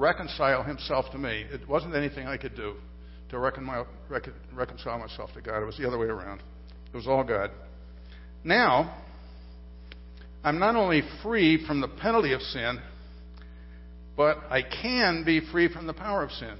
reconcile 0.00 0.62
himself 0.62 1.10
to 1.12 1.18
me. 1.18 1.44
It 1.52 1.68
wasn't 1.68 1.94
anything 1.94 2.26
I 2.26 2.36
could 2.36 2.56
do 2.56 2.74
to 3.28 3.38
recon- 3.38 3.86
recon- 4.08 4.34
reconcile 4.52 4.98
myself 4.98 5.32
to 5.34 5.40
God. 5.40 5.62
It 5.62 5.66
was 5.66 5.76
the 5.76 5.86
other 5.86 5.98
way 5.98 6.06
around. 6.06 6.42
It 6.92 6.96
was 6.96 7.06
all 7.06 7.22
God. 7.22 7.50
Now, 8.42 8.96
I'm 10.42 10.58
not 10.58 10.74
only 10.74 11.02
free 11.22 11.64
from 11.66 11.80
the 11.80 11.88
penalty 11.88 12.32
of 12.32 12.40
sin, 12.40 12.80
but 14.16 14.38
I 14.48 14.62
can 14.62 15.22
be 15.24 15.40
free 15.52 15.72
from 15.72 15.86
the 15.86 15.92
power 15.92 16.22
of 16.22 16.30
sin. 16.32 16.56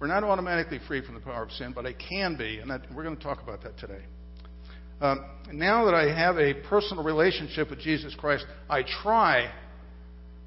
We're 0.00 0.06
not 0.06 0.22
automatically 0.22 0.78
free 0.86 1.04
from 1.04 1.14
the 1.14 1.20
power 1.20 1.42
of 1.42 1.50
sin, 1.52 1.72
but 1.74 1.84
I 1.84 1.92
can 1.92 2.36
be, 2.36 2.58
and 2.58 2.70
that, 2.70 2.82
we're 2.94 3.02
going 3.02 3.16
to 3.16 3.22
talk 3.22 3.42
about 3.42 3.62
that 3.64 3.76
today. 3.78 4.02
Um, 5.00 5.24
now 5.52 5.84
that 5.86 5.94
I 5.94 6.12
have 6.16 6.38
a 6.38 6.54
personal 6.68 7.02
relationship 7.02 7.70
with 7.70 7.80
Jesus 7.80 8.14
Christ, 8.14 8.46
I 8.70 8.84
try 9.02 9.50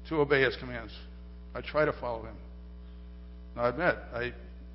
to 0.08 0.16
obey 0.16 0.42
His 0.42 0.56
commands. 0.56 0.92
I 1.54 1.60
try 1.60 1.84
to 1.84 1.92
follow 1.92 2.24
Him. 2.24 2.34
Now, 3.56 3.62
I 3.62 3.68
admit, 3.68 3.94
I, 4.14 4.22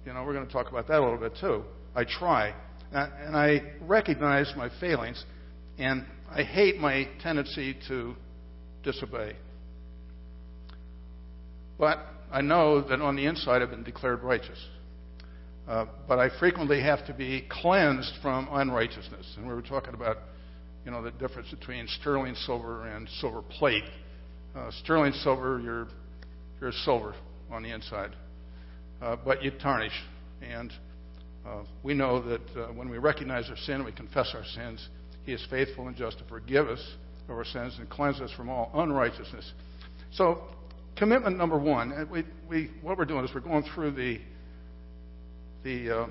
you 0.05 0.13
know, 0.13 0.23
we're 0.23 0.33
going 0.33 0.45
to 0.45 0.53
talk 0.53 0.69
about 0.69 0.87
that 0.87 0.99
a 0.99 1.03
little 1.03 1.17
bit 1.17 1.33
too. 1.39 1.63
I 1.95 2.03
try, 2.05 2.53
and 2.91 3.35
I 3.35 3.61
recognize 3.81 4.53
my 4.55 4.69
failings, 4.79 5.23
and 5.79 6.05
I 6.29 6.43
hate 6.43 6.77
my 6.79 7.07
tendency 7.21 7.75
to 7.87 8.15
disobey. 8.83 9.35
But 11.79 11.99
I 12.31 12.41
know 12.41 12.81
that 12.87 13.01
on 13.01 13.15
the 13.15 13.25
inside 13.25 13.61
I've 13.61 13.69
been 13.69 13.83
declared 13.83 14.23
righteous. 14.23 14.59
Uh, 15.67 15.85
but 16.07 16.17
I 16.17 16.29
frequently 16.39 16.81
have 16.81 17.05
to 17.07 17.13
be 17.13 17.45
cleansed 17.49 18.13
from 18.21 18.47
unrighteousness. 18.51 19.35
And 19.37 19.47
we 19.47 19.53
were 19.53 19.61
talking 19.61 19.93
about, 19.93 20.17
you 20.85 20.91
know, 20.91 21.03
the 21.03 21.11
difference 21.11 21.49
between 21.49 21.87
sterling 21.99 22.35
silver 22.35 22.87
and 22.87 23.07
silver 23.19 23.41
plate. 23.41 23.83
Uh, 24.55 24.71
sterling 24.83 25.11
silver, 25.11 25.59
you're, 25.61 25.87
you're 26.59 26.71
silver 26.71 27.13
on 27.51 27.63
the 27.63 27.73
inside, 27.73 28.11
uh, 29.01 29.15
but 29.23 29.43
you 29.43 29.51
tarnish. 29.51 29.93
And 30.41 30.71
uh, 31.45 31.63
we 31.83 31.93
know 31.93 32.21
that 32.21 32.41
uh, 32.55 32.67
when 32.73 32.89
we 32.89 32.97
recognize 32.97 33.49
our 33.49 33.57
sin, 33.57 33.75
and 33.75 33.85
we 33.85 33.91
confess 33.91 34.31
our 34.33 34.43
sins, 34.43 34.87
He 35.23 35.33
is 35.33 35.45
faithful 35.49 35.87
and 35.87 35.95
just 35.95 36.19
to 36.19 36.25
forgive 36.25 36.67
us 36.67 36.95
of 37.29 37.35
our 37.35 37.45
sins 37.45 37.75
and 37.79 37.89
cleanse 37.89 38.21
us 38.21 38.31
from 38.35 38.49
all 38.49 38.71
unrighteousness. 38.73 39.51
So, 40.11 40.43
commitment 40.95 41.37
number 41.37 41.57
one, 41.57 42.07
we, 42.11 42.25
we, 42.49 42.71
what 42.81 42.97
we're 42.97 43.05
doing 43.05 43.25
is 43.25 43.31
we're 43.33 43.41
going 43.41 43.65
through 43.73 43.91
the 43.91 44.19
the 45.63 45.91
uh, 45.91 46.07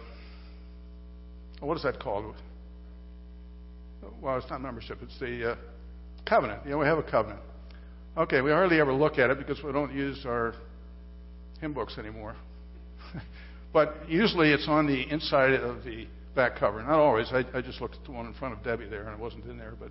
what 1.61 1.77
is 1.77 1.83
that 1.83 2.00
called? 2.00 2.34
Well, 4.20 4.36
it's 4.36 4.50
not 4.50 4.61
membership. 4.61 4.98
It's 5.02 5.19
the 5.19 5.52
uh, 5.52 5.56
covenant. 6.28 6.64
You 6.64 6.72
know, 6.72 6.78
we 6.78 6.86
have 6.86 6.98
a 6.98 7.02
covenant. 7.02 7.41
Okay, 8.17 8.41
we 8.41 8.50
hardly 8.50 8.81
ever 8.81 8.95
look 8.95 9.19
at 9.19 9.28
it 9.28 9.36
because 9.36 9.62
we 9.62 9.72
don't 9.72 9.92
use 9.92 10.25
our 10.25 10.55
hymn 11.61 11.75
books 11.75 11.98
anymore. 11.98 12.34
but 13.75 13.95
usually 14.08 14.53
it's 14.53 14.67
on 14.69 14.86
the 14.86 15.03
inside 15.12 15.53
of 15.53 15.84
the 15.84 16.06
back 16.34 16.58
cover. 16.58 16.83
Not 16.83 16.98
always. 16.98 17.28
I, 17.31 17.45
I 17.53 17.61
just 17.61 17.83
looked 17.83 17.97
at 17.97 18.05
the 18.05 18.12
one 18.12 18.27
in 18.27 18.33
front 18.33 18.56
of 18.56 18.64
Debbie 18.64 18.89
there, 18.89 19.03
and 19.03 19.12
it 19.12 19.19
wasn't 19.19 19.45
in 19.45 19.58
there. 19.58 19.75
But 19.78 19.91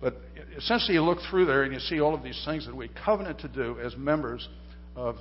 but 0.00 0.16
essentially, 0.56 0.94
you 0.94 1.02
look 1.02 1.18
through 1.30 1.46
there 1.46 1.62
and 1.62 1.72
you 1.72 1.78
see 1.78 2.00
all 2.00 2.14
of 2.14 2.24
these 2.24 2.40
things 2.44 2.66
that 2.66 2.74
we 2.74 2.90
covenant 3.04 3.38
to 3.40 3.48
do 3.48 3.78
as 3.80 3.96
members 3.96 4.48
of 4.96 5.14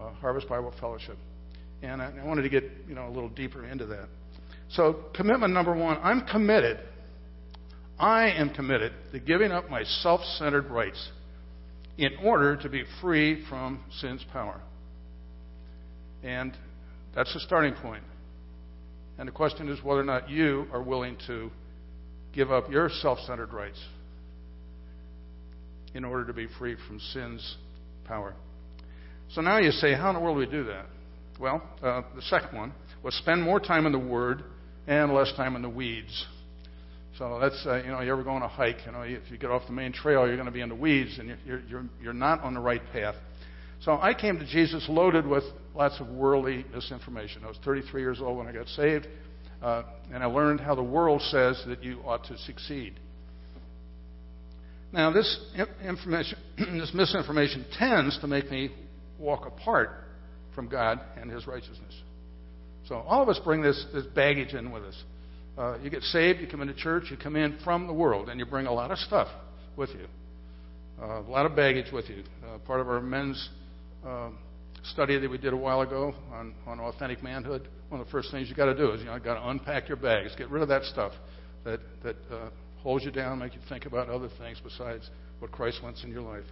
uh, 0.00 0.10
Harvest 0.12 0.48
Bible 0.48 0.72
Fellowship. 0.78 1.18
And 1.82 2.00
I, 2.00 2.12
I 2.20 2.24
wanted 2.24 2.42
to 2.42 2.48
get 2.48 2.62
you 2.88 2.94
know 2.94 3.08
a 3.08 3.10
little 3.10 3.28
deeper 3.28 3.66
into 3.66 3.86
that. 3.86 4.08
So 4.70 5.04
commitment 5.16 5.52
number 5.52 5.74
one: 5.74 5.98
I'm 6.00 6.24
committed. 6.26 6.78
I 7.98 8.28
am 8.28 8.50
committed 8.50 8.92
to 9.10 9.18
giving 9.18 9.50
up 9.50 9.68
my 9.68 9.82
self-centered 9.82 10.66
rights 10.66 11.10
in 11.98 12.10
order 12.22 12.56
to 12.56 12.68
be 12.68 12.84
free 13.00 13.44
from 13.48 13.82
sin's 14.00 14.24
power. 14.32 14.60
And 16.22 16.52
that's 17.14 17.32
the 17.32 17.40
starting 17.40 17.74
point. 17.74 18.02
And 19.18 19.26
the 19.26 19.32
question 19.32 19.68
is 19.68 19.82
whether 19.82 20.00
or 20.00 20.04
not 20.04 20.28
you 20.28 20.66
are 20.72 20.82
willing 20.82 21.16
to 21.26 21.50
give 22.34 22.52
up 22.52 22.70
your 22.70 22.90
self 22.90 23.18
centered 23.20 23.52
rights 23.52 23.82
in 25.94 26.04
order 26.04 26.26
to 26.26 26.34
be 26.34 26.46
free 26.58 26.76
from 26.86 27.00
sin's 27.12 27.56
power. 28.04 28.34
So 29.30 29.40
now 29.40 29.58
you 29.58 29.70
say, 29.70 29.94
how 29.94 30.10
in 30.10 30.14
the 30.14 30.20
world 30.20 30.36
do 30.36 30.40
we 30.40 30.46
do 30.46 30.64
that? 30.64 30.86
Well, 31.40 31.62
uh, 31.82 32.02
the 32.14 32.22
second 32.22 32.56
one 32.56 32.72
was 33.02 33.14
spend 33.14 33.42
more 33.42 33.60
time 33.60 33.86
in 33.86 33.92
the 33.92 33.98
Word 33.98 34.44
and 34.86 35.12
less 35.12 35.32
time 35.36 35.56
in 35.56 35.62
the 35.62 35.68
weeds. 35.68 36.26
So 37.18 37.38
that's, 37.40 37.64
uh, 37.66 37.82
you 37.82 37.90
know, 37.90 38.00
you 38.00 38.12
ever 38.12 38.22
go 38.22 38.30
on 38.30 38.42
a 38.42 38.48
hike, 38.48 38.78
you 38.84 38.92
know, 38.92 39.00
if 39.02 39.30
you 39.30 39.38
get 39.38 39.50
off 39.50 39.62
the 39.66 39.72
main 39.72 39.92
trail, 39.92 40.26
you're 40.26 40.36
going 40.36 40.46
to 40.46 40.52
be 40.52 40.60
in 40.60 40.68
the 40.68 40.74
weeds 40.74 41.18
and 41.18 41.34
you're, 41.46 41.60
you're, 41.60 41.84
you're 42.02 42.12
not 42.12 42.40
on 42.42 42.54
the 42.54 42.60
right 42.60 42.82
path. 42.92 43.14
So 43.80 43.92
I 43.92 44.12
came 44.12 44.38
to 44.38 44.46
Jesus 44.46 44.86
loaded 44.88 45.26
with 45.26 45.44
lots 45.74 45.98
of 46.00 46.08
worldly 46.08 46.64
misinformation. 46.74 47.42
I 47.44 47.48
was 47.48 47.58
33 47.64 48.02
years 48.02 48.20
old 48.20 48.38
when 48.38 48.46
I 48.46 48.52
got 48.52 48.68
saved, 48.68 49.06
uh, 49.62 49.84
and 50.12 50.22
I 50.22 50.26
learned 50.26 50.60
how 50.60 50.74
the 50.74 50.82
world 50.82 51.22
says 51.22 51.62
that 51.66 51.82
you 51.82 52.00
ought 52.04 52.24
to 52.24 52.38
succeed. 52.38 52.98
Now, 54.92 55.10
this 55.10 55.38
information, 55.82 56.38
this 56.58 56.92
misinformation 56.94 57.66
tends 57.78 58.18
to 58.20 58.26
make 58.26 58.50
me 58.50 58.70
walk 59.18 59.46
apart 59.46 59.90
from 60.54 60.68
God 60.68 61.00
and 61.20 61.30
His 61.30 61.46
righteousness. 61.46 61.94
So 62.88 62.96
all 62.96 63.22
of 63.22 63.28
us 63.28 63.38
bring 63.44 63.62
this, 63.62 63.84
this 63.92 64.06
baggage 64.06 64.54
in 64.54 64.70
with 64.70 64.84
us. 64.84 65.02
Uh, 65.56 65.78
you 65.82 65.88
get 65.88 66.02
saved, 66.02 66.40
you 66.40 66.46
come 66.46 66.60
into 66.60 66.74
church, 66.74 67.04
you 67.10 67.16
come 67.16 67.36
in 67.36 67.58
from 67.64 67.86
the 67.86 67.92
world, 67.92 68.28
and 68.28 68.38
you 68.38 68.44
bring 68.46 68.66
a 68.66 68.72
lot 68.72 68.90
of 68.90 68.98
stuff 68.98 69.28
with 69.76 69.90
you. 69.90 70.06
Uh, 71.00 71.20
a 71.20 71.30
lot 71.30 71.46
of 71.46 71.56
baggage 71.56 71.92
with 71.92 72.08
you. 72.08 72.22
Uh, 72.46 72.58
part 72.58 72.80
of 72.80 72.88
our 72.88 73.00
men's 73.00 73.48
uh, 74.06 74.30
study 74.84 75.18
that 75.18 75.30
we 75.30 75.38
did 75.38 75.52
a 75.52 75.56
while 75.56 75.80
ago 75.80 76.14
on, 76.32 76.54
on 76.66 76.80
authentic 76.80 77.22
manhood, 77.22 77.68
one 77.88 78.00
of 78.00 78.06
the 78.06 78.10
first 78.10 78.30
things 78.30 78.48
you 78.48 78.54
got 78.54 78.66
to 78.66 78.76
do 78.76 78.90
is 78.92 79.00
you 79.00 79.06
know 79.06 79.18
got 79.18 79.34
to 79.34 79.48
unpack 79.48 79.88
your 79.88 79.96
bags, 79.96 80.34
get 80.36 80.50
rid 80.50 80.62
of 80.62 80.68
that 80.68 80.82
stuff 80.84 81.12
that 81.64 81.80
that 82.02 82.16
uh, 82.30 82.50
holds 82.82 83.04
you 83.04 83.10
down, 83.10 83.38
make 83.38 83.54
you 83.54 83.60
think 83.68 83.84
about 83.86 84.08
other 84.08 84.28
things 84.38 84.60
besides 84.62 85.10
what 85.38 85.50
Christ 85.50 85.80
wants 85.82 86.04
in 86.04 86.10
your 86.10 86.22
life. 86.22 86.44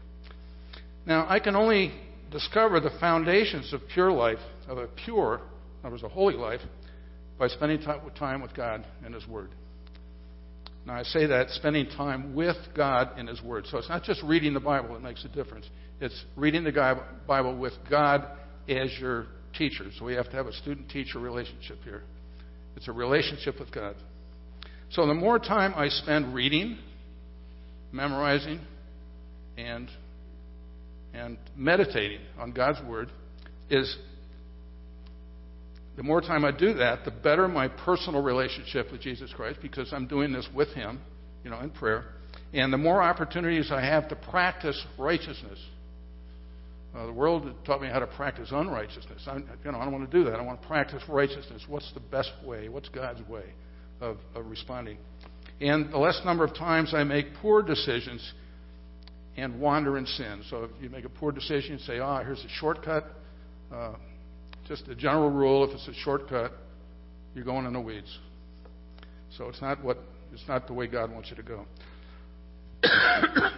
Now, 1.07 1.27
I 1.29 1.39
can 1.39 1.55
only 1.55 1.93
discover 2.31 2.81
the 2.81 2.91
foundations 2.99 3.73
of 3.73 3.81
pure 3.93 4.11
life, 4.11 4.39
of 4.67 4.79
a 4.79 4.89
pure, 5.05 5.37
in 5.81 5.87
other 5.87 5.91
words, 5.93 6.03
a 6.03 6.09
holy 6.09 6.35
life, 6.35 6.61
by 7.39 7.49
spending 7.49 7.81
time 7.81 8.43
with 8.43 8.55
God 8.55 8.85
and 9.05 9.15
His 9.15 9.27
Word. 9.27 9.51
Now, 10.87 10.95
I 10.95 11.03
say 11.03 11.27
that 11.27 11.49
spending 11.51 11.87
time 11.87 12.35
with 12.35 12.57
God 12.77 13.19
in 13.19 13.27
His 13.27 13.43
Word. 13.43 13.67
So 13.71 13.79
it's 13.79 13.89
not 13.89 14.03
just 14.03 14.23
reading 14.23 14.53
the 14.53 14.61
Bible 14.61 14.95
that 14.95 15.03
makes 15.03 15.25
a 15.25 15.29
difference. 15.29 15.67
It's 16.01 16.25
reading 16.37 16.65
the 16.65 17.01
Bible 17.27 17.57
with 17.57 17.73
God 17.89 18.27
as 18.69 18.91
your 19.01 19.27
teacher. 19.57 19.85
So 19.99 20.05
we 20.05 20.15
have 20.15 20.27
to 20.27 20.37
have 20.37 20.47
a 20.47 20.53
student 20.53 20.91
teacher 20.91 21.19
relationship 21.19 21.79
here. 21.85 22.03
It's 22.77 22.89
a 22.89 22.93
relationship 22.93 23.59
with 23.59 23.73
God. 23.73 23.95
So 24.91 25.07
the 25.07 25.15
more 25.15 25.39
time 25.39 25.73
I 25.75 25.89
spend 25.89 26.35
reading, 26.35 26.79
memorizing, 27.93 28.61
and 29.57 29.89
and 31.15 31.39
meditating 31.57 32.21
on 32.39 32.53
God's 32.53 32.85
Word 32.87 33.09
is 33.71 33.97
the 35.97 36.03
more 36.03 36.21
time 36.21 36.45
I 36.45 36.51
do 36.51 36.75
that, 36.75 37.05
the 37.05 37.11
better 37.11 37.47
my 37.47 37.69
personal 37.69 38.23
relationship 38.23 38.91
with 38.91 39.01
Jesus 39.01 39.33
Christ 39.33 39.61
because 39.63 39.93
I'm 39.93 40.07
doing 40.09 40.33
this 40.33 40.49
with 40.55 40.69
Him, 40.71 41.01
you 41.45 41.51
know, 41.51 41.61
in 41.61 41.71
prayer. 41.71 42.05
And 42.53 42.73
the 42.73 42.79
more 42.79 43.03
opportunities 43.03 43.71
I 43.71 43.81
have 43.81 44.09
to 44.09 44.17
practice 44.17 44.81
righteousness. 44.99 45.59
Uh, 46.95 47.07
the 47.07 47.13
world 47.13 47.53
taught 47.65 47.83
me 47.83 47.89
how 47.89 47.99
to 47.99 48.07
practice 48.07 48.51
unrighteousness. 48.53 49.23
I, 49.27 49.37
you 49.37 49.73
know, 49.73 49.79
I 49.79 49.85
don't 49.85 49.93
want 49.93 50.09
to 50.11 50.17
do 50.17 50.31
that. 50.31 50.39
I 50.39 50.43
want 50.43 50.63
to 50.63 50.67
practice 50.67 51.03
righteousness. 51.09 51.65
What's 51.69 51.93
the 51.93 52.01
best 52.01 52.31
way? 52.45 52.69
What's 52.69 52.89
God's 52.89 53.27
way 53.29 53.45
of, 54.01 54.19
of 54.35 54.47
responding? 54.47 54.99
And 55.61 55.93
the 55.93 55.99
less 55.99 56.21
number 56.25 56.45
of 56.45 56.55
times 56.55 56.95
I 56.95 57.05
make 57.05 57.27
poor 57.41 57.63
decisions 57.63 58.33
and 59.37 59.61
wander 59.61 59.99
in 59.99 60.07
sin. 60.07 60.43
So 60.51 60.65
if 60.65 60.71
you 60.81 60.89
make 60.89 61.05
a 61.05 61.09
poor 61.09 61.33
decision, 61.33 61.73
and 61.73 61.81
say, 61.81 61.99
ah, 61.99 62.21
oh, 62.21 62.25
here's 62.25 62.45
a 62.45 62.49
shortcut. 62.61 63.05
Uh, 63.73 63.95
just 64.67 64.89
a 64.89 64.95
general 64.95 65.31
rule, 65.31 65.65
if 65.65 65.75
it's 65.75 65.89
a 65.89 65.95
shortcut, 65.95 66.53
you're 67.35 67.45
going 67.45 67.67
in 67.67 67.73
the 67.73 67.81
weeds. 67.81 68.19
So 69.37 69.49
it's 69.49 69.61
not 69.61 69.83
what 69.83 69.99
it's 70.33 70.47
not 70.49 70.67
the 70.67 70.73
way 70.73 70.87
God 70.87 71.11
wants 71.13 71.31
you 71.31 71.37
to 71.37 71.43
go. 71.43 71.65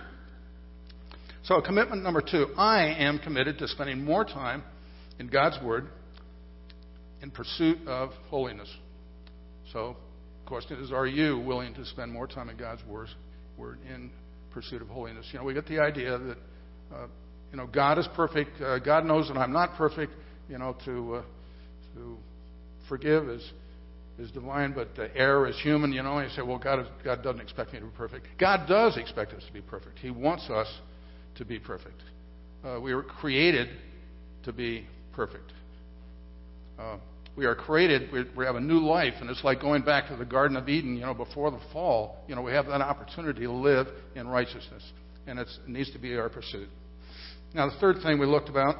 so 1.42 1.60
commitment 1.60 2.02
number 2.02 2.20
two, 2.20 2.48
I 2.56 2.84
am 2.98 3.18
committed 3.18 3.58
to 3.58 3.68
spending 3.68 4.04
more 4.04 4.24
time 4.24 4.62
in 5.18 5.28
God's 5.28 5.62
Word 5.62 5.88
in 7.22 7.30
pursuit 7.30 7.78
of 7.86 8.10
holiness. 8.28 8.72
So 9.72 9.96
the 10.42 10.48
question 10.48 10.82
is, 10.82 10.92
are 10.92 11.06
you 11.06 11.38
willing 11.38 11.74
to 11.74 11.84
spend 11.86 12.12
more 12.12 12.26
time 12.26 12.48
in 12.50 12.56
God's 12.56 12.82
Word 12.86 13.08
in 13.88 14.10
pursuit 14.56 14.80
of 14.80 14.88
holiness. 14.88 15.26
You 15.32 15.38
know, 15.38 15.44
we 15.44 15.52
get 15.52 15.66
the 15.66 15.78
idea 15.78 16.16
that, 16.16 16.38
uh, 16.90 17.06
you 17.50 17.58
know, 17.58 17.66
God 17.66 17.98
is 17.98 18.08
perfect. 18.16 18.58
Uh, 18.58 18.78
God 18.78 19.04
knows 19.04 19.28
that 19.28 19.36
I'm 19.36 19.52
not 19.52 19.76
perfect. 19.76 20.14
You 20.48 20.58
know, 20.58 20.76
to 20.84 21.14
uh, 21.16 21.22
to 21.94 22.16
forgive 22.88 23.28
is 23.28 23.52
is 24.18 24.30
divine, 24.30 24.72
but 24.72 24.88
uh, 24.98 25.08
error 25.14 25.48
is 25.48 25.58
human. 25.60 25.92
You 25.92 26.02
know, 26.02 26.18
and 26.18 26.30
you 26.30 26.36
say, 26.36 26.42
well, 26.42 26.58
God 26.58 26.86
God 27.04 27.22
doesn't 27.22 27.40
expect 27.40 27.72
me 27.72 27.80
to 27.80 27.86
be 27.86 27.96
perfect. 27.96 28.26
God 28.38 28.68
does 28.68 28.96
expect 28.96 29.32
us 29.32 29.44
to 29.46 29.52
be 29.52 29.60
perfect. 29.60 29.98
He 29.98 30.10
wants 30.10 30.48
us 30.50 30.68
to 31.36 31.44
be 31.44 31.58
perfect. 31.58 32.00
Uh, 32.64 32.80
we 32.80 32.94
were 32.94 33.02
created 33.02 33.68
to 34.44 34.52
be 34.52 34.86
perfect. 35.12 35.52
Uh, 36.78 36.98
we 37.36 37.44
are 37.44 37.54
created, 37.54 38.10
we, 38.12 38.24
we, 38.36 38.46
have 38.46 38.56
a 38.56 38.60
new 38.60 38.78
life, 38.78 39.14
and 39.20 39.28
it's 39.28 39.44
like 39.44 39.60
going 39.60 39.82
back 39.82 40.08
to 40.08 40.16
the 40.16 40.24
Garden 40.24 40.56
of 40.56 40.68
Eden, 40.68 40.96
you 40.96 41.02
know, 41.02 41.12
before 41.12 41.50
the 41.50 41.60
fall. 41.72 42.24
You 42.28 42.34
know, 42.34 42.40
we 42.40 42.52
have 42.52 42.66
that 42.66 42.80
opportunity 42.80 43.42
to 43.42 43.52
live 43.52 43.88
in 44.14 44.26
righteousness, 44.26 44.82
and 45.26 45.38
it 45.38 45.48
needs 45.66 45.92
to 45.92 45.98
be 45.98 46.16
our 46.16 46.30
pursuit. 46.30 46.68
Now, 47.54 47.68
the 47.68 47.78
third 47.78 47.96
thing 48.02 48.18
we 48.18 48.26
looked 48.26 48.48
about, 48.48 48.76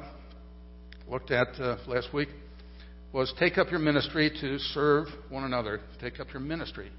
looked 1.09 1.31
at 1.31 1.47
uh, 1.59 1.77
last 1.87 2.13
week, 2.13 2.29
was 3.13 3.33
take 3.39 3.57
up 3.57 3.71
your 3.71 3.79
ministry 3.79 4.29
to 4.41 4.59
serve 4.59 5.07
one 5.29 5.43
another. 5.43 5.81
Take 6.01 6.19
up 6.19 6.27
your 6.33 6.41
ministry 6.41 6.91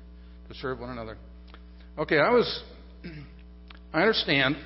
to 0.48 0.54
serve 0.54 0.80
one 0.80 0.90
another. 0.90 1.16
Okay, 1.98 2.18
I 2.18 2.30
was, 2.30 2.62
I 3.92 4.00
understand 4.02 4.56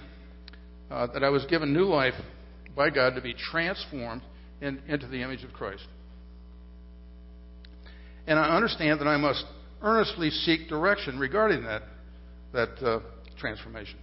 uh, 0.91 1.09
that 1.09 1.25
I 1.25 1.29
was 1.31 1.45
given 1.47 1.73
new 1.73 1.85
life 1.85 2.15
by 2.77 2.91
God 2.91 3.15
to 3.17 3.21
be 3.21 3.35
transformed 3.35 4.23
in, 4.61 4.81
into 4.89 5.07
the 5.07 5.23
image 5.23 5.45
of 5.45 5.53
Christ. 5.53 5.85
And 8.27 8.39
I 8.39 8.55
understand 8.57 9.01
that 9.01 9.09
I 9.09 9.17
must 9.17 9.45
earnestly 9.83 10.31
seek 10.31 10.69
direction 10.69 11.19
regarding 11.19 11.65
that, 11.65 11.83
that 12.53 12.83
uh, 12.83 13.01
transformation. 13.39 13.99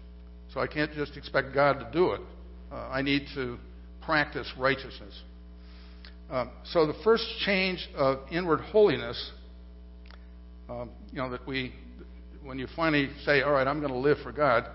So 0.53 0.59
I 0.59 0.68
can't 0.68 0.91
just 0.94 1.15
expect 1.15 1.53
God 1.53 1.80
to 1.80 1.89
do 1.94 2.12
it. 2.12 2.21
Uh, 2.71 2.75
I 2.75 3.01
need 3.01 3.24
to 3.36 3.57
practice 4.01 4.51
righteousness. 4.57 5.13
Um, 6.29 6.51
so 6.63 6.85
the 6.85 6.93
first 7.03 7.25
change 7.45 7.87
of 7.95 8.19
inward 8.31 8.59
holiness, 8.59 9.31
um, 10.69 10.91
you 11.11 11.17
know, 11.17 11.29
that 11.31 11.47
we, 11.47 11.73
when 12.43 12.59
you 12.59 12.67
finally 12.75 13.09
say, 13.25 13.41
all 13.41 13.53
right, 13.53 13.67
I'm 13.67 13.79
going 13.79 13.91
to 13.91 13.97
live 13.97 14.17
for 14.21 14.31
God, 14.31 14.65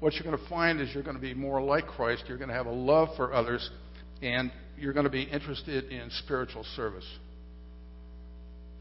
what 0.00 0.14
you're 0.14 0.24
going 0.24 0.42
to 0.42 0.48
find 0.48 0.80
is 0.80 0.88
you're 0.94 1.02
going 1.02 1.16
to 1.16 1.22
be 1.22 1.34
more 1.34 1.60
like 1.60 1.86
Christ. 1.86 2.24
You're 2.28 2.38
going 2.38 2.48
to 2.48 2.54
have 2.54 2.66
a 2.66 2.72
love 2.72 3.10
for 3.16 3.32
others, 3.32 3.70
and 4.22 4.50
you're 4.78 4.94
going 4.94 5.04
to 5.04 5.10
be 5.10 5.22
interested 5.22 5.84
in 5.92 6.10
spiritual 6.24 6.64
service. 6.74 7.06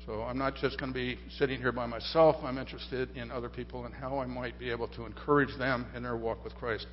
So 0.06 0.24
I'm 0.24 0.38
not 0.38 0.56
just 0.56 0.80
going 0.80 0.92
to 0.92 0.98
be 0.98 1.20
sitting 1.38 1.60
here 1.60 1.72
by 1.72 1.86
myself. 1.86 2.38
I'm 2.44 2.58
interested 2.58 3.16
in 3.16 3.30
other 3.30 3.50
people 3.50 3.86
and 3.86 3.94
how 3.94 4.20
I 4.20 4.26
might 4.26 4.58
be 4.58 4.72
able 4.72 4.88
to 4.90 5.06
encourage 5.06 5.56
them 5.60 5.86
in 5.96 6.02
their 6.02 6.18
walk 6.18 6.44
with 6.44 6.56
Christ. 6.56 6.88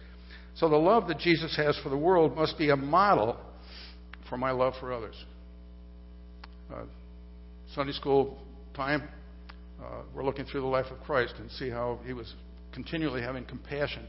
So 0.57 0.69
the 0.69 0.77
love 0.77 1.09
that 1.09 1.19
Jesus 1.19 1.57
has 1.57 1.79
for 1.83 1.89
the 1.89 1.97
world 1.97 2.37
must 2.37 2.59
be 2.59 2.71
a 2.71 2.77
model 2.77 3.39
for 4.29 4.37
my 4.37 4.51
love 4.51 4.75
for 4.81 4.93
others. 4.93 5.15
Uh, 6.73 6.85
Sunday 7.75 7.93
school 7.93 8.39
time, 8.75 9.09
uh, 9.81 10.03
we're 10.15 10.25
looking 10.25 10.45
through 10.45 10.61
the 10.61 10.67
life 10.67 10.87
of 10.91 10.99
Christ 11.01 11.35
and 11.39 11.51
see 11.53 11.71
how 11.71 11.99
he 12.05 12.13
was 12.13 12.33
continually 12.73 13.23
having 13.23 13.45
compassion 13.45 14.07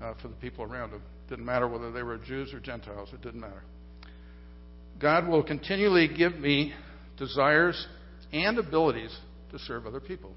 uh, 0.00 0.14
for 0.20 0.28
the 0.28 0.34
people 0.36 0.64
around 0.64 0.90
him. 0.90 1.02
Didn't 1.28 1.44
matter 1.44 1.66
whether 1.66 1.90
they 1.90 2.02
were 2.02 2.18
Jews 2.18 2.52
or 2.52 2.60
Gentiles, 2.60 3.08
it 3.12 3.22
didn't 3.22 3.40
matter. 3.40 3.62
God 5.00 5.26
will 5.26 5.42
continually 5.42 6.08
give 6.08 6.34
me 6.34 6.72
desires 7.16 7.86
and 8.32 8.58
abilities 8.58 9.14
to 9.50 9.58
serve 9.60 9.86
other 9.86 10.00
people. 10.00 10.32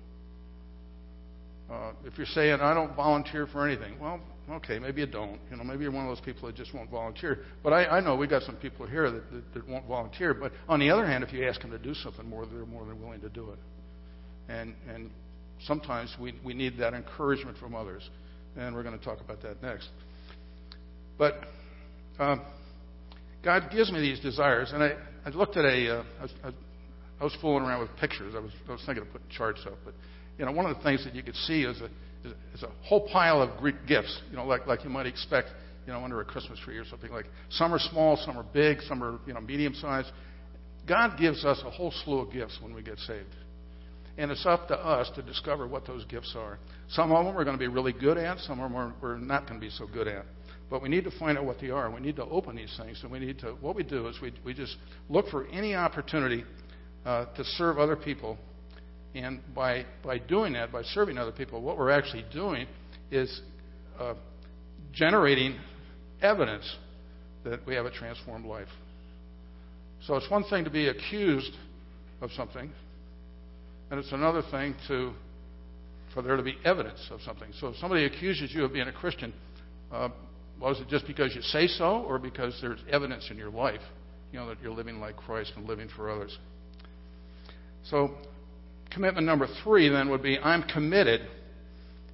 Uh, 1.70 1.92
if 2.06 2.18
you're 2.18 2.28
saying, 2.28 2.60
I 2.62 2.74
don't 2.74 2.96
volunteer 2.96 3.48
for 3.48 3.68
anything, 3.68 4.00
well, 4.00 4.22
okay, 4.50 4.80
maybe 4.80 5.02
you 5.02 5.08
don't. 5.08 5.40
You 5.52 5.58
know, 5.58 5.64
maybe 5.64 5.84
you're 5.84 5.92
one 5.92 6.08
of 6.08 6.16
those 6.16 6.24
people 6.24 6.48
that 6.48 6.56
just 6.56 6.74
won't 6.74 6.90
volunteer. 6.90 7.40
But 7.64 7.74
I, 7.74 7.86
I 7.86 8.00
know 8.00 8.16
we've 8.16 8.30
got 8.30 8.44
some 8.44 8.56
people 8.56 8.88
here 8.88 9.12
that, 9.12 9.32
that, 9.32 9.54
that 9.54 9.68
won't 9.68 9.86
volunteer. 9.88 10.34
But 10.34 10.54
on 10.70 10.80
the 10.80 10.90
other 10.90 11.06
hand, 11.06 11.24
if 11.24 11.34
you 11.34 11.48
ask 11.48 11.62
them 11.62 11.72
to 11.72 11.80
do 11.80 11.94
something 11.94 12.28
more, 12.28 12.46
they're 12.46 12.66
more 12.66 12.86
than 12.86 13.02
willing 13.02 13.22
to 13.22 13.30
do 13.30 13.52
it. 13.52 13.60
And 14.50 14.76
and 14.90 15.12
sometimes 15.66 16.16
we 16.20 16.34
we 16.46 16.54
need 16.54 16.78
that 16.80 16.94
encouragement 16.94 17.58
from 17.58 17.76
others, 17.76 18.10
and 18.56 18.76
we're 18.76 18.84
going 18.84 18.98
to 18.98 19.04
talk 19.04 19.20
about 19.20 19.42
that 19.42 19.62
next. 19.62 19.90
But 21.18 21.36
um, 22.20 22.42
God 23.44 23.70
gives 23.72 23.92
me 23.92 24.00
these 24.00 24.20
desires, 24.22 24.72
and 24.74 24.82
I 24.82 24.94
I 25.26 25.30
looked 25.30 25.58
at 25.58 25.66
a 25.66 26.00
uh, 26.00 26.04
I, 26.44 26.52
I 27.20 27.24
was 27.24 27.36
fooling 27.42 27.66
around 27.66 27.82
with 27.82 27.90
pictures. 28.00 28.34
I 28.36 28.40
was 28.40 28.52
I 28.70 28.72
was 28.72 28.84
thinking 28.86 29.04
of 29.04 29.12
putting 29.12 29.30
charts 29.30 29.62
up, 29.66 29.78
but 29.84 29.94
you 30.38 30.46
know, 30.46 30.52
one 30.52 30.66
of 30.66 30.78
the 30.78 30.84
things 30.84 31.04
that 31.04 31.16
you 31.16 31.24
could 31.24 31.36
see 31.36 31.64
is 31.64 31.82
a 31.82 31.90
is 32.54 32.64
a 32.64 32.70
whole 32.84 33.08
pile 33.10 33.42
of 33.42 33.58
Greek 33.60 33.76
gifts, 33.88 34.22
you 34.30 34.36
know, 34.36 34.46
like, 34.46 34.68
like 34.68 34.84
you 34.84 34.90
might 34.90 35.06
expect, 35.06 35.50
you 35.86 35.94
know, 35.94 36.04
under 36.04 36.22
a 36.22 36.26
Christmas 36.26 36.60
tree 36.60 36.78
or 36.78 36.86
something 36.86 37.12
like. 37.12 37.26
Some 37.50 37.74
are 37.74 37.80
small, 37.80 38.18
some 38.18 38.38
are 38.38 38.46
big, 38.54 38.82
some 38.82 39.04
are, 39.04 39.20
you 39.26 39.34
know, 39.34 39.42
medium 39.42 39.74
sized. 39.74 40.12
God 40.88 41.18
gives 41.20 41.44
us 41.44 41.62
a 41.66 41.70
whole 41.70 41.92
slew 42.04 42.20
of 42.20 42.32
gifts 42.32 42.58
when 42.62 42.74
we 42.74 42.82
get 42.82 42.98
saved. 43.00 43.36
And 44.18 44.32
it's 44.32 44.46
up 44.46 44.68
to 44.70 44.76
us 44.76 45.12
to 45.16 45.22
discover 45.22 45.68
what 45.68 45.86
those 45.86 46.04
gifts 46.06 46.34
are. 46.36 46.58
Some 46.90 47.12
of 47.12 47.26
them 47.26 47.36
we're 47.36 47.44
going 47.44 47.58
to 47.58 47.60
be 47.60 47.68
really 47.68 47.94
good 47.94 48.18
at, 48.18 48.40
some 48.40 48.60
of 48.60 48.72
them 48.72 48.94
we're 49.02 49.18
not 49.18 49.48
going 49.48 49.60
to 49.60 49.66
be 49.66 49.70
so 49.70 49.86
good 49.86 50.08
at. 50.08 50.26
But 50.70 50.82
we 50.82 50.90
need 50.90 51.04
to 51.04 51.12
find 51.20 51.38
out 51.38 51.46
what 51.46 51.60
they 51.62 51.70
are. 51.70 51.90
We 51.90 52.02
need 52.02 52.16
to 52.18 52.26
open 52.26 52.56
these 52.56 52.76
things. 52.82 53.00
And 53.04 53.12
we 53.12 53.20
need 53.20 53.40
to, 53.40 53.52
what 53.62 53.76
we 53.76 53.84
do 53.84 54.08
is 54.08 54.20
we, 54.22 54.34
we 54.44 54.54
just 54.54 54.76
look 55.10 55.28
for 55.30 55.48
any 55.48 55.76
opportunity 55.76 56.44
uh, 57.06 57.26
to 57.36 57.44
serve 57.44 57.78
other 57.78 57.96
people 57.96 58.38
and 59.16 59.40
by, 59.56 59.86
by 60.04 60.18
doing 60.18 60.54
that, 60.54 60.72
by 60.72 60.84
serving 60.84 61.18
other 61.18 61.32
people, 61.32 61.62
what 61.62 61.78
we're 61.78 61.92
actually 61.92 62.26
doing 62.32 62.68
is 63.12 63.42
uh, 64.00 64.14
generating 64.94 65.58
evidence 66.22 66.76
that 67.44 67.66
we 67.66 67.76
have 67.76 67.86
a 67.86 67.92
transformed 67.92 68.46
life. 68.46 68.68
So 70.06 70.16
it's 70.16 70.30
one 70.30 70.44
thing 70.44 70.64
to 70.64 70.70
be 70.70 70.88
accused 70.88 71.52
of 72.22 72.32
something, 72.32 72.72
and 73.90 74.00
it's 74.00 74.12
another 74.12 74.44
thing 74.52 74.76
to 74.88 75.14
for 76.14 76.22
there 76.22 76.36
to 76.36 76.44
be 76.44 76.58
evidence 76.66 77.06
of 77.12 77.22
something. 77.22 77.50
So 77.60 77.68
if 77.68 77.76
somebody 77.78 78.06
accuses 78.06 78.52
you 78.54 78.66
of 78.66 78.74
being 78.74 78.88
a 78.88 78.94
Christian, 78.94 79.34
uh, 79.92 80.10
was 80.60 80.80
it 80.80 80.88
just 80.88 81.06
because 81.06 81.36
you 81.36 81.42
say 81.42 81.68
so, 81.68 82.04
or 82.08 82.18
because 82.18 82.58
there's 82.62 82.80
evidence 82.90 83.28
in 83.30 83.38
your 83.38 83.52
life, 83.52 83.82
you 84.32 84.40
know, 84.40 84.48
that 84.48 84.58
you're 84.62 84.72
living 84.72 85.00
like 85.00 85.16
Christ 85.16 85.54
and 85.56 85.68
living 85.68 85.90
for 85.96 86.10
others? 86.10 86.36
So 87.90 88.16
commitment 88.98 89.28
number 89.28 89.48
three 89.64 89.90
then 89.90 90.10
would 90.10 90.24
be 90.24 90.40
I'm 90.40 90.64
committed 90.64 91.22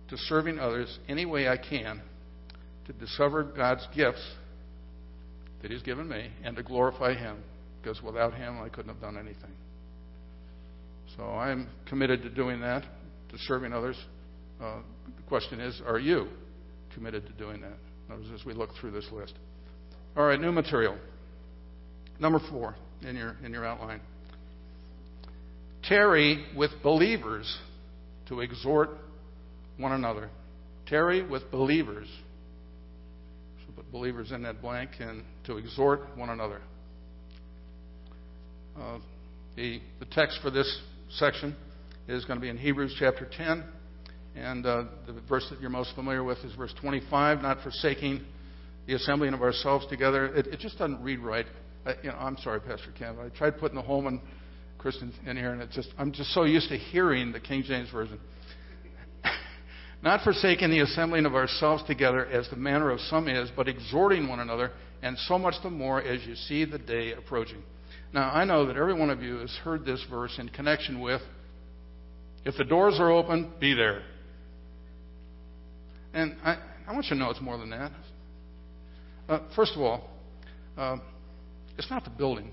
to 0.10 0.18
serving 0.18 0.60
others 0.60 1.00
any 1.08 1.26
way 1.26 1.48
I 1.48 1.56
can 1.56 2.02
to 2.88 2.94
discover 2.94 3.42
God's 3.42 3.88
gifts 3.96 4.22
that 5.62 5.72
He's 5.72 5.82
given 5.82 6.10
me 6.10 6.30
and 6.44 6.58
to 6.58 6.64
glorify 6.64 7.14
Him 7.14 7.38
because 7.82 8.04
without 8.04 8.34
Him 8.34 8.60
I 8.62 8.68
couldn't 8.68 8.92
have 8.92 9.00
done 9.00 9.18
anything. 9.18 9.54
So 11.16 11.24
I'm 11.24 11.70
committed 11.88 12.22
to 12.24 12.30
doing 12.30 12.60
that, 12.60 12.84
to 13.30 13.38
serving 13.48 13.72
others. 13.72 13.96
Uh, 14.62 14.80
the 15.06 15.24
question 15.30 15.62
is, 15.62 15.82
are 15.88 16.00
you 16.00 16.28
committed 16.94 17.26
to 17.28 17.34
doing 17.34 17.62
that? 17.62 17.78
As 18.36 18.46
we 18.46 18.54
look 18.54 18.72
through 18.82 18.92
this 18.92 19.08
list. 19.14 19.36
All 20.18 20.26
right, 20.26 20.40
new 20.40 20.52
material. 20.52 20.98
Number 22.20 22.42
four 22.52 22.76
in 23.04 23.16
your 23.16 23.38
in 23.42 23.54
your 23.54 23.66
outline 23.66 24.02
tarry 25.84 26.46
with 26.56 26.72
believers 26.82 27.58
to 28.28 28.42
exhort 28.42 28.90
one 29.78 29.92
another. 29.92 30.30
Tarry 30.88 31.26
with 31.26 31.50
believers. 31.52 32.08
So 33.66 33.74
put 33.76 33.92
believers 33.92 34.32
in 34.32 34.44
that 34.44 34.62
blank 34.62 34.92
and 35.00 35.24
to 35.46 35.58
exhort 35.58 36.02
one 36.16 36.30
another. 36.30 36.62
Uh, 38.80 39.00
the, 39.56 39.80
the 40.00 40.06
text 40.06 40.40
for 40.42 40.50
this 40.50 40.82
section 41.10 41.56
is 42.08 42.26
going 42.26 42.40
to 42.40 42.42
be 42.42 42.50
in 42.50 42.58
Hebrews 42.58 42.96
chapter 43.00 43.30
10. 43.38 43.64
And 44.36 44.66
uh, 44.66 44.86
the 45.06 45.22
verse 45.30 45.46
that 45.52 45.62
you're 45.62 45.70
most 45.70 45.94
familiar 45.96 46.24
with 46.24 46.40
is 46.40 46.56
verse 46.56 46.74
25, 46.82 47.42
not 47.42 47.62
forsaking 47.62 48.22
the 48.88 48.96
assembling 48.96 49.34
of 49.34 49.42
ourselves 49.42 49.86
together. 49.88 50.26
It, 50.26 50.48
it 50.48 50.60
just 50.60 50.78
doesn't 50.80 51.02
read 51.04 51.20
right. 51.20 51.46
I, 51.86 51.94
you 52.02 52.10
know, 52.10 52.18
I'm 52.18 52.38
sorry, 52.38 52.60
Pastor 52.60 52.92
Kevin. 52.98 53.20
I 53.24 53.38
tried 53.38 53.60
putting 53.60 53.76
the 53.76 53.84
Holman 53.84 54.22
Christians 54.84 55.16
in 55.26 55.38
here, 55.38 55.54
and 55.54 55.62
it's 55.62 55.74
just 55.74 55.90
I'm 55.98 56.12
just 56.12 56.34
so 56.34 56.44
used 56.44 56.68
to 56.70 56.78
hearing 56.78 57.32
the 57.32 57.40
King 57.40 57.64
James 57.66 57.90
version. 57.90 58.20
Not 60.04 60.24
forsaking 60.24 60.70
the 60.70 60.82
assembling 60.82 61.26
of 61.26 61.34
ourselves 61.34 61.84
together 61.88 62.26
as 62.26 62.50
the 62.50 62.58
manner 62.58 62.92
of 62.92 63.00
some 63.00 63.30
is, 63.30 63.50
but 63.56 63.70
exhorting 63.70 64.28
one 64.28 64.42
another, 64.42 64.72
and 65.02 65.18
so 65.20 65.40
much 65.40 65.56
the 65.64 65.70
more 65.70 66.02
as 66.02 66.26
you 66.28 66.36
see 66.36 66.66
the 66.66 66.78
day 66.78 67.14
approaching. 67.14 67.64
Now 68.14 68.30
I 68.30 68.44
know 68.44 68.66
that 68.66 68.76
every 68.76 68.94
one 68.94 69.10
of 69.10 69.24
you 69.24 69.38
has 69.38 69.52
heard 69.64 69.86
this 69.86 70.06
verse 70.10 70.36
in 70.38 70.50
connection 70.50 71.00
with 71.00 71.22
if 72.46 72.56
the 72.58 72.66
doors 72.66 72.96
are 73.00 73.10
open, 73.10 73.54
be 73.60 73.74
there. 73.74 74.04
And 76.14 76.36
I, 76.44 76.58
I 76.88 76.92
want 76.92 77.06
you 77.06 77.12
to 77.12 77.16
know 77.16 77.30
it's 77.30 77.42
more 77.42 77.58
than 77.58 77.70
that. 77.70 77.92
Uh, 79.30 79.40
first 79.56 79.74
of 79.76 79.82
all, 79.82 80.10
uh, 80.78 80.98
it's 81.78 81.90
not 81.90 82.04
the 82.04 82.10
building. 82.10 82.52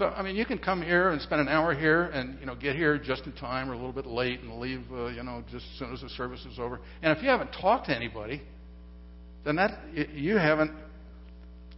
So, 0.00 0.06
I 0.06 0.22
mean, 0.22 0.34
you 0.34 0.46
can 0.46 0.56
come 0.56 0.80
here 0.80 1.10
and 1.10 1.20
spend 1.20 1.42
an 1.42 1.48
hour 1.48 1.74
here 1.74 2.04
and, 2.04 2.40
you 2.40 2.46
know, 2.46 2.54
get 2.54 2.74
here 2.74 2.96
just 2.96 3.26
in 3.26 3.32
time 3.32 3.68
or 3.68 3.74
a 3.74 3.76
little 3.76 3.92
bit 3.92 4.06
late 4.06 4.40
and 4.40 4.58
leave, 4.58 4.80
uh, 4.90 5.08
you 5.08 5.22
know, 5.22 5.44
just 5.52 5.66
as 5.74 5.78
soon 5.78 5.92
as 5.92 6.00
the 6.00 6.08
service 6.08 6.40
is 6.50 6.58
over. 6.58 6.80
And 7.02 7.14
if 7.14 7.22
you 7.22 7.28
haven't 7.28 7.50
talked 7.60 7.88
to 7.88 7.94
anybody, 7.94 8.40
then 9.44 9.56
that, 9.56 9.78
you 10.14 10.38
haven't 10.38 10.72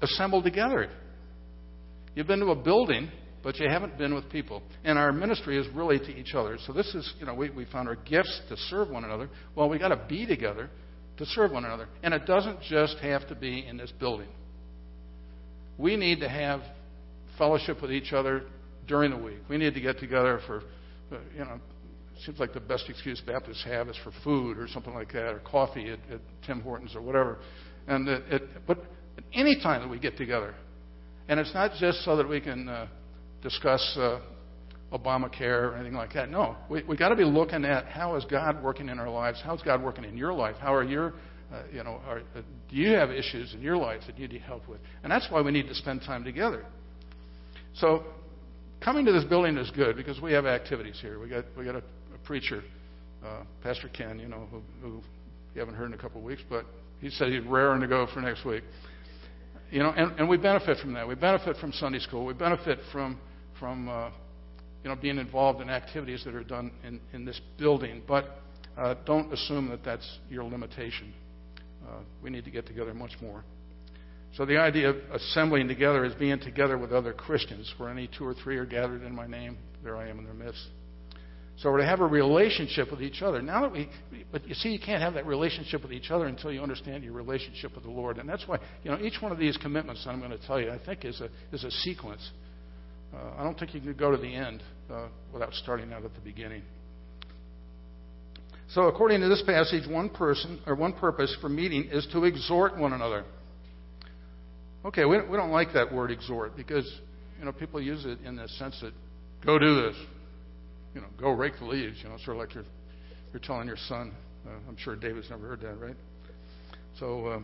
assembled 0.00 0.44
together. 0.44 0.88
You've 2.14 2.28
been 2.28 2.38
to 2.38 2.50
a 2.50 2.54
building, 2.54 3.10
but 3.42 3.58
you 3.58 3.68
haven't 3.68 3.98
been 3.98 4.14
with 4.14 4.30
people. 4.30 4.62
And 4.84 5.00
our 5.00 5.10
ministry 5.10 5.58
is 5.58 5.66
really 5.74 5.98
to 5.98 6.16
each 6.16 6.36
other. 6.36 6.58
So 6.64 6.72
this 6.72 6.94
is, 6.94 7.12
you 7.18 7.26
know, 7.26 7.34
we, 7.34 7.50
we 7.50 7.64
found 7.72 7.88
our 7.88 7.96
gifts 7.96 8.40
to 8.50 8.56
serve 8.68 8.88
one 8.88 9.02
another. 9.02 9.30
Well, 9.56 9.68
we 9.68 9.80
got 9.80 9.88
to 9.88 10.00
be 10.08 10.26
together 10.26 10.70
to 11.16 11.26
serve 11.26 11.50
one 11.50 11.64
another. 11.64 11.88
And 12.04 12.14
it 12.14 12.24
doesn't 12.24 12.62
just 12.62 12.98
have 12.98 13.26
to 13.30 13.34
be 13.34 13.66
in 13.66 13.78
this 13.78 13.92
building. 13.98 14.28
we 15.76 15.96
need 15.96 16.20
to 16.20 16.28
have 16.28 16.60
fellowship 17.38 17.82
with 17.82 17.92
each 17.92 18.12
other 18.12 18.42
during 18.86 19.10
the 19.10 19.16
week. 19.16 19.38
We 19.48 19.58
need 19.58 19.74
to 19.74 19.80
get 19.80 19.98
together 19.98 20.40
for, 20.46 20.58
uh, 21.12 21.18
you 21.32 21.40
know, 21.40 21.54
it 22.14 22.22
seems 22.24 22.38
like 22.38 22.52
the 22.52 22.60
best 22.60 22.84
excuse 22.88 23.20
Baptists 23.26 23.64
have 23.64 23.88
is 23.88 23.96
for 24.04 24.12
food 24.22 24.58
or 24.58 24.68
something 24.68 24.94
like 24.94 25.12
that, 25.12 25.34
or 25.34 25.40
coffee 25.40 25.90
at, 25.90 25.98
at 26.12 26.20
Tim 26.46 26.60
Hortons 26.60 26.94
or 26.94 27.02
whatever. 27.02 27.38
And 27.88 28.08
it, 28.08 28.22
it, 28.30 28.42
but 28.66 28.78
any 29.32 29.60
time 29.62 29.82
that 29.82 29.88
we 29.88 29.98
get 29.98 30.16
together, 30.16 30.54
and 31.28 31.40
it's 31.40 31.54
not 31.54 31.72
just 31.78 32.04
so 32.04 32.16
that 32.16 32.28
we 32.28 32.40
can 32.40 32.68
uh, 32.68 32.86
discuss 33.42 33.96
uh, 33.98 34.20
Obamacare 34.92 35.70
or 35.70 35.74
anything 35.74 35.94
like 35.94 36.12
that. 36.12 36.28
No, 36.30 36.56
we 36.68 36.82
we 36.84 36.96
got 36.96 37.08
to 37.08 37.16
be 37.16 37.24
looking 37.24 37.64
at 37.64 37.86
how 37.86 38.14
is 38.16 38.24
God 38.26 38.62
working 38.62 38.88
in 38.88 38.98
our 38.98 39.08
lives? 39.08 39.40
How's 39.42 39.62
God 39.62 39.82
working 39.82 40.04
in 40.04 40.16
your 40.16 40.32
life? 40.32 40.56
How 40.60 40.74
are 40.74 40.84
your 40.84 41.14
uh, 41.52 41.62
you 41.70 41.84
know, 41.84 42.00
are, 42.06 42.20
uh, 42.34 42.42
do 42.70 42.76
you 42.76 42.94
have 42.94 43.10
issues 43.10 43.52
in 43.52 43.60
your 43.60 43.76
life 43.76 44.00
that 44.06 44.18
you 44.18 44.26
need 44.26 44.40
help 44.40 44.66
with? 44.68 44.80
And 45.02 45.12
that's 45.12 45.26
why 45.30 45.42
we 45.42 45.50
need 45.50 45.68
to 45.68 45.74
spend 45.74 46.00
time 46.00 46.24
together. 46.24 46.64
So, 47.74 48.04
coming 48.84 49.04
to 49.06 49.12
this 49.12 49.24
building 49.24 49.56
is 49.56 49.70
good 49.70 49.96
because 49.96 50.20
we 50.20 50.32
have 50.32 50.46
activities 50.46 50.98
here. 51.00 51.18
We 51.18 51.28
got 51.28 51.44
we 51.56 51.64
got 51.64 51.76
a, 51.76 51.82
a 52.14 52.18
preacher, 52.24 52.62
uh, 53.24 53.42
Pastor 53.62 53.88
Ken, 53.88 54.18
you 54.18 54.28
know, 54.28 54.46
who, 54.50 54.62
who 54.80 55.02
you 55.54 55.60
haven't 55.60 55.74
heard 55.74 55.86
in 55.86 55.94
a 55.94 55.98
couple 55.98 56.20
of 56.20 56.24
weeks, 56.24 56.42
but 56.48 56.66
he 57.00 57.10
said 57.10 57.28
he's 57.28 57.44
raring 57.44 57.80
to 57.80 57.88
go 57.88 58.06
for 58.12 58.20
next 58.20 58.44
week. 58.44 58.62
You 59.70 59.80
know, 59.80 59.90
and, 59.90 60.18
and 60.18 60.28
we 60.28 60.36
benefit 60.36 60.78
from 60.78 60.92
that. 60.94 61.08
We 61.08 61.14
benefit 61.14 61.56
from 61.56 61.72
Sunday 61.72 61.98
school. 61.98 62.26
We 62.26 62.34
benefit 62.34 62.78
from 62.92 63.18
from 63.58 63.88
uh, 63.88 64.10
you 64.82 64.90
know 64.90 64.96
being 64.96 65.18
involved 65.18 65.60
in 65.60 65.70
activities 65.70 66.22
that 66.24 66.34
are 66.34 66.44
done 66.44 66.70
in, 66.84 67.00
in 67.12 67.24
this 67.24 67.40
building. 67.58 68.02
But 68.06 68.36
uh, 68.76 68.94
don't 69.06 69.32
assume 69.32 69.68
that 69.70 69.82
that's 69.84 70.18
your 70.28 70.44
limitation. 70.44 71.14
Uh, 71.86 72.00
we 72.22 72.30
need 72.30 72.44
to 72.44 72.50
get 72.50 72.66
together 72.66 72.92
much 72.92 73.12
more. 73.20 73.44
So 74.36 74.46
the 74.46 74.56
idea 74.58 74.90
of 74.90 74.96
assembling 75.12 75.68
together 75.68 76.04
is 76.04 76.14
being 76.14 76.40
together 76.40 76.78
with 76.78 76.92
other 76.92 77.12
Christians. 77.12 77.72
Where 77.76 77.90
any 77.90 78.08
two 78.16 78.24
or 78.24 78.34
three 78.34 78.56
are 78.56 78.64
gathered 78.64 79.02
in 79.02 79.14
my 79.14 79.26
name, 79.26 79.58
there 79.84 79.96
I 79.96 80.08
am 80.08 80.18
in 80.18 80.24
their 80.24 80.34
midst. 80.34 80.66
So 81.58 81.70
we're 81.70 81.78
to 81.78 81.86
have 81.86 82.00
a 82.00 82.06
relationship 82.06 82.90
with 82.90 83.02
each 83.02 83.20
other. 83.20 83.42
Now 83.42 83.62
that 83.62 83.72
we, 83.72 83.88
but 84.32 84.48
you 84.48 84.54
see, 84.54 84.70
you 84.70 84.80
can't 84.80 85.02
have 85.02 85.14
that 85.14 85.26
relationship 85.26 85.82
with 85.82 85.92
each 85.92 86.10
other 86.10 86.26
until 86.26 86.50
you 86.50 86.62
understand 86.62 87.04
your 87.04 87.12
relationship 87.12 87.74
with 87.74 87.84
the 87.84 87.90
Lord, 87.90 88.18
and 88.18 88.28
that's 88.28 88.48
why 88.48 88.58
you 88.82 88.90
know 88.90 88.98
each 88.98 89.20
one 89.20 89.32
of 89.32 89.38
these 89.38 89.56
commitments 89.58 90.04
I'm 90.08 90.18
going 90.18 90.30
to 90.30 90.44
tell 90.46 90.58
you, 90.58 90.70
I 90.70 90.78
think, 90.84 91.04
is 91.04 91.20
a 91.20 91.28
is 91.54 91.62
a 91.62 91.70
sequence. 91.70 92.26
Uh, 93.14 93.18
I 93.38 93.44
don't 93.44 93.58
think 93.58 93.74
you 93.74 93.80
can 93.80 93.92
go 93.92 94.10
to 94.10 94.16
the 94.16 94.34
end 94.34 94.62
uh, 94.90 95.08
without 95.32 95.52
starting 95.52 95.92
out 95.92 96.04
at 96.04 96.14
the 96.14 96.20
beginning. 96.20 96.62
So, 98.70 98.84
according 98.84 99.20
to 99.20 99.28
this 99.28 99.42
passage, 99.44 99.86
one 99.86 100.08
person 100.08 100.58
or 100.66 100.74
one 100.74 100.94
purpose 100.94 101.36
for 101.42 101.50
meeting 101.50 101.84
is 101.92 102.06
to 102.12 102.24
exhort 102.24 102.78
one 102.78 102.94
another. 102.94 103.24
Okay, 104.84 105.04
we, 105.04 105.20
we 105.22 105.36
don't 105.36 105.52
like 105.52 105.72
that 105.74 105.92
word 105.92 106.10
exhort 106.10 106.56
because 106.56 106.90
you 107.38 107.44
know 107.44 107.52
people 107.52 107.80
use 107.80 108.04
it 108.04 108.18
in 108.24 108.36
the 108.36 108.48
sense 108.48 108.78
that 108.82 108.92
go 109.44 109.58
do 109.58 109.82
this, 109.82 109.96
you 110.94 111.00
know, 111.00 111.06
go 111.20 111.30
rake 111.30 111.54
the 111.58 111.64
leaves. 111.64 111.98
You 112.02 112.08
know, 112.08 112.16
sort 112.24 112.36
of 112.36 112.40
like 112.40 112.54
you're 112.54 112.64
you're 113.32 113.40
telling 113.40 113.66
your 113.66 113.76
son. 113.88 114.12
Uh, 114.46 114.50
I'm 114.68 114.76
sure 114.76 114.96
David's 114.96 115.30
never 115.30 115.48
heard 115.48 115.60
that, 115.60 115.78
right? 115.78 115.96
So, 116.98 117.26
uh, 117.26 117.38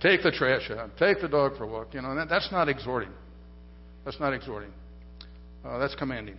take 0.00 0.22
the 0.22 0.30
trash 0.30 0.70
out, 0.70 0.90
take 0.98 1.20
the 1.20 1.28
dog 1.28 1.56
for 1.56 1.64
a 1.64 1.66
walk. 1.66 1.92
You 1.92 2.02
know, 2.02 2.14
that, 2.14 2.28
that's 2.28 2.50
not 2.50 2.68
exhorting. 2.68 3.10
That's 4.04 4.18
not 4.18 4.32
exhorting. 4.32 4.70
Uh, 5.64 5.78
that's 5.78 5.94
commanding. 5.94 6.36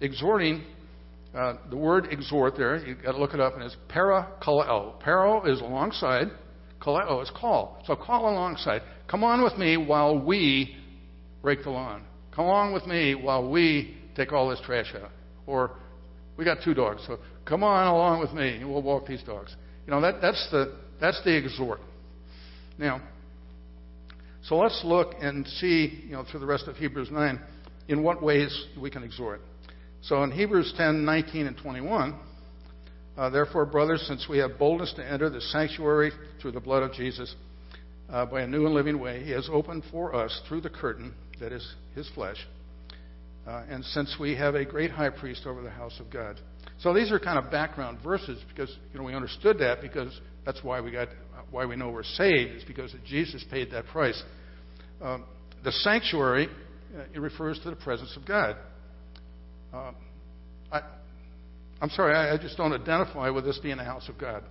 Exhorting 0.00 0.64
uh, 1.34 1.54
the 1.70 1.76
word 1.76 2.08
exhort 2.10 2.56
there, 2.56 2.76
you've 2.84 3.02
got 3.02 3.12
to 3.12 3.18
look 3.18 3.32
it 3.32 3.40
up, 3.40 3.54
and 3.54 3.62
it's 3.62 3.76
para 3.88 4.28
kaleo. 4.42 4.98
Para 5.00 5.50
is 5.50 5.60
alongside, 5.60 6.26
kaleo 6.80 7.22
is 7.22 7.30
call. 7.38 7.82
So 7.86 7.96
call 7.96 8.28
alongside. 8.28 8.82
Come 9.12 9.24
on 9.24 9.44
with 9.44 9.58
me 9.58 9.76
while 9.76 10.18
we 10.18 10.74
rake 11.42 11.64
the 11.64 11.70
lawn. 11.70 12.02
Come 12.34 12.46
along 12.46 12.72
with 12.72 12.86
me 12.86 13.14
while 13.14 13.46
we 13.46 13.94
take 14.16 14.32
all 14.32 14.48
this 14.48 14.60
trash 14.64 14.90
out. 14.94 15.10
Or 15.46 15.72
we 16.38 16.46
got 16.46 16.58
two 16.64 16.72
dogs, 16.72 17.02
so 17.06 17.18
come 17.44 17.62
on 17.62 17.88
along 17.88 18.20
with 18.20 18.32
me 18.32 18.56
and 18.56 18.72
we'll 18.72 18.80
walk 18.80 19.06
these 19.06 19.22
dogs. 19.22 19.54
You 19.86 19.90
know, 19.90 20.00
that, 20.00 20.22
that's, 20.22 20.48
the, 20.50 20.78
that's 20.98 21.22
the 21.24 21.36
exhort. 21.36 21.80
Now, 22.78 23.02
so 24.44 24.56
let's 24.56 24.80
look 24.82 25.12
and 25.20 25.46
see, 25.46 26.04
you 26.06 26.12
know, 26.12 26.24
through 26.30 26.40
the 26.40 26.46
rest 26.46 26.66
of 26.66 26.76
Hebrews 26.76 27.10
9, 27.10 27.38
in 27.88 28.02
what 28.02 28.22
ways 28.22 28.66
we 28.80 28.88
can 28.88 29.02
exhort. 29.02 29.42
So 30.00 30.22
in 30.22 30.30
Hebrews 30.30 30.72
10 30.78 31.04
19 31.04 31.48
and 31.48 31.58
21, 31.58 32.18
uh, 33.18 33.28
therefore, 33.28 33.66
brothers, 33.66 34.02
since 34.08 34.26
we 34.26 34.38
have 34.38 34.58
boldness 34.58 34.94
to 34.94 35.06
enter 35.06 35.28
the 35.28 35.42
sanctuary 35.42 36.12
through 36.40 36.52
the 36.52 36.60
blood 36.60 36.82
of 36.82 36.94
Jesus 36.94 37.34
uh, 38.10 38.26
by 38.26 38.42
a 38.42 38.46
new 38.46 38.66
and 38.66 38.74
living 38.74 38.98
way, 38.98 39.22
he 39.24 39.30
has 39.30 39.48
opened 39.52 39.84
for 39.90 40.14
us 40.14 40.40
through 40.48 40.60
the 40.60 40.70
curtain 40.70 41.14
that 41.40 41.52
is 41.52 41.74
his 41.94 42.08
flesh. 42.14 42.36
Uh, 43.46 43.64
and 43.68 43.84
since 43.84 44.16
we 44.20 44.36
have 44.36 44.54
a 44.54 44.64
great 44.64 44.90
high 44.90 45.10
priest 45.10 45.46
over 45.46 45.62
the 45.62 45.70
house 45.70 45.98
of 45.98 46.10
God. 46.10 46.40
So 46.78 46.94
these 46.94 47.10
are 47.10 47.18
kind 47.18 47.44
of 47.44 47.50
background 47.50 47.98
verses 48.02 48.42
because 48.48 48.74
you 48.92 48.98
know 48.98 49.04
we 49.04 49.14
understood 49.14 49.58
that 49.58 49.80
because 49.80 50.20
that's 50.44 50.62
why 50.62 50.80
we 50.80 50.90
got 50.90 51.08
why 51.50 51.66
we 51.66 51.76
know 51.76 51.90
we're 51.90 52.04
saved 52.04 52.52
is 52.52 52.64
because 52.64 52.94
Jesus 53.06 53.44
paid 53.50 53.70
that 53.72 53.86
price. 53.86 54.20
Um, 55.00 55.24
the 55.64 55.72
sanctuary 55.72 56.48
uh, 56.96 57.04
it 57.14 57.20
refers 57.20 57.58
to 57.60 57.70
the 57.70 57.76
presence 57.76 58.16
of 58.16 58.26
God. 58.26 58.56
Uh, 59.72 59.92
I, 60.70 60.80
I'm 61.80 61.90
sorry, 61.90 62.14
I, 62.14 62.34
I, 62.34 62.36
just 62.36 62.56
don't 62.56 62.72
identify 62.72 63.30
with 63.30 63.44
this 63.44 63.58
being 63.58 63.78
a 63.78 63.84
house 63.84 64.08
of 64.08 64.18
God. 64.18 64.44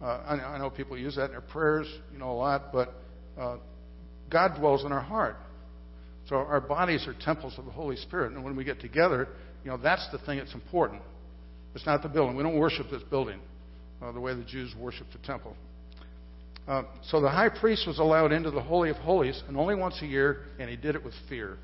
Uh, 0.00 0.04
I, 0.04 0.34
I, 0.34 0.58
know 0.58 0.70
people 0.70 0.96
use 0.96 1.16
that 1.16 1.26
in 1.26 1.30
their 1.32 1.40
prayers, 1.40 1.86
you 2.12 2.18
know, 2.18 2.30
a 2.30 2.32
lot, 2.32 2.72
but 2.72 2.94
uh, 3.38 3.56
God 4.30 4.56
dwells 4.58 4.84
in 4.84 4.92
our 4.92 5.00
heart. 5.00 5.36
So 6.28 6.36
our 6.36 6.60
bodies 6.60 7.06
are 7.08 7.14
temples 7.24 7.54
of 7.58 7.64
the 7.64 7.70
Holy 7.70 7.96
Spirit, 7.96 8.32
and 8.32 8.44
when 8.44 8.54
we 8.54 8.62
get 8.62 8.80
together, 8.80 9.28
you 9.64 9.70
know, 9.70 9.76
that's 9.76 10.06
the 10.12 10.18
thing 10.18 10.38
that's 10.38 10.54
important. 10.54 11.02
It's 11.74 11.86
not 11.86 12.02
the 12.02 12.08
building. 12.08 12.36
We 12.36 12.42
don't 12.42 12.58
worship 12.58 12.86
this 12.90 13.02
building 13.04 13.40
uh, 14.02 14.12
the 14.12 14.20
way 14.20 14.34
the 14.34 14.44
Jews 14.44 14.72
worship 14.78 15.06
the 15.12 15.26
temple. 15.26 15.56
Uh, 16.68 16.82
so 17.02 17.20
the 17.20 17.30
high 17.30 17.48
priest 17.48 17.86
was 17.86 17.98
allowed 17.98 18.30
into 18.30 18.50
the 18.50 18.62
Holy 18.62 18.90
of 18.90 18.96
Holies, 18.96 19.42
and 19.48 19.56
only 19.56 19.74
once 19.74 20.00
a 20.02 20.06
year, 20.06 20.42
and 20.60 20.68
he 20.68 20.76
did 20.76 20.94
it 20.94 21.02
with 21.02 21.14
fear. 21.28 21.56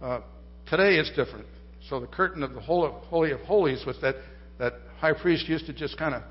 Uh, 0.00 0.20
Today 0.72 0.96
it's 0.96 1.10
different. 1.10 1.46
So 1.90 2.00
the 2.00 2.06
curtain 2.06 2.42
of 2.42 2.54
the 2.54 2.60
Holy 2.60 3.32
of 3.32 3.40
Holies 3.40 3.84
with 3.86 4.00
that, 4.00 4.14
that 4.58 4.74
high 4.98 5.12
priest 5.12 5.48
used 5.48 5.66
to 5.66 5.74
just 5.74 5.98
kind 5.98 6.14
of 6.14 6.22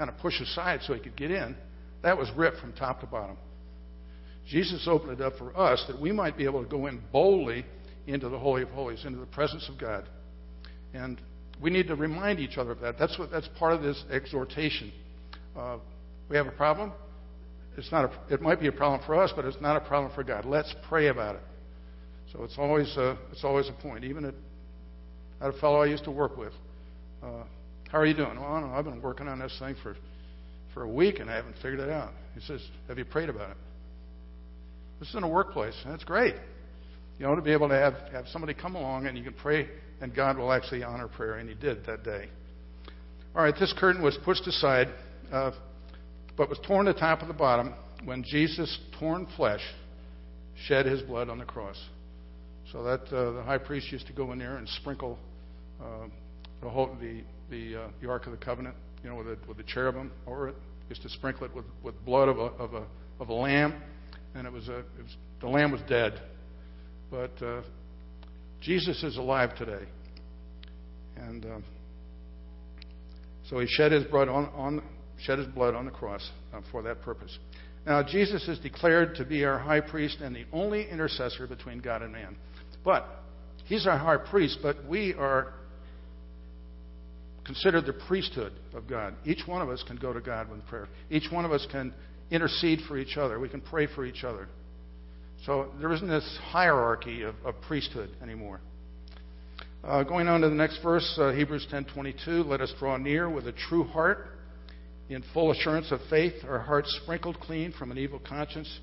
kind 0.00 0.08
of 0.08 0.16
push 0.16 0.40
aside 0.40 0.80
so 0.86 0.94
he 0.94 1.00
could 1.00 1.14
get 1.14 1.30
in, 1.30 1.54
that 2.02 2.16
was 2.16 2.30
ripped 2.34 2.56
from 2.56 2.72
top 2.72 3.00
to 3.00 3.06
bottom. 3.06 3.36
Jesus 4.48 4.88
opened 4.90 5.12
it 5.12 5.20
up 5.20 5.34
for 5.36 5.54
us 5.54 5.84
that 5.88 6.00
we 6.00 6.10
might 6.10 6.38
be 6.38 6.44
able 6.44 6.64
to 6.64 6.68
go 6.70 6.86
in 6.86 7.02
boldly 7.12 7.66
into 8.06 8.30
the 8.30 8.38
Holy 8.38 8.62
of 8.62 8.70
Holies, 8.70 9.04
into 9.04 9.18
the 9.18 9.26
presence 9.26 9.68
of 9.68 9.78
God. 9.78 10.08
And 10.94 11.20
we 11.62 11.68
need 11.68 11.86
to 11.88 11.96
remind 11.96 12.40
each 12.40 12.56
other 12.56 12.70
of 12.70 12.80
that. 12.80 12.98
That's 12.98 13.18
what 13.18 13.30
that's 13.30 13.48
part 13.58 13.74
of 13.74 13.82
this 13.82 14.02
exhortation. 14.10 14.90
Uh, 15.54 15.76
we 16.30 16.36
have 16.38 16.46
a 16.46 16.52
problem. 16.52 16.92
It's 17.76 17.92
not 17.92 18.06
a, 18.06 18.34
it 18.34 18.40
might 18.40 18.58
be 18.58 18.68
a 18.68 18.72
problem 18.72 19.02
for 19.04 19.22
us, 19.22 19.30
but 19.36 19.44
it's 19.44 19.60
not 19.60 19.76
a 19.76 19.80
problem 19.80 20.14
for 20.14 20.24
God. 20.24 20.46
Let's 20.46 20.74
pray 20.88 21.08
about 21.08 21.34
it. 21.34 21.42
So 22.32 22.42
it's 22.44 22.56
always 22.56 22.96
a, 22.96 23.18
it's 23.32 23.44
always 23.44 23.68
a 23.68 23.82
point. 23.82 24.04
Even 24.04 24.24
at, 24.24 24.34
a 25.42 25.52
fellow 25.60 25.82
I 25.82 25.86
used 25.86 26.04
to 26.04 26.10
work 26.10 26.38
with. 26.38 26.54
Uh, 27.22 27.44
how 27.90 27.98
are 27.98 28.06
you 28.06 28.14
doing? 28.14 28.38
Well, 28.40 28.52
I 28.52 28.60
don't 28.60 28.70
know. 28.70 28.76
I've 28.76 28.84
been 28.84 29.02
working 29.02 29.28
on 29.28 29.38
this 29.38 29.56
thing 29.58 29.74
for 29.82 29.96
for 30.74 30.82
a 30.82 30.88
week 30.88 31.18
and 31.18 31.30
I 31.30 31.36
haven't 31.36 31.54
figured 31.54 31.80
it 31.80 31.90
out. 31.90 32.12
He 32.34 32.40
says, 32.40 32.60
Have 32.88 32.98
you 32.98 33.04
prayed 33.04 33.28
about 33.28 33.50
it? 33.50 33.56
This 34.98 35.08
is 35.08 35.14
in 35.14 35.22
a 35.22 35.28
workplace. 35.28 35.74
and 35.84 35.92
That's 35.92 36.04
great. 36.04 36.34
You 37.18 37.26
know, 37.26 37.34
to 37.34 37.42
be 37.42 37.52
able 37.52 37.68
to 37.68 37.74
have, 37.74 37.94
have 38.12 38.26
somebody 38.28 38.54
come 38.54 38.74
along 38.76 39.06
and 39.06 39.16
you 39.16 39.24
can 39.24 39.34
pray 39.34 39.68
and 40.00 40.14
God 40.14 40.38
will 40.38 40.52
actually 40.52 40.82
honor 40.82 41.08
prayer, 41.08 41.34
and 41.34 41.48
He 41.48 41.54
did 41.54 41.84
that 41.86 42.02
day. 42.04 42.28
All 43.36 43.42
right, 43.42 43.54
this 43.58 43.74
curtain 43.78 44.02
was 44.02 44.18
pushed 44.24 44.46
aside, 44.46 44.88
uh, 45.30 45.50
but 46.38 46.48
was 46.48 46.58
torn 46.66 46.86
to 46.86 46.94
top 46.94 47.20
of 47.20 47.28
the 47.28 47.34
bottom 47.34 47.74
when 48.04 48.24
Jesus, 48.26 48.78
torn 48.98 49.26
flesh, 49.36 49.60
shed 50.66 50.86
His 50.86 51.02
blood 51.02 51.28
on 51.28 51.38
the 51.38 51.44
cross. 51.44 51.76
So 52.72 52.82
that 52.84 53.02
uh, 53.14 53.32
the 53.32 53.42
high 53.42 53.58
priest 53.58 53.92
used 53.92 54.06
to 54.06 54.14
go 54.14 54.32
in 54.32 54.38
there 54.38 54.56
and 54.56 54.66
sprinkle 54.68 55.18
uh, 55.82 56.06
the 56.62 56.70
whole 56.70 56.96
the 56.98 57.22
the, 57.50 57.76
uh, 57.76 57.88
the 58.00 58.08
Ark 58.08 58.26
of 58.26 58.32
the 58.32 58.38
Covenant, 58.38 58.76
you 59.02 59.10
know, 59.10 59.16
with 59.16 59.26
the, 59.26 59.38
with 59.46 59.56
the 59.56 59.64
cherubim 59.64 60.10
over 60.26 60.48
it. 60.48 60.54
Used 60.88 61.02
to 61.02 61.08
sprinkle 61.08 61.46
it 61.46 61.54
with, 61.54 61.66
with 61.84 62.04
blood 62.04 62.28
of 62.28 62.38
a 62.38 62.46
of 62.58 62.74
a 62.74 62.84
of 63.20 63.28
a 63.28 63.32
lamb, 63.32 63.80
and 64.34 64.44
it 64.44 64.52
was 64.52 64.66
a 64.68 64.78
it 64.78 65.02
was, 65.02 65.16
the 65.40 65.46
lamb 65.46 65.70
was 65.70 65.80
dead, 65.88 66.20
but 67.12 67.30
uh, 67.40 67.62
Jesus 68.60 69.04
is 69.04 69.16
alive 69.16 69.54
today, 69.54 69.84
and 71.16 71.46
uh, 71.46 71.58
so 73.48 73.60
he 73.60 73.68
shed 73.68 73.92
his 73.92 74.02
blood 74.02 74.28
on, 74.28 74.46
on 74.46 74.82
shed 75.20 75.38
his 75.38 75.46
blood 75.46 75.76
on 75.76 75.84
the 75.84 75.92
cross 75.92 76.28
uh, 76.52 76.60
for 76.72 76.82
that 76.82 77.02
purpose. 77.02 77.38
Now 77.86 78.02
Jesus 78.02 78.48
is 78.48 78.58
declared 78.58 79.14
to 79.14 79.24
be 79.24 79.44
our 79.44 79.60
high 79.60 79.80
priest 79.80 80.18
and 80.20 80.34
the 80.34 80.44
only 80.52 80.90
intercessor 80.90 81.46
between 81.46 81.78
God 81.78 82.02
and 82.02 82.12
man. 82.12 82.36
But 82.84 83.06
he's 83.66 83.86
our 83.86 83.96
high 83.96 84.16
priest, 84.16 84.58
but 84.60 84.84
we 84.88 85.14
are 85.14 85.54
considered 87.50 87.84
the 87.84 87.92
priesthood 88.06 88.52
of 88.74 88.86
God. 88.86 89.12
Each 89.24 89.40
one 89.44 89.60
of 89.60 89.68
us 89.68 89.82
can 89.84 89.96
go 89.96 90.12
to 90.12 90.20
God 90.20 90.48
with 90.48 90.64
prayer. 90.66 90.86
Each 91.10 91.26
one 91.32 91.44
of 91.44 91.50
us 91.50 91.66
can 91.72 91.92
intercede 92.30 92.78
for 92.86 92.96
each 92.96 93.16
other. 93.16 93.40
We 93.40 93.48
can 93.48 93.60
pray 93.60 93.88
for 93.92 94.04
each 94.04 94.22
other. 94.22 94.46
So 95.44 95.72
there 95.80 95.92
isn't 95.92 96.06
this 96.06 96.38
hierarchy 96.44 97.22
of, 97.22 97.34
of 97.44 97.60
priesthood 97.62 98.10
anymore. 98.22 98.60
Uh, 99.82 100.04
going 100.04 100.28
on 100.28 100.42
to 100.42 100.48
the 100.48 100.54
next 100.54 100.80
verse, 100.80 101.18
uh, 101.20 101.32
Hebrews 101.32 101.66
10:22. 101.72 102.46
Let 102.46 102.60
us 102.60 102.72
draw 102.78 102.96
near 102.98 103.28
with 103.28 103.48
a 103.48 103.52
true 103.52 103.82
heart, 103.82 104.28
in 105.08 105.24
full 105.34 105.50
assurance 105.50 105.90
of 105.90 105.98
faith, 106.08 106.34
our 106.48 106.60
hearts 106.60 106.96
sprinkled 107.02 107.40
clean 107.40 107.72
from 107.72 107.90
an 107.90 107.98
evil 107.98 108.20
conscience, 108.20 108.78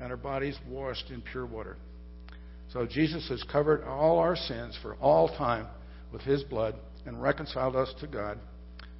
and 0.00 0.10
our 0.10 0.16
bodies 0.16 0.58
washed 0.68 1.10
in 1.10 1.22
pure 1.22 1.46
water. 1.46 1.76
So 2.72 2.84
Jesus 2.84 3.28
has 3.28 3.44
covered 3.44 3.84
all 3.84 4.18
our 4.18 4.34
sins 4.34 4.76
for 4.82 4.96
all 4.96 5.28
time 5.28 5.68
with 6.10 6.22
His 6.22 6.42
blood 6.42 6.74
and 7.08 7.20
reconciled 7.20 7.74
us 7.74 7.92
to 8.00 8.06
God 8.06 8.38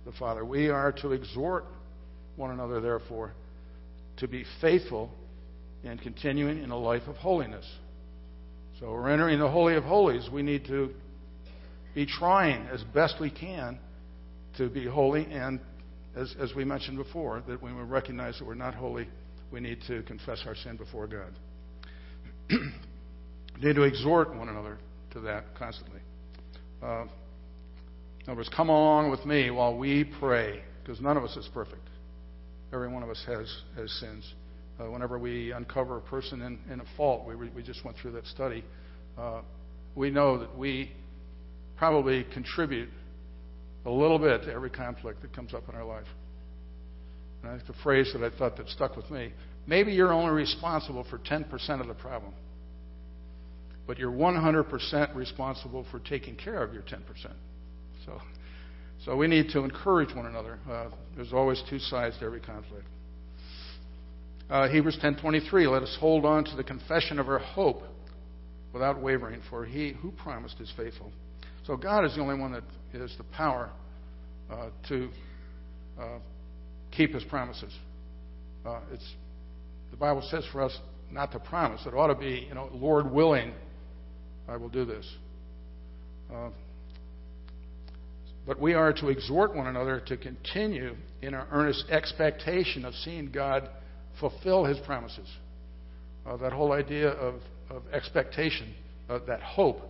the 0.06 0.12
Father. 0.12 0.44
We 0.44 0.70
are 0.70 0.92
to 0.92 1.12
exhort 1.12 1.66
one 2.36 2.50
another, 2.50 2.80
therefore, 2.80 3.34
to 4.16 4.26
be 4.26 4.44
faithful 4.60 5.10
and 5.84 6.00
continuing 6.00 6.62
in 6.62 6.70
a 6.70 6.78
life 6.78 7.02
of 7.06 7.16
holiness. 7.16 7.66
So 8.80 8.90
we're 8.92 9.10
entering 9.10 9.38
the 9.38 9.50
Holy 9.50 9.74
of 9.74 9.84
Holies. 9.84 10.28
We 10.32 10.42
need 10.42 10.64
to 10.66 10.90
be 11.94 12.06
trying 12.06 12.66
as 12.68 12.82
best 12.94 13.16
we 13.20 13.30
can 13.30 13.78
to 14.56 14.70
be 14.70 14.86
holy, 14.86 15.26
and 15.26 15.60
as, 16.16 16.34
as 16.40 16.54
we 16.54 16.64
mentioned 16.64 16.96
before, 16.96 17.42
that 17.46 17.62
when 17.62 17.76
we 17.76 17.82
recognize 17.82 18.38
that 18.38 18.46
we're 18.46 18.54
not 18.54 18.74
holy, 18.74 19.06
we 19.52 19.60
need 19.60 19.82
to 19.86 20.02
confess 20.04 20.42
our 20.46 20.54
sin 20.54 20.76
before 20.76 21.06
God. 21.06 21.32
need 23.60 23.76
to 23.76 23.82
exhort 23.82 24.34
one 24.34 24.48
another 24.48 24.78
to 25.12 25.20
that 25.20 25.54
constantly. 25.54 26.00
Uh, 26.82 27.04
in 28.28 28.32
other 28.32 28.40
words, 28.40 28.50
come 28.54 28.68
along 28.68 29.10
with 29.10 29.24
me 29.24 29.50
while 29.50 29.74
we 29.74 30.04
pray, 30.04 30.60
because 30.82 31.00
none 31.00 31.16
of 31.16 31.24
us 31.24 31.34
is 31.34 31.48
perfect. 31.54 31.88
Every 32.74 32.86
one 32.86 33.02
of 33.02 33.08
us 33.08 33.24
has, 33.26 33.50
has 33.74 33.90
sins. 34.00 34.34
Uh, 34.78 34.90
whenever 34.90 35.18
we 35.18 35.52
uncover 35.52 35.96
a 35.96 36.02
person 36.02 36.42
in, 36.42 36.58
in 36.70 36.80
a 36.80 36.84
fault, 36.94 37.26
we, 37.26 37.48
we 37.48 37.62
just 37.62 37.82
went 37.86 37.96
through 37.96 38.10
that 38.12 38.26
study, 38.26 38.62
uh, 39.16 39.40
we 39.94 40.10
know 40.10 40.36
that 40.40 40.58
we 40.58 40.92
probably 41.78 42.26
contribute 42.34 42.90
a 43.86 43.90
little 43.90 44.18
bit 44.18 44.42
to 44.42 44.52
every 44.52 44.68
conflict 44.68 45.22
that 45.22 45.34
comes 45.34 45.54
up 45.54 45.66
in 45.70 45.74
our 45.74 45.86
life. 45.86 46.04
And 47.42 47.50
I 47.50 47.56
think 47.56 47.66
the 47.66 47.82
phrase 47.82 48.12
that 48.12 48.22
I 48.22 48.36
thought 48.36 48.58
that 48.58 48.68
stuck 48.68 48.94
with 48.94 49.10
me. 49.10 49.32
Maybe 49.66 49.92
you're 49.92 50.12
only 50.12 50.34
responsible 50.34 51.06
for 51.08 51.16
10% 51.16 51.80
of 51.80 51.86
the 51.86 51.94
problem, 51.94 52.34
but 53.86 53.96
you're 53.96 54.12
100% 54.12 55.14
responsible 55.14 55.86
for 55.90 55.98
taking 56.00 56.36
care 56.36 56.62
of 56.62 56.74
your 56.74 56.82
10%. 56.82 56.98
So, 58.08 58.20
so 59.04 59.16
we 59.16 59.26
need 59.26 59.50
to 59.50 59.60
encourage 59.60 60.14
one 60.14 60.26
another. 60.26 60.58
Uh, 60.68 60.86
there's 61.14 61.32
always 61.32 61.62
two 61.68 61.78
sides 61.78 62.16
to 62.18 62.24
every 62.24 62.40
conflict. 62.40 62.86
Uh, 64.48 64.68
Hebrews 64.68 64.98
10:23. 65.02 65.70
Let 65.70 65.82
us 65.82 65.94
hold 66.00 66.24
on 66.24 66.44
to 66.44 66.56
the 66.56 66.64
confession 66.64 67.18
of 67.18 67.28
our 67.28 67.38
hope 67.38 67.82
without 68.72 69.00
wavering, 69.00 69.42
for 69.50 69.66
He 69.66 69.92
who 69.92 70.10
promised 70.12 70.58
is 70.60 70.72
faithful. 70.76 71.12
So 71.66 71.76
God 71.76 72.06
is 72.06 72.14
the 72.14 72.22
only 72.22 72.38
one 72.38 72.52
that 72.52 72.64
has 72.94 73.14
the 73.18 73.24
power 73.24 73.70
uh, 74.50 74.70
to 74.88 75.10
uh, 76.00 76.18
keep 76.90 77.12
His 77.12 77.24
promises. 77.24 77.74
Uh, 78.64 78.80
it's 78.90 79.14
the 79.90 79.98
Bible 79.98 80.22
says 80.30 80.44
for 80.50 80.62
us 80.62 80.76
not 81.10 81.30
to 81.32 81.38
promise. 81.38 81.82
It 81.84 81.94
ought 81.94 82.08
to 82.08 82.14
be, 82.14 82.46
you 82.48 82.54
know, 82.54 82.70
Lord 82.72 83.10
willing, 83.10 83.52
I 84.48 84.56
will 84.56 84.68
do 84.70 84.86
this. 84.86 85.06
Uh, 86.32 86.50
but 88.48 88.58
we 88.58 88.72
are 88.72 88.94
to 88.94 89.08
exhort 89.10 89.54
one 89.54 89.66
another 89.66 90.00
to 90.06 90.16
continue 90.16 90.96
in 91.20 91.34
our 91.34 91.46
earnest 91.52 91.84
expectation 91.90 92.86
of 92.86 92.94
seeing 92.94 93.30
God 93.30 93.68
fulfill 94.18 94.64
his 94.64 94.78
promises. 94.86 95.28
Uh, 96.26 96.38
that 96.38 96.54
whole 96.54 96.72
idea 96.72 97.10
of, 97.10 97.34
of 97.68 97.82
expectation, 97.92 98.74
uh, 99.10 99.18
that 99.26 99.42
hope. 99.42 99.82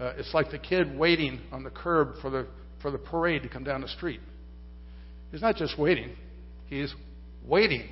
Uh, 0.00 0.14
it's 0.16 0.34
like 0.34 0.50
the 0.50 0.58
kid 0.58 0.98
waiting 0.98 1.40
on 1.52 1.62
the 1.62 1.70
curb 1.70 2.14
for 2.20 2.28
the, 2.28 2.48
for 2.82 2.90
the 2.90 2.98
parade 2.98 3.44
to 3.44 3.48
come 3.48 3.62
down 3.62 3.80
the 3.80 3.88
street. 3.88 4.20
He's 5.30 5.40
not 5.40 5.54
just 5.54 5.78
waiting, 5.78 6.10
he's 6.66 6.92
waiting. 7.46 7.88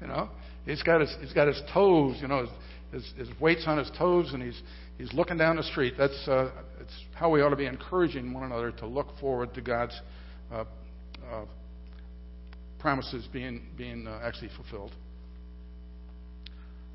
You 0.00 0.06
know, 0.06 0.30
he's 0.64 0.82
got 0.82 1.02
his, 1.02 1.14
he's 1.20 1.34
got 1.34 1.46
his 1.46 1.60
toes, 1.74 2.16
you 2.22 2.26
know, 2.26 2.46
his, 2.90 3.12
his 3.18 3.28
weights 3.38 3.64
on 3.66 3.76
his 3.76 3.90
toes, 3.98 4.30
and 4.32 4.42
he's, 4.42 4.60
he's 4.96 5.12
looking 5.12 5.36
down 5.36 5.56
the 5.56 5.62
street. 5.62 5.92
That's, 5.98 6.26
uh, 6.26 6.50
that's 6.92 7.18
how 7.18 7.30
we 7.30 7.40
ought 7.40 7.50
to 7.50 7.56
be 7.56 7.66
encouraging 7.66 8.32
one 8.32 8.44
another 8.44 8.72
to 8.72 8.86
look 8.86 9.08
forward 9.20 9.54
to 9.54 9.60
God's 9.60 9.98
uh, 10.50 10.64
uh, 11.30 11.44
promises 12.78 13.28
being, 13.32 13.62
being 13.76 14.06
uh, 14.06 14.20
actually 14.24 14.50
fulfilled 14.56 14.92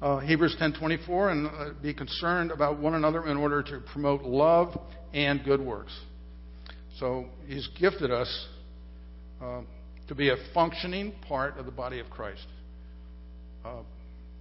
uh, 0.02 0.20
Hebrews 0.20 0.56
10:24, 0.60 1.32
and 1.32 1.48
uh, 1.48 1.82
be 1.82 1.94
concerned 1.94 2.52
about 2.52 2.80
one 2.80 2.94
another 2.94 3.26
in 3.28 3.38
order 3.38 3.64
to 3.64 3.80
promote 3.92 4.22
love 4.22 4.80
and 5.14 5.44
good 5.44 5.60
works. 5.60 5.98
So 7.00 7.26
He's 7.48 7.68
gifted 7.80 8.12
us 8.12 8.48
uh, 9.42 9.62
to 10.08 10.16
be 10.16 10.30
a 10.30 10.36
functioning 10.54 11.14
part 11.28 11.58
of 11.58 11.66
the 11.66 11.72
body 11.72 12.00
of 12.00 12.10
Christ. 12.10 12.46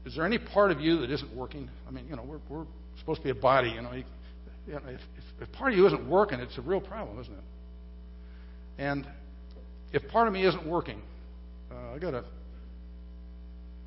Is 0.05 0.15
there 0.15 0.25
any 0.25 0.39
part 0.39 0.71
of 0.71 0.81
you 0.81 0.99
that 1.01 1.11
isn't 1.11 1.35
working? 1.35 1.69
I 1.89 1.91
mean, 1.91 2.07
you 2.09 2.15
know, 2.15 2.23
we're, 2.23 2.39
we're 2.49 2.67
supposed 3.01 3.23
to 3.23 3.25
be 3.25 3.31
a 3.31 3.43
body. 3.43 3.71
You 3.71 3.83
know, 3.83 3.93
you, 3.93 4.05
you 4.67 4.73
know 4.75 4.81
if, 4.89 5.01
if, 5.17 5.49
if 5.49 5.53
part 5.53 5.73
of 5.73 5.79
you 5.79 5.87
isn't 5.87 6.09
working, 6.09 6.41
it's 6.41 6.59
a 6.59 6.63
real 6.63 6.81
problem, 6.81 7.21
isn't 7.21 7.33
it? 7.33 7.45
And 8.79 9.07
if 9.93 10.07
part 10.09 10.27
of 10.27 10.35
me 10.35 10.45
isn't 10.45 10.67
working, 10.67 11.01
uh, 11.71 11.95
I 11.95 11.99
got 11.99 12.15
a, 12.15 12.25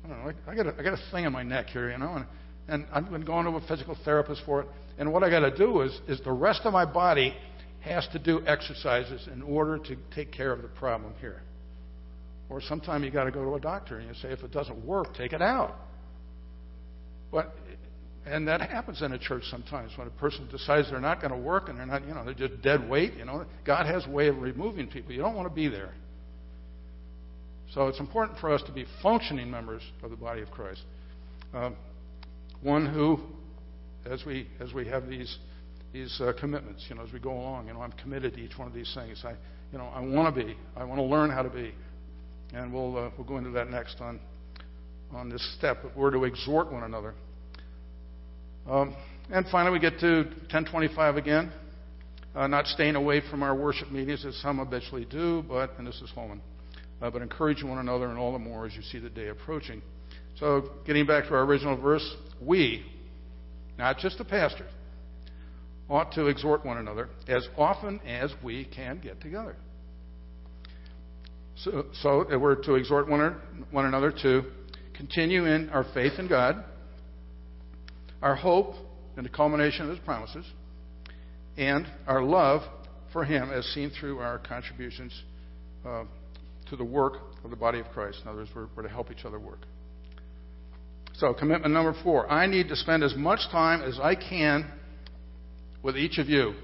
I 0.04 0.08
don't 0.08 0.24
know. 0.24 0.32
I, 0.46 0.50
I 0.50 0.54
got 0.54 0.66
a, 0.66 0.74
I 0.78 0.82
got 0.82 0.94
a 0.94 1.10
thing 1.10 1.24
in 1.24 1.32
my 1.32 1.42
neck 1.42 1.66
here, 1.66 1.90
you 1.90 1.98
know, 1.98 2.14
and 2.14 2.26
and 2.68 2.86
I've 2.92 3.10
been 3.10 3.24
going 3.24 3.46
to 3.46 3.52
a 3.52 3.60
physical 3.66 3.96
therapist 4.04 4.42
for 4.44 4.62
it. 4.62 4.68
And 4.98 5.12
what 5.12 5.22
I 5.22 5.30
got 5.30 5.40
to 5.40 5.56
do 5.56 5.82
is 5.82 6.00
is 6.08 6.20
the 6.22 6.32
rest 6.32 6.62
of 6.64 6.72
my 6.72 6.84
body 6.84 7.34
has 7.80 8.06
to 8.12 8.18
do 8.18 8.42
exercises 8.46 9.26
in 9.32 9.42
order 9.42 9.78
to 9.78 9.96
take 10.14 10.32
care 10.32 10.52
of 10.52 10.62
the 10.62 10.68
problem 10.68 11.14
here. 11.20 11.42
Or 12.48 12.60
sometimes 12.60 13.04
you 13.04 13.10
got 13.10 13.24
to 13.24 13.30
go 13.30 13.44
to 13.44 13.54
a 13.54 13.60
doctor 13.60 13.98
and 13.98 14.08
you 14.08 14.14
say, 14.14 14.32
if 14.32 14.42
it 14.42 14.52
doesn't 14.52 14.84
work, 14.84 15.14
take 15.14 15.32
it 15.32 15.40
out. 15.40 15.76
But 17.30 17.54
and 18.26 18.46
that 18.48 18.60
happens 18.60 19.00
in 19.02 19.12
a 19.12 19.18
church 19.18 19.44
sometimes 19.50 19.92
when 19.96 20.06
a 20.06 20.10
person 20.10 20.46
decides 20.50 20.90
they're 20.90 21.00
not 21.00 21.20
going 21.20 21.32
to 21.32 21.38
work 21.38 21.68
and 21.68 21.78
they're 21.78 21.86
not, 21.86 22.06
you 22.06 22.14
know, 22.14 22.24
they're 22.24 22.34
just 22.34 22.60
dead 22.62 22.88
weight. 22.88 23.14
You 23.14 23.24
know, 23.24 23.46
God 23.64 23.86
has 23.86 24.06
a 24.06 24.10
way 24.10 24.28
of 24.28 24.38
removing 24.38 24.88
people. 24.88 25.12
You 25.12 25.22
don't 25.22 25.34
want 25.34 25.48
to 25.48 25.54
be 25.54 25.68
there. 25.68 25.94
So 27.72 27.86
it's 27.86 28.00
important 28.00 28.38
for 28.38 28.52
us 28.52 28.62
to 28.66 28.72
be 28.72 28.84
functioning 29.02 29.50
members 29.50 29.82
of 30.02 30.10
the 30.10 30.16
body 30.16 30.42
of 30.42 30.50
Christ. 30.50 30.82
Uh, 31.54 31.70
one 32.62 32.86
who, 32.86 33.20
as 34.04 34.24
we 34.26 34.48
as 34.60 34.72
we 34.74 34.86
have 34.88 35.08
these 35.08 35.38
these 35.92 36.20
uh, 36.20 36.32
commitments, 36.38 36.86
you 36.88 36.96
know, 36.96 37.02
as 37.02 37.12
we 37.12 37.20
go 37.20 37.30
along, 37.30 37.68
you 37.68 37.72
know, 37.72 37.80
I'm 37.80 37.92
committed 37.92 38.34
to 38.34 38.40
each 38.40 38.58
one 38.58 38.68
of 38.68 38.74
these 38.74 38.92
things. 38.94 39.22
I, 39.24 39.34
you 39.72 39.78
know, 39.78 39.86
I 39.86 40.00
want 40.00 40.34
to 40.34 40.44
be. 40.44 40.56
I 40.76 40.84
want 40.84 40.98
to 40.98 41.04
learn 41.04 41.30
how 41.30 41.42
to 41.42 41.48
be, 41.48 41.72
and 42.52 42.72
we'll 42.72 42.96
uh, 42.96 43.10
we'll 43.16 43.26
go 43.26 43.38
into 43.38 43.50
that 43.50 43.70
next 43.70 44.00
on 44.00 44.20
on 45.12 45.30
this 45.30 45.56
step. 45.56 45.78
But 45.82 45.96
we're 45.96 46.10
to 46.10 46.24
exhort 46.24 46.72
one 46.72 46.82
another. 46.82 47.14
Um, 48.68 48.96
and 49.30 49.46
finally, 49.46 49.72
we 49.72 49.80
get 49.80 50.00
to 50.00 50.24
1025 50.50 51.16
again. 51.16 51.52
Uh, 52.34 52.46
not 52.46 52.66
staying 52.66 52.94
away 52.94 53.20
from 53.30 53.42
our 53.42 53.54
worship 53.54 53.90
meetings 53.90 54.24
as 54.24 54.36
some 54.36 54.58
habitually 54.58 55.04
do, 55.04 55.42
but 55.48 55.70
and 55.78 55.86
this 55.86 56.00
is 56.00 56.10
Holman 56.10 56.40
uh, 57.02 57.10
but 57.10 57.22
encourage 57.22 57.62
one 57.62 57.78
another 57.78 58.08
and 58.08 58.18
all 58.18 58.32
the 58.32 58.38
more 58.38 58.66
as 58.66 58.74
you 58.74 58.82
see 58.82 58.98
the 58.98 59.10
day 59.10 59.28
approaching. 59.28 59.82
So, 60.38 60.70
getting 60.86 61.06
back 61.06 61.24
to 61.24 61.34
our 61.34 61.42
original 61.42 61.76
verse, 61.76 62.08
we, 62.40 62.84
not 63.78 63.98
just 63.98 64.18
the 64.18 64.24
pastor, 64.24 64.66
ought 65.88 66.12
to 66.12 66.26
exhort 66.26 66.64
one 66.64 66.78
another 66.78 67.08
as 67.28 67.46
often 67.56 68.00
as 68.06 68.32
we 68.42 68.64
can 68.64 69.00
get 69.00 69.20
together. 69.20 69.56
So, 71.56 71.86
so 72.00 72.38
we're 72.38 72.62
to 72.64 72.74
exhort 72.76 73.08
one, 73.08 73.36
one 73.70 73.84
another 73.84 74.12
to 74.22 74.42
continue 74.94 75.46
in 75.46 75.68
our 75.70 75.84
faith 75.92 76.12
in 76.18 76.28
God, 76.28 76.64
our 78.22 78.34
hope 78.34 78.74
in 79.16 79.22
the 79.22 79.28
culmination 79.28 79.84
of 79.84 79.90
His 79.90 79.98
promises, 80.04 80.44
and 81.56 81.86
our 82.06 82.22
love 82.22 82.62
for 83.12 83.24
Him 83.24 83.50
as 83.50 83.64
seen 83.66 83.90
through 83.90 84.18
our 84.18 84.38
contributions 84.38 85.12
uh, 85.86 86.04
to 86.68 86.76
the 86.76 86.84
work 86.84 87.14
of 87.44 87.50
the 87.50 87.56
body 87.56 87.80
of 87.80 87.86
Christ. 87.88 88.20
In 88.22 88.28
other 88.28 88.38
words, 88.38 88.50
we're, 88.54 88.68
we're 88.76 88.82
to 88.84 88.88
help 88.88 89.10
each 89.10 89.24
other 89.24 89.38
work. 89.38 89.60
So, 91.14 91.34
commitment 91.34 91.74
number 91.74 91.94
four 92.02 92.30
I 92.30 92.46
need 92.46 92.68
to 92.68 92.76
spend 92.76 93.02
as 93.02 93.14
much 93.14 93.40
time 93.50 93.82
as 93.82 93.98
I 94.00 94.14
can 94.14 94.70
with 95.82 95.96
each 95.96 96.18
of 96.18 96.28
you. 96.28 96.54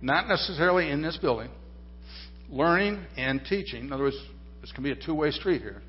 Not 0.00 0.28
necessarily 0.28 0.90
in 0.90 1.02
this 1.02 1.16
building, 1.16 1.50
learning 2.50 3.04
and 3.16 3.40
teaching. 3.48 3.86
In 3.86 3.92
other 3.92 4.04
words, 4.04 4.18
this 4.60 4.70
can 4.72 4.84
be 4.84 4.92
a 4.92 4.96
two 4.96 5.14
way 5.14 5.30
street 5.30 5.62
here. 5.62 5.82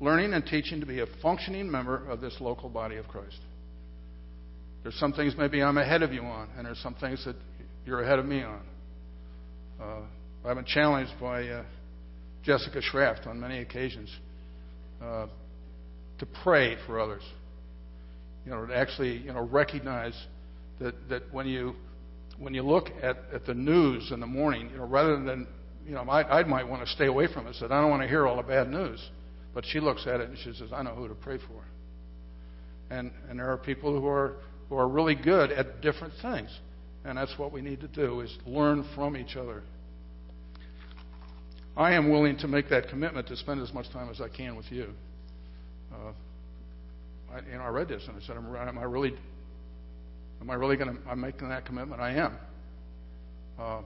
Learning 0.00 0.34
and 0.34 0.44
teaching 0.44 0.80
to 0.80 0.86
be 0.86 1.00
a 1.00 1.06
functioning 1.22 1.70
member 1.70 2.06
of 2.08 2.20
this 2.20 2.36
local 2.40 2.68
body 2.68 2.96
of 2.96 3.08
Christ. 3.08 3.38
There's 4.82 4.98
some 4.98 5.12
things 5.12 5.34
maybe 5.36 5.62
I'm 5.62 5.78
ahead 5.78 6.02
of 6.02 6.12
you 6.12 6.20
on, 6.22 6.48
and 6.56 6.66
there's 6.66 6.78
some 6.78 6.94
things 6.94 7.24
that 7.24 7.34
you're 7.84 8.02
ahead 8.02 8.18
of 8.18 8.26
me 8.26 8.42
on. 8.42 8.60
Uh, 9.80 10.00
I've 10.44 10.56
been 10.56 10.64
challenged 10.64 11.12
by 11.20 11.48
uh, 11.48 11.64
Jessica 12.44 12.80
Schraft 12.80 13.26
on 13.26 13.40
many 13.40 13.58
occasions 13.58 14.14
uh, 15.02 15.26
to 16.18 16.26
pray 16.42 16.76
for 16.86 17.00
others. 17.00 17.22
You 18.44 18.52
know, 18.52 18.66
to 18.66 18.76
actually 18.76 19.16
you 19.16 19.32
know 19.32 19.42
recognize 19.44 20.14
that 20.78 20.94
that 21.08 21.22
when 21.32 21.46
you 21.46 21.74
when 22.38 22.54
you 22.54 22.62
look 22.62 22.90
at, 23.02 23.16
at 23.32 23.46
the 23.46 23.54
news 23.54 24.12
in 24.12 24.20
the 24.20 24.26
morning, 24.26 24.70
you 24.70 24.76
know, 24.76 24.86
rather 24.86 25.22
than 25.22 25.46
you 25.86 25.94
know, 25.94 26.02
I, 26.02 26.40
I 26.40 26.44
might 26.44 26.68
want 26.68 26.86
to 26.86 26.92
stay 26.92 27.06
away 27.06 27.26
from 27.32 27.46
it. 27.46 27.56
Said 27.56 27.72
I 27.72 27.80
don't 27.80 27.90
want 27.90 28.02
to 28.02 28.08
hear 28.08 28.26
all 28.26 28.36
the 28.36 28.42
bad 28.42 28.70
news, 28.70 29.00
but 29.56 29.64
she 29.64 29.80
looks 29.80 30.06
at 30.06 30.20
it 30.20 30.28
and 30.28 30.36
she 30.36 30.52
says, 30.52 30.68
I 30.70 30.82
know 30.82 30.94
who 30.94 31.08
to 31.08 31.14
pray 31.14 31.38
for. 31.38 31.64
And 32.94 33.10
and 33.30 33.38
there 33.38 33.50
are 33.50 33.56
people 33.56 33.98
who 33.98 34.06
are 34.06 34.36
who 34.68 34.76
are 34.76 34.86
really 34.86 35.14
good 35.14 35.50
at 35.50 35.80
different 35.80 36.12
things, 36.20 36.50
and 37.06 37.16
that's 37.16 37.38
what 37.38 37.52
we 37.52 37.62
need 37.62 37.80
to 37.80 37.88
do 37.88 38.20
is 38.20 38.36
learn 38.44 38.86
from 38.94 39.16
each 39.16 39.34
other. 39.34 39.62
I 41.74 41.94
am 41.94 42.10
willing 42.10 42.36
to 42.38 42.48
make 42.48 42.68
that 42.68 42.90
commitment 42.90 43.28
to 43.28 43.36
spend 43.36 43.62
as 43.62 43.72
much 43.72 43.90
time 43.92 44.10
as 44.10 44.20
I 44.20 44.28
can 44.28 44.56
with 44.56 44.70
you. 44.70 44.90
Uh, 45.90 46.12
I, 47.32 47.40
you 47.50 47.56
know, 47.56 47.62
I 47.62 47.68
read 47.68 47.88
this 47.88 48.02
and 48.06 48.16
I 48.22 48.26
said, 48.26 48.36
am, 48.36 48.78
I 48.78 48.84
really, 48.84 49.14
am 50.42 50.50
I 50.50 50.54
really 50.54 50.76
going 50.76 50.94
to? 50.94 51.08
I'm 51.08 51.20
making 51.20 51.48
that 51.48 51.64
commitment. 51.64 52.02
I 52.02 52.12
am. 52.12 52.38
Uh, 53.58 53.80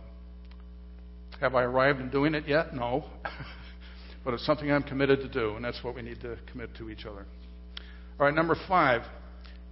have 1.40 1.54
I 1.54 1.62
arrived 1.62 2.00
in 2.00 2.10
doing 2.10 2.34
it 2.34 2.48
yet? 2.48 2.74
No. 2.74 3.04
but 4.24 4.34
it's 4.34 4.44
something 4.44 4.70
I'm 4.70 4.82
committed 4.82 5.20
to 5.20 5.28
do, 5.28 5.56
and 5.56 5.64
that's 5.64 5.82
what 5.82 5.94
we 5.94 6.02
need 6.02 6.20
to 6.20 6.36
commit 6.50 6.74
to 6.76 6.90
each 6.90 7.06
other. 7.06 7.24
All 8.18 8.26
right, 8.26 8.34
number 8.34 8.56
five, 8.68 9.02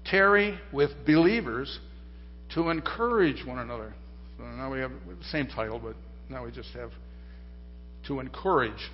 tarry 0.06 0.58
with 0.72 0.90
believers 1.06 1.78
to 2.54 2.70
encourage 2.70 3.44
one 3.44 3.58
another. 3.58 3.94
So 4.38 4.44
now 4.44 4.72
we 4.72 4.80
have 4.80 4.90
the 4.90 5.24
same 5.30 5.48
title, 5.48 5.78
but 5.78 5.96
now 6.30 6.44
we 6.44 6.50
just 6.50 6.70
have 6.70 6.90
to 8.06 8.20
encourage. 8.20 8.90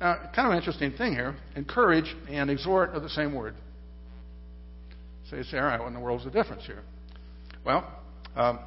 Now, 0.00 0.16
kind 0.34 0.48
of 0.48 0.52
an 0.52 0.58
interesting 0.58 0.92
thing 0.92 1.12
here 1.12 1.36
encourage 1.54 2.16
and 2.28 2.50
exhort 2.50 2.90
are 2.90 3.00
the 3.00 3.10
same 3.10 3.34
word. 3.34 3.54
So 5.28 5.36
you 5.36 5.44
say, 5.44 5.58
all 5.58 5.64
right, 5.64 5.78
what 5.78 5.88
in 5.88 5.94
the 5.94 6.00
world 6.00 6.20
is 6.20 6.24
the 6.24 6.32
difference 6.32 6.64
here? 6.66 6.82
Well, 7.64 7.86
um, 8.34 8.58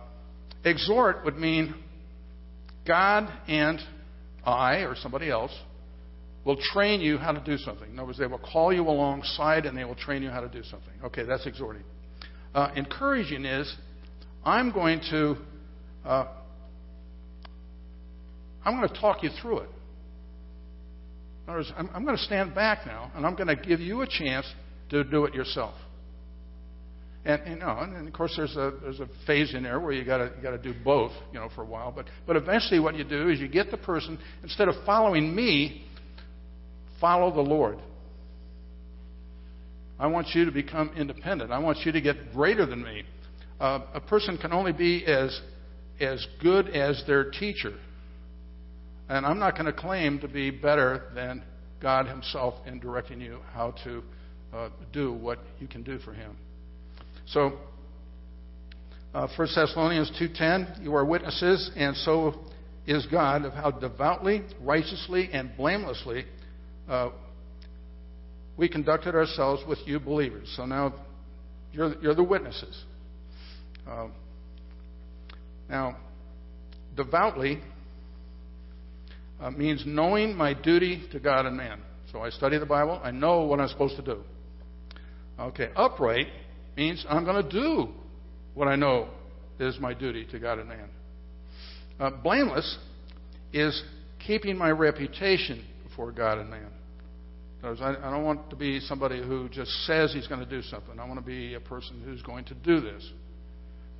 exhort 0.63 1.25
would 1.25 1.37
mean 1.37 1.75
God 2.87 3.27
and 3.47 3.79
I 4.45 4.83
or 4.83 4.95
somebody 4.95 5.29
else 5.29 5.51
will 6.45 6.57
train 6.57 7.01
you 7.01 7.17
how 7.17 7.31
to 7.31 7.39
do 7.39 7.57
something. 7.57 7.89
In 7.89 7.97
other 7.97 8.07
words, 8.07 8.19
they 8.19 8.27
will 8.27 8.39
call 8.39 8.73
you 8.73 8.83
alongside 8.83 9.65
and 9.65 9.77
they 9.77 9.83
will 9.83 9.95
train 9.95 10.21
you 10.21 10.29
how 10.29 10.41
to 10.41 10.49
do 10.49 10.63
something. 10.63 10.93
Okay, 11.05 11.23
that's 11.23 11.45
exhorting. 11.45 11.83
Uh, 12.53 12.71
encouraging 12.75 13.45
is 13.45 13.73
I'm 14.45 14.71
going 14.71 14.99
to 15.09 15.35
uh, 16.05 16.27
I'm 18.65 18.77
going 18.77 18.87
to 18.87 18.99
talk 18.99 19.23
you 19.23 19.29
through 19.41 19.59
it. 19.59 19.69
In 21.43 21.49
other 21.49 21.59
words, 21.59 21.73
I'm, 21.77 21.89
I'm 21.93 22.05
going 22.05 22.15
to 22.15 22.23
stand 22.23 22.55
back 22.55 22.85
now 22.85 23.11
and 23.15 23.25
I'm 23.25 23.35
going 23.35 23.47
to 23.47 23.55
give 23.55 23.79
you 23.79 24.01
a 24.01 24.07
chance 24.07 24.45
to 24.89 25.03
do 25.03 25.25
it 25.25 25.33
yourself. 25.33 25.73
And, 27.25 27.41
you 27.47 27.55
know, 27.55 27.77
and 27.79 28.05
of 28.05 28.13
course, 28.13 28.33
there's 28.35 28.55
a 28.57 28.73
there's 28.81 28.99
a 28.99 29.07
phase 29.25 29.53
in 29.53 29.63
there 29.63 29.79
where 29.79 29.93
you 29.93 30.03
got 30.03 30.17
to 30.17 30.31
got 30.41 30.51
to 30.51 30.57
do 30.57 30.73
both, 30.83 31.13
you 31.31 31.39
know, 31.39 31.47
for 31.55 31.61
a 31.61 31.65
while. 31.65 31.89
But 31.89 32.07
but 32.27 32.35
eventually, 32.35 32.81
what 32.81 32.95
you 32.95 33.05
do 33.05 33.29
is 33.29 33.39
you 33.39 33.47
get 33.47 33.71
the 33.71 33.77
person 33.77 34.19
instead 34.43 34.67
of 34.67 34.75
following 34.85 35.33
me, 35.33 35.85
follow 37.03 37.33
the 37.33 37.41
Lord. 37.41 37.79
I 39.99 40.07
want 40.07 40.27
you 40.33 40.45
to 40.45 40.51
become 40.51 40.89
independent. 40.95 41.51
I 41.51 41.59
want 41.59 41.79
you 41.79 41.91
to 41.91 41.99
get 41.99 42.31
greater 42.31 42.65
than 42.65 42.81
me. 42.81 43.03
Uh, 43.59 43.81
a 43.93 43.99
person 43.99 44.37
can 44.37 44.53
only 44.53 44.71
be 44.71 45.05
as 45.05 45.37
as 45.99 46.25
good 46.41 46.69
as 46.69 47.03
their 47.05 47.29
teacher, 47.29 47.73
and 49.09 49.25
I'm 49.25 49.37
not 49.37 49.55
going 49.55 49.65
to 49.65 49.73
claim 49.73 50.19
to 50.19 50.29
be 50.29 50.49
better 50.49 51.11
than 51.13 51.43
God 51.81 52.07
Himself 52.07 52.55
in 52.65 52.79
directing 52.79 53.19
you 53.19 53.39
how 53.51 53.75
to 53.83 54.01
uh, 54.53 54.69
do 54.93 55.11
what 55.11 55.39
you 55.59 55.67
can 55.67 55.83
do 55.83 55.99
for 55.99 56.13
Him. 56.13 56.37
So, 57.27 57.57
uh, 59.13 59.27
1 59.35 59.47
Thessalonians 59.53 60.09
2.10, 60.21 60.81
you 60.81 60.95
are 60.95 61.03
witnesses, 61.03 61.69
and 61.75 61.97
so 61.97 62.35
is 62.87 63.05
God, 63.07 63.43
of 63.43 63.51
how 63.53 63.71
devoutly, 63.71 64.43
righteously, 64.61 65.29
and 65.33 65.55
blamelessly 65.57 66.25
uh, 66.89 67.09
we 68.57 68.69
conducted 68.69 69.15
ourselves 69.15 69.63
with 69.67 69.79
you 69.85 69.99
believers. 69.99 70.51
So 70.55 70.65
now 70.65 70.93
you're, 71.71 71.95
you're 72.01 72.15
the 72.15 72.23
witnesses. 72.23 72.83
Uh, 73.87 74.07
now, 75.69 75.97
devoutly 76.95 77.59
uh, 79.41 79.51
means 79.51 79.83
knowing 79.85 80.35
my 80.35 80.53
duty 80.53 81.03
to 81.11 81.19
God 81.19 81.45
and 81.45 81.57
man. 81.57 81.81
So 82.11 82.21
I 82.21 82.29
study 82.29 82.59
the 82.59 82.65
Bible, 82.65 82.99
I 83.03 83.11
know 83.11 83.41
what 83.41 83.59
I'm 83.59 83.67
supposed 83.69 83.95
to 83.95 84.03
do. 84.03 84.21
Okay, 85.39 85.69
upright 85.75 86.27
means 86.77 87.03
I'm 87.09 87.25
going 87.25 87.43
to 87.43 87.49
do 87.49 87.87
what 88.53 88.67
I 88.67 88.75
know 88.75 89.09
is 89.59 89.79
my 89.79 89.93
duty 89.93 90.27
to 90.31 90.39
God 90.39 90.59
and 90.59 90.69
man. 90.69 90.89
Uh, 91.99 92.11
blameless 92.11 92.77
is 93.51 93.81
keeping 94.25 94.57
my 94.57 94.69
reputation 94.69 95.65
before 95.87 96.11
God 96.11 96.37
and 96.37 96.49
man. 96.49 96.69
I, 97.63 97.95
I 98.07 98.11
don't 98.11 98.25
want 98.25 98.49
to 98.49 98.55
be 98.55 98.79
somebody 98.81 99.21
who 99.21 99.47
just 99.49 99.71
says 99.85 100.13
he's 100.13 100.27
going 100.27 100.41
to 100.41 100.49
do 100.49 100.61
something. 100.63 100.99
I 100.99 101.05
want 101.05 101.19
to 101.19 101.25
be 101.25 101.53
a 101.53 101.61
person 101.61 102.01
who's 102.03 102.21
going 102.21 102.45
to 102.45 102.53
do 102.55 102.81
this. 102.81 103.09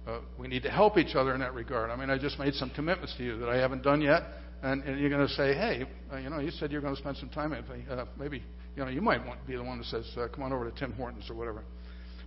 Uh, 0.06 0.19
we 0.38 0.49
need 0.49 0.63
to 0.63 0.69
help 0.69 0.97
each 0.97 1.15
other 1.15 1.34
in 1.34 1.39
that 1.39 1.54
regard. 1.54 1.89
I 1.89 1.95
mean, 1.95 2.10
I 2.10 2.17
just 2.17 2.38
made 2.38 2.54
some 2.56 2.71
commitments 2.71 3.15
to 3.17 3.23
you 3.23 3.38
that 3.38 3.47
I 3.47 3.56
haven't 3.56 3.84
done 3.84 4.02
yet, 4.02 4.23
and, 4.62 4.84
and 4.84 4.99
you're 4.99 5.10
going 5.10 5.26
to 5.26 5.34
say, 5.34 5.54
"Hey, 5.54 5.86
uh, 6.12 6.17
you 6.17 6.30
know, 6.30 6.39
you 6.39 6.52
said 6.52 6.73
you're 6.73 6.82
going 6.82 6.93
to 6.93 6.99
spend 6.99 7.15
some 7.17 7.30
time. 7.30 7.54
Uh, 7.54 8.06
maybe, 8.19 8.43
you 8.76 8.84
know, 8.84 8.89
you 8.89 8.99
might 8.99 9.26
want 9.26 9.39
to 9.39 9.47
be 9.47 9.56
the 9.56 9.63
one 9.63 9.78
that 9.78 9.88
says, 9.88 10.06
uh, 10.17 10.28
"Come 10.28 10.43
on 10.43 10.52
over 10.52 10.69
to 10.69 10.78
Tim 10.78 10.91
Hortons" 10.93 11.30
or 11.30 11.36
whatever." 11.36 11.63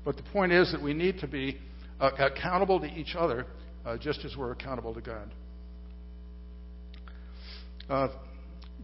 But 0.06 0.16
the 0.16 0.22
point 0.22 0.52
is 0.52 0.72
that 0.72 0.82
we 0.82 0.94
need 0.94 1.18
to 1.18 1.26
be 1.26 1.58
uh, 2.00 2.12
accountable 2.18 2.80
to 2.80 2.86
each 2.86 3.14
other 3.14 3.44
uh, 3.84 3.98
just 3.98 4.24
as 4.24 4.36
we're 4.36 4.52
accountable 4.52 4.94
to 4.94 5.00
God. 5.02 5.34
Uh, 7.90 8.08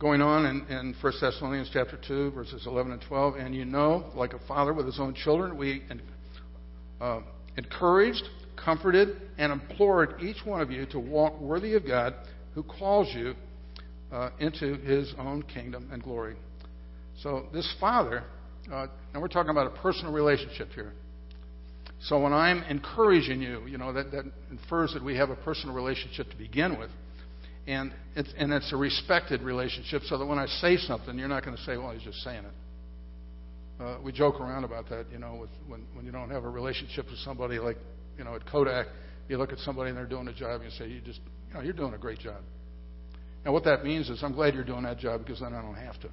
going 0.02 0.20
on 0.20 0.44
in, 0.46 0.66
in 0.66 0.96
1 1.00 1.12
Thessalonians 1.20 1.70
chapter 1.72 1.96
2, 2.08 2.32
verses 2.32 2.66
11 2.66 2.90
and 2.90 3.00
12, 3.02 3.36
and 3.36 3.54
you 3.54 3.64
know, 3.64 4.10
like 4.16 4.32
a 4.32 4.38
father 4.48 4.74
with 4.74 4.84
his 4.84 4.98
own 4.98 5.14
children, 5.14 5.56
we 5.56 5.80
uh, 7.00 7.20
encouraged, 7.56 8.24
comforted, 8.56 9.22
and 9.38 9.52
implored 9.52 10.20
each 10.20 10.38
one 10.44 10.60
of 10.60 10.72
you 10.72 10.86
to 10.86 10.98
walk 10.98 11.40
worthy 11.40 11.74
of 11.74 11.86
God 11.86 12.14
who 12.52 12.64
calls 12.64 13.14
you 13.14 13.34
uh, 14.10 14.30
into 14.40 14.74
his 14.78 15.14
own 15.20 15.44
kingdom 15.44 15.88
and 15.92 16.02
glory. 16.02 16.34
So, 17.22 17.46
this 17.52 17.72
father, 17.78 18.24
uh, 18.72 18.88
and 19.12 19.22
we're 19.22 19.28
talking 19.28 19.50
about 19.50 19.68
a 19.68 19.82
personal 19.82 20.12
relationship 20.12 20.70
here. 20.74 20.94
So 22.00 22.18
when 22.18 22.32
I'm 22.32 22.64
encouraging 22.64 23.40
you, 23.40 23.64
you 23.68 23.78
know, 23.78 23.92
that, 23.92 24.10
that 24.10 24.24
infers 24.50 24.94
that 24.94 25.04
we 25.04 25.16
have 25.16 25.30
a 25.30 25.36
personal 25.36 25.76
relationship 25.76 26.28
to 26.30 26.36
begin 26.36 26.76
with. 26.76 26.90
And 27.66 27.92
it's, 28.16 28.32
and 28.36 28.52
it's 28.52 28.72
a 28.72 28.76
respected 28.76 29.42
relationship 29.42 30.02
so 30.06 30.18
that 30.18 30.26
when 30.26 30.38
I 30.38 30.46
say 30.46 30.76
something, 30.76 31.16
you're 31.16 31.28
not 31.28 31.44
going 31.44 31.56
to 31.56 31.62
say, 31.62 31.76
well, 31.76 31.92
he's 31.92 32.02
just 32.02 32.18
saying 32.22 32.44
it. 32.44 33.82
Uh, 33.82 33.98
we 34.02 34.12
joke 34.12 34.40
around 34.40 34.64
about 34.64 34.88
that, 34.90 35.06
you 35.12 35.18
know, 35.18 35.36
with, 35.40 35.50
when, 35.66 35.86
when 35.94 36.04
you 36.04 36.12
don't 36.12 36.30
have 36.30 36.44
a 36.44 36.50
relationship 36.50 37.06
with 37.06 37.18
somebody 37.20 37.58
like, 37.58 37.76
you 38.18 38.24
know, 38.24 38.34
at 38.34 38.46
Kodak, 38.46 38.86
you 39.28 39.38
look 39.38 39.52
at 39.52 39.58
somebody 39.58 39.90
and 39.90 39.98
they're 39.98 40.06
doing 40.06 40.28
a 40.28 40.34
job 40.34 40.60
and 40.60 40.70
you 40.70 40.76
say, 40.76 40.88
you 40.88 41.00
just, 41.00 41.20
you 41.48 41.54
know, 41.54 41.60
you're 41.60 41.72
doing 41.72 41.94
a 41.94 41.98
great 41.98 42.18
job. 42.18 42.42
And 43.44 43.52
what 43.52 43.64
that 43.64 43.84
means 43.84 44.08
is, 44.08 44.22
I'm 44.22 44.34
glad 44.34 44.54
you're 44.54 44.64
doing 44.64 44.84
that 44.84 44.98
job 44.98 45.24
because 45.24 45.40
then 45.40 45.54
I 45.54 45.62
don't 45.62 45.74
have 45.74 46.00
to. 46.00 46.08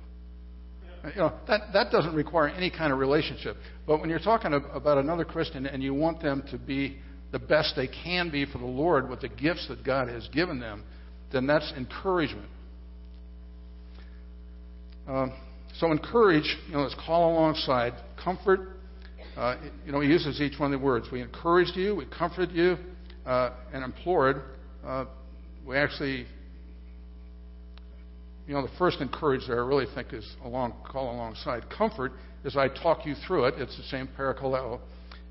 You 1.15 1.21
know, 1.21 1.33
that, 1.47 1.62
that 1.73 1.91
doesn't 1.91 2.13
require 2.13 2.47
any 2.47 2.69
kind 2.69 2.91
of 2.91 2.99
relationship. 2.99 3.55
But 3.88 4.01
when 4.01 4.09
you're 4.09 4.19
talking 4.19 4.53
about 4.53 4.97
another 4.97 5.25
Christian 5.25 5.65
and 5.65 5.81
you 5.81 5.93
want 5.93 6.21
them 6.21 6.43
to 6.51 6.57
be 6.57 6.97
the 7.31 7.39
best 7.39 7.75
they 7.75 7.88
can 7.88 8.29
be 8.29 8.45
for 8.45 8.57
the 8.57 8.65
Lord 8.65 9.09
with 9.09 9.21
the 9.21 9.29
gifts 9.29 9.67
that 9.69 9.85
God 9.85 10.09
has 10.09 10.27
given 10.29 10.59
them, 10.59 10.83
then 11.31 11.47
that's 11.47 11.71
encouragement. 11.77 12.49
Um, 15.07 15.33
so 15.79 15.91
encourage, 15.91 16.57
you 16.67 16.73
know, 16.73 16.81
let's 16.81 16.95
call 17.05 17.31
alongside. 17.31 17.93
Comfort, 18.21 18.77
uh, 19.37 19.55
you 19.85 19.91
know, 19.91 20.01
he 20.01 20.09
uses 20.09 20.41
each 20.41 20.59
one 20.59 20.73
of 20.73 20.79
the 20.79 20.85
words. 20.85 21.07
We 21.11 21.21
encouraged 21.21 21.75
you, 21.75 21.95
we 21.95 22.05
comforted 22.05 22.51
you, 22.51 22.77
uh, 23.25 23.51
and 23.73 23.83
implored. 23.83 24.43
Uh, 24.85 25.05
we 25.65 25.77
actually 25.77 26.25
you 28.49 28.55
know, 28.55 28.63
the 28.63 28.77
first 28.79 28.99
encourage 28.99 29.41
there 29.47 29.63
I 29.63 29.67
really 29.67 29.85
think 29.93 30.11
is 30.11 30.27
along, 30.43 30.73
call 30.91 31.13
alongside. 31.13 31.69
Comfort 31.69 32.13
is 32.43 32.57
I 32.57 32.67
talk 32.67 33.05
you 33.05 33.13
through 33.27 33.45
it. 33.45 33.53
It's 33.57 33.77
the 33.77 33.83
same 33.83 34.09
parakaleo. 34.17 34.79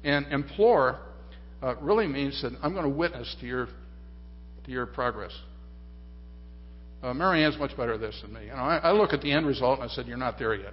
And 0.05 0.25
implore 0.29 1.01
uh, 1.61 1.75
really 1.81 2.07
means 2.07 2.41
that 2.43 2.53
I'm 2.63 2.75
going 2.75 2.85
to 2.85 2.97
witness 2.97 3.35
to 3.41 3.47
your, 3.47 3.67
to 4.65 4.71
your 4.71 4.87
progress. 4.87 5.33
Uh, 7.03 7.15
Marianne's 7.15 7.59
much 7.59 7.77
better 7.77 7.95
at 7.95 8.01
this 8.01 8.19
than 8.23 8.33
me. 8.33 8.47
You 8.47 8.51
know, 8.51 8.57
I, 8.57 8.79
I 8.79 8.93
look 8.93 9.13
at 9.13 9.21
the 9.21 9.31
end 9.31 9.47
result 9.47 9.81
and 9.81 9.89
I 9.89 9.93
said, 9.93 10.07
You're 10.07 10.17
not 10.17 10.39
there 10.39 10.55
yet. 10.55 10.73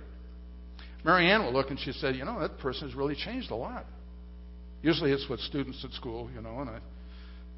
Marianne 1.03 1.43
will 1.43 1.53
look 1.53 1.69
and 1.69 1.79
she 1.79 1.91
said, 1.91 2.15
You 2.15 2.25
know, 2.25 2.39
that 2.39 2.57
person 2.57 2.88
has 2.88 2.95
really 2.95 3.15
changed 3.15 3.51
a 3.51 3.55
lot. 3.55 3.85
Usually 4.81 5.11
it's 5.11 5.27
with 5.29 5.39
students 5.39 5.83
at 5.83 5.91
school, 5.91 6.29
you 6.35 6.41
know, 6.41 6.59
and 6.59 6.69
I, 6.69 6.79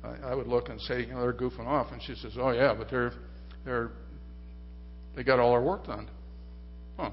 I, 0.03 0.31
I 0.31 0.35
would 0.35 0.47
look 0.47 0.69
and 0.69 0.81
say, 0.81 1.01
You 1.01 1.13
know, 1.13 1.21
they're 1.21 1.33
goofing 1.33 1.65
off. 1.65 1.91
And 1.91 2.01
she 2.01 2.15
says, 2.15 2.33
Oh, 2.37 2.51
yeah, 2.51 2.73
but 2.77 2.89
they're, 2.89 3.13
they're 3.63 3.91
they 5.17 5.23
got 5.23 5.39
all 5.39 5.51
our 5.51 5.63
work 5.63 5.87
done. 5.87 6.07
Huh. 6.95 7.09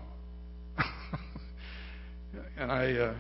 and 2.58 2.70
I, 2.70 2.92
uh, 2.92 3.14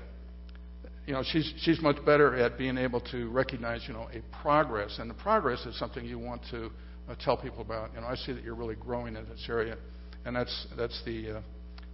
you 1.06 1.14
know, 1.14 1.22
she's 1.24 1.54
she's 1.58 1.80
much 1.80 2.04
better 2.04 2.36
at 2.36 2.58
being 2.58 2.76
able 2.76 3.00
to 3.12 3.30
recognize, 3.30 3.84
you 3.88 3.94
know, 3.94 4.10
a 4.12 4.20
progress, 4.42 4.98
and 4.98 5.08
the 5.08 5.14
progress 5.14 5.64
is 5.64 5.78
something 5.78 6.04
you 6.04 6.18
want 6.18 6.42
to 6.50 6.70
uh, 7.08 7.14
tell 7.20 7.36
people 7.36 7.60
about. 7.60 7.94
You 7.94 8.00
know, 8.00 8.06
I 8.06 8.14
see 8.14 8.32
that 8.32 8.42
you're 8.42 8.54
really 8.54 8.76
growing 8.76 9.16
in 9.16 9.24
this 9.26 9.46
area, 9.48 9.76
and 10.24 10.34
that's 10.34 10.66
that's 10.76 11.02
the 11.04 11.38
uh, 11.38 11.40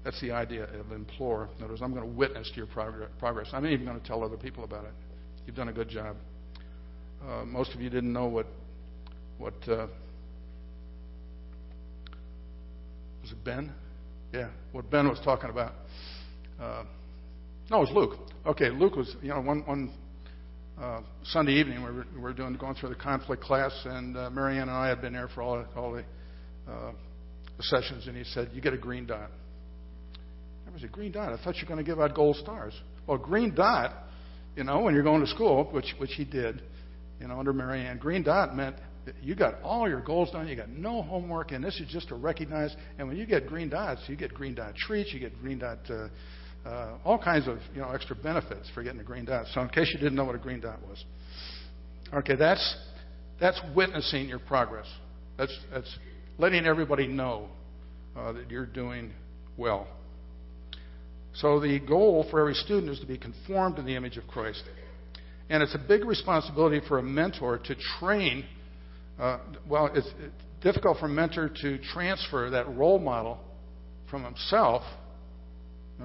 that's 0.05 0.21
the 0.21 0.33
idea 0.33 0.65
of 0.65 0.93
implore. 0.93 1.49
In 1.59 1.65
other 1.65 1.73
words, 1.73 1.83
I'm 1.83 1.93
going 1.93 2.09
to 2.09 2.17
witness 2.17 2.51
to 2.51 2.57
your 2.57 2.67
progress. 2.67 3.49
I'm 3.53 3.67
even 3.67 3.85
going 3.85 4.01
to 4.01 4.07
tell 4.07 4.25
other 4.25 4.37
people 4.37 4.65
about 4.65 4.85
it. 4.85 4.93
You've 5.47 5.57
done 5.57 5.69
a 5.69 5.73
good 5.73 5.89
job. 5.89 6.17
Uh, 7.27 7.45
most 7.45 7.75
of 7.75 7.81
you 7.81 7.91
didn't 7.91 8.13
know 8.13 8.27
what 8.27 8.47
what 9.39 9.55
uh, 9.69 9.87
was 13.23 13.33
it 13.33 13.45
Ben? 13.45 13.73
Yeah, 14.33 14.49
what 14.73 14.91
Ben 14.91 15.09
was 15.09 15.21
talking 15.25 15.51
about. 15.51 15.73
Uh, 16.61 16.85
no, 17.71 17.79
it 17.79 17.81
was 17.81 17.91
Luke. 17.93 18.19
Okay, 18.47 18.71
Luke 18.71 18.97
was 18.97 19.17
you 19.23 19.29
know 19.29 19.41
one 19.41 19.61
one 19.67 19.93
uh, 20.81 21.03
Sunday 21.25 21.53
evening 21.53 21.85
we 21.85 21.91
were, 21.91 22.07
we 22.15 22.21
were 22.21 22.33
doing 22.33 22.55
going 22.55 22.75
through 22.75 22.89
the 22.89 22.95
conflict 22.95 23.43
class, 23.43 23.73
and 23.85 24.17
uh, 24.17 24.31
Marianne 24.31 24.63
and 24.63 24.71
I 24.71 24.89
had 24.89 25.01
been 25.01 25.13
there 25.13 25.29
for 25.29 25.43
all 25.43 25.65
all 25.77 25.93
the, 25.93 26.05
uh, 26.71 26.93
sessions, 27.61 28.07
and 28.07 28.17
he 28.17 28.25
said, 28.25 28.51
"You 28.55 28.63
get 28.63 28.73
a 28.73 28.79
green 28.79 29.07
dot." 29.07 29.31
That 30.65 30.73
was 30.73 30.83
a 30.83 30.89
green 30.89 31.13
dot. 31.13 31.33
I 31.33 31.43
thought 31.43 31.57
you 31.57 31.63
were 31.65 31.75
going 31.75 31.85
to 31.85 31.91
give 31.91 32.01
out 32.01 32.15
gold 32.15 32.37
stars. 32.37 32.73
Well, 33.07 33.19
green 33.19 33.55
dot, 33.55 33.93
you 34.57 34.65
know, 34.65 34.81
when 34.81 34.95
you're 34.95 35.03
going 35.03 35.21
to 35.21 35.27
school, 35.27 35.69
which 35.73 35.95
which 35.99 36.13
he 36.15 36.25
did, 36.25 36.63
you 37.21 37.29
know, 37.29 37.39
under 37.39 37.53
Marianne, 37.53 37.99
green 37.99 38.23
dot 38.23 38.57
meant 38.57 38.77
you 39.23 39.35
got 39.35 39.61
all 39.63 39.89
your 39.89 40.01
goals 40.01 40.31
done. 40.31 40.49
You 40.49 40.57
got 40.57 40.71
no 40.71 41.03
homework, 41.03 41.53
and 41.53 41.63
this 41.63 41.79
is 41.81 41.89
just 41.91 42.09
to 42.09 42.15
recognize. 42.15 42.75
And 42.99 43.07
when 43.09 43.17
you 43.17 43.27
get 43.27 43.47
green 43.47 43.69
dots, 43.69 44.01
you 44.07 44.17
get 44.17 44.33
green 44.33 44.55
dot 44.55 44.75
treats. 44.77 45.13
You 45.13 45.21
get 45.21 45.39
green 45.41 45.59
dot. 45.59 45.79
Uh, 45.91 46.09
uh, 46.65 46.99
all 47.05 47.19
kinds 47.19 47.49
of 47.49 47.59
you 47.75 47.81
know 47.81 47.91
extra 47.91 48.17
benefits 48.17 48.69
for 48.75 48.83
getting 48.83 49.01
a 49.01 49.05
green 49.05 49.25
dot. 49.25 49.47
So 49.53 49.61
in 49.63 49.69
case 49.69 49.91
you 49.93 49.99
didn't 49.99 50.15
know 50.15 50.25
what 50.25 50.35
a 50.35 50.39
green 50.39 50.61
dot 50.61 50.81
was, 50.87 51.05
okay, 52.15 52.37
that's 52.37 52.77
that's 53.41 53.61
witnessing 53.75 54.29
your 54.29 54.41
progress. 54.41 54.87
That's 55.39 55.57
that's 55.73 55.99
letting 56.39 56.67
everybody 56.67 57.07
know 57.07 57.49
uh, 58.17 58.33
that 58.33 58.51
you're 58.51 58.67
doing 58.67 59.13
well. 59.57 59.87
So 61.35 61.61
the 61.61 61.79
goal 61.79 62.27
for 62.31 62.41
every 62.41 62.55
student 62.55 62.91
is 62.91 63.01
to 63.01 63.07
be 63.07 63.17
conformed 63.17 63.77
to 63.77 63.83
the 63.83 63.95
image 63.95 64.17
of 64.17 64.27
Christ, 64.27 64.63
and 65.49 65.63
it's 65.63 65.75
a 65.75 65.79
big 65.79 66.05
responsibility 66.05 66.81
for 66.87 66.99
a 66.99 67.03
mentor 67.03 67.59
to 67.59 67.77
train. 67.99 68.45
Uh, 69.19 69.39
well, 69.69 69.91
it's, 69.95 70.09
it's 70.19 70.35
difficult 70.63 70.99
for 70.99 71.07
a 71.07 71.11
mentor 71.11 71.51
to 71.63 71.79
transfer 71.93 72.51
that 72.51 72.69
role 72.77 72.99
model 72.99 73.39
from 74.11 74.25
himself 74.25 74.83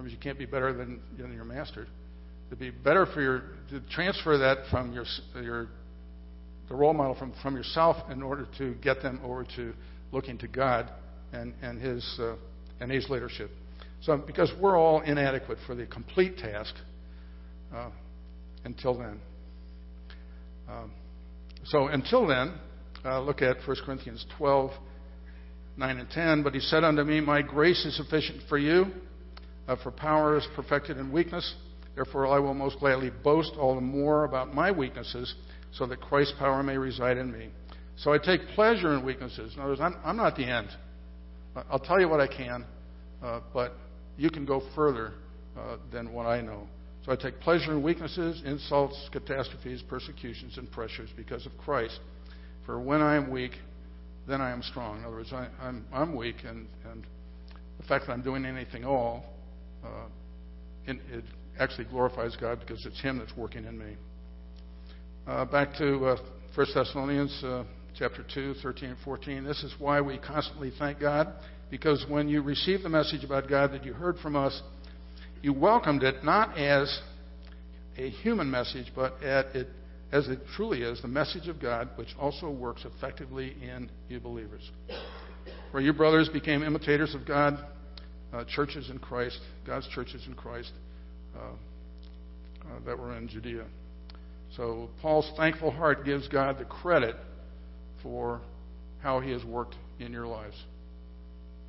words, 0.02 0.14
you 0.14 0.20
can't 0.20 0.38
be 0.38 0.46
better 0.46 0.74
than, 0.74 1.02
than 1.18 1.34
your 1.34 1.46
master. 1.46 1.88
To 2.50 2.56
be 2.56 2.70
better 2.70 3.06
for 3.08 3.22
your 3.22 3.44
to 3.70 3.82
transfer 3.90 4.38
that 4.38 4.70
from 4.70 4.94
your 4.94 5.06
your 5.42 5.68
the 6.70 6.76
role 6.76 6.94
model 6.94 7.16
from 7.16 7.34
from 7.42 7.56
yourself 7.56 7.98
in 8.12 8.22
order 8.22 8.48
to 8.60 8.76
get 8.76 9.02
them 9.02 9.20
over 9.24 9.46
to 9.56 9.74
looking 10.12 10.38
to 10.38 10.48
God 10.48 10.92
and 11.34 11.54
and 11.64 11.82
His 11.82 12.06
uh, 12.20 12.36
and 12.80 12.92
His 12.92 13.10
leadership. 13.10 13.50
So 14.02 14.16
because 14.18 14.52
we're 14.62 14.78
all 14.78 15.02
inadequate 15.02 15.58
for 15.66 15.74
the 15.74 15.88
complete 15.88 16.38
task 16.38 16.76
uh, 17.74 17.90
until 18.64 18.96
then. 18.96 19.20
Um, 20.70 20.92
so 21.66 21.88
until 21.88 22.28
then, 22.28 22.54
uh, 23.04 23.22
look 23.22 23.42
at 23.42 23.58
1 23.66 23.78
Corinthians 23.86 24.26
12, 24.38 24.72
9 25.78 25.98
and 25.98 26.10
10. 26.10 26.44
But 26.44 26.54
he 26.54 26.60
said 26.60 26.84
unto 26.84 27.04
me, 27.04 27.22
My 27.22 27.42
grace 27.42 27.86
is 27.86 27.98
sufficient 27.98 28.42
for 28.48 28.58
you 28.58 28.92
uh, 29.68 29.76
for 29.82 29.92
power 29.92 30.38
is 30.38 30.48
perfected 30.56 30.98
in 30.98 31.12
weakness. 31.12 31.56
Therefore, 31.96 32.28
I 32.28 32.40
will 32.40 32.54
most 32.54 32.80
gladly 32.80 33.12
boast 33.24 33.54
all 33.58 33.76
the 33.76 33.82
more 33.82 34.26
about 34.26 34.54
my 34.54 34.72
weaknesses, 34.72 35.34
so 35.72 35.86
that 35.86 36.02
Christ's 36.02 36.34
power 36.38 36.62
may 36.62 36.78
reside 36.78 37.18
in 37.18 37.32
me. 37.32 37.50
So 37.98 38.12
I 38.12 38.18
take 38.18 38.42
pleasure 38.54 38.94
in 38.94 39.06
weaknesses. 39.06 39.54
In 39.54 39.62
other 39.62 39.72
words, 39.72 39.82
I'm, 39.82 39.96
I'm 40.04 40.18
not 40.18 40.36
the 40.36 40.44
end. 40.44 40.68
I'll 41.70 41.80
tell 41.80 42.00
you 42.00 42.10
what 42.10 42.20
I 42.20 42.28
can, 42.28 42.66
uh, 43.24 43.40
but 43.54 43.74
you 44.18 44.30
can 44.30 44.46
go 44.46 44.62
further 44.76 45.14
uh, 45.58 45.78
than 45.92 46.12
what 46.12 46.26
I 46.26 46.42
know. 46.42 46.68
So 47.06 47.14
I 47.14 47.16
take 47.16 47.40
pleasure 47.40 47.72
in 47.72 47.82
weaknesses, 47.82 48.42
insults, 48.46 49.10
catastrophes, 49.12 49.84
persecutions, 49.88 50.58
and 50.58 50.70
pressures 50.72 51.10
because 51.16 51.46
of 51.46 51.58
Christ. 51.58 52.00
For 52.66 52.80
when 52.80 53.02
I 53.02 53.16
am 53.16 53.30
weak, 53.30 53.52
then 54.28 54.42
I 54.42 54.52
am 54.52 54.62
strong. 54.64 55.00
In 55.00 55.06
other 55.06 55.16
words, 55.16 55.32
I, 55.32 55.48
I'm, 55.62 55.86
I'm 55.94 56.16
weak, 56.16 56.38
and, 56.46 56.68
and 56.92 57.06
the 57.78 57.84
fact 57.84 58.08
that 58.08 58.14
I'm 58.14 58.24
doing 58.24 58.44
anything 58.44 58.84
at 58.84 58.90
all 58.90 59.35
uh, 59.86 60.08
it, 60.88 60.98
it 61.12 61.24
actually 61.60 61.86
glorifies 61.86 62.36
God 62.40 62.60
because 62.60 62.86
it's 62.86 63.02
Him 63.02 63.20
that's 63.20 63.36
working 63.38 63.66
in 63.66 63.78
me. 63.78 63.96
Uh, 65.28 65.46
back 65.46 65.74
to 65.78 66.06
uh, 66.06 66.18
1 66.56 66.68
Thessalonians 66.74 67.44
uh, 67.44 67.64
chapter 67.98 68.26
2, 68.34 68.56
13 68.62 68.90
and 68.90 68.98
14. 69.04 69.44
This 69.44 69.64
is 69.64 69.74
why 69.80 70.02
we 70.02 70.18
constantly 70.18 70.72
thank 70.78 71.00
God, 71.00 71.34
because 71.70 72.06
when 72.10 72.28
you 72.30 72.42
received 72.42 72.84
the 72.84 72.90
message 72.90 73.24
about 73.24 73.50
God 73.50 73.72
that 73.72 73.86
you 73.86 73.94
heard 73.94 74.18
from 74.20 74.36
us, 74.36 74.62
you 75.42 75.54
welcomed 75.54 76.04
it 76.04 76.24
not 76.24 76.58
as 76.58 77.02
a 77.98 78.10
human 78.10 78.50
message, 78.50 78.92
but 78.96 79.16
it, 79.22 79.68
as 80.12 80.28
it 80.28 80.40
truly 80.56 80.82
is, 80.82 81.02
the 81.02 81.08
message 81.08 81.48
of 81.48 81.62
God, 81.62 81.90
which 81.96 82.10
also 82.20 82.50
works 82.50 82.86
effectively 82.86 83.56
in 83.62 83.90
you 84.10 84.20
believers. 84.20 84.70
For 85.72 85.82
you 85.82 85.94
brothers 85.94 86.30
became 86.30 86.64
imitators 86.64 87.16
of 87.16 87.26
God 87.26 87.66
uh, 88.36 88.44
churches 88.46 88.90
in 88.90 89.00
Christ, 89.00 89.40
God's 89.66 89.88
churches 89.88 90.24
in 90.28 90.34
Christ 90.34 90.72
uh, 91.36 91.40
uh, 91.40 92.80
that 92.86 92.98
were 92.98 93.16
in 93.16 93.28
Judea. 93.28 93.66
So 94.58 94.90
Paul's 95.02 95.32
thankful 95.38 95.72
heart 95.72 96.06
gives 96.06 96.28
God 96.28 96.58
the 96.60 96.66
credit 96.66 97.16
for 98.04 98.42
how 99.02 99.20
he 99.20 99.32
has 99.32 99.44
worked 99.44 99.76
in 100.00 100.12
your 100.12 100.28
lives. 100.28 100.56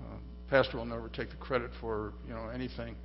Uh, 0.00 0.16
pastor 0.50 0.78
will 0.78 0.84
never 0.84 1.08
take 1.08 1.30
the 1.30 1.36
credit 1.36 1.70
for 1.80 2.12
you 2.26 2.34
know 2.34 2.48
anything, 2.48 2.96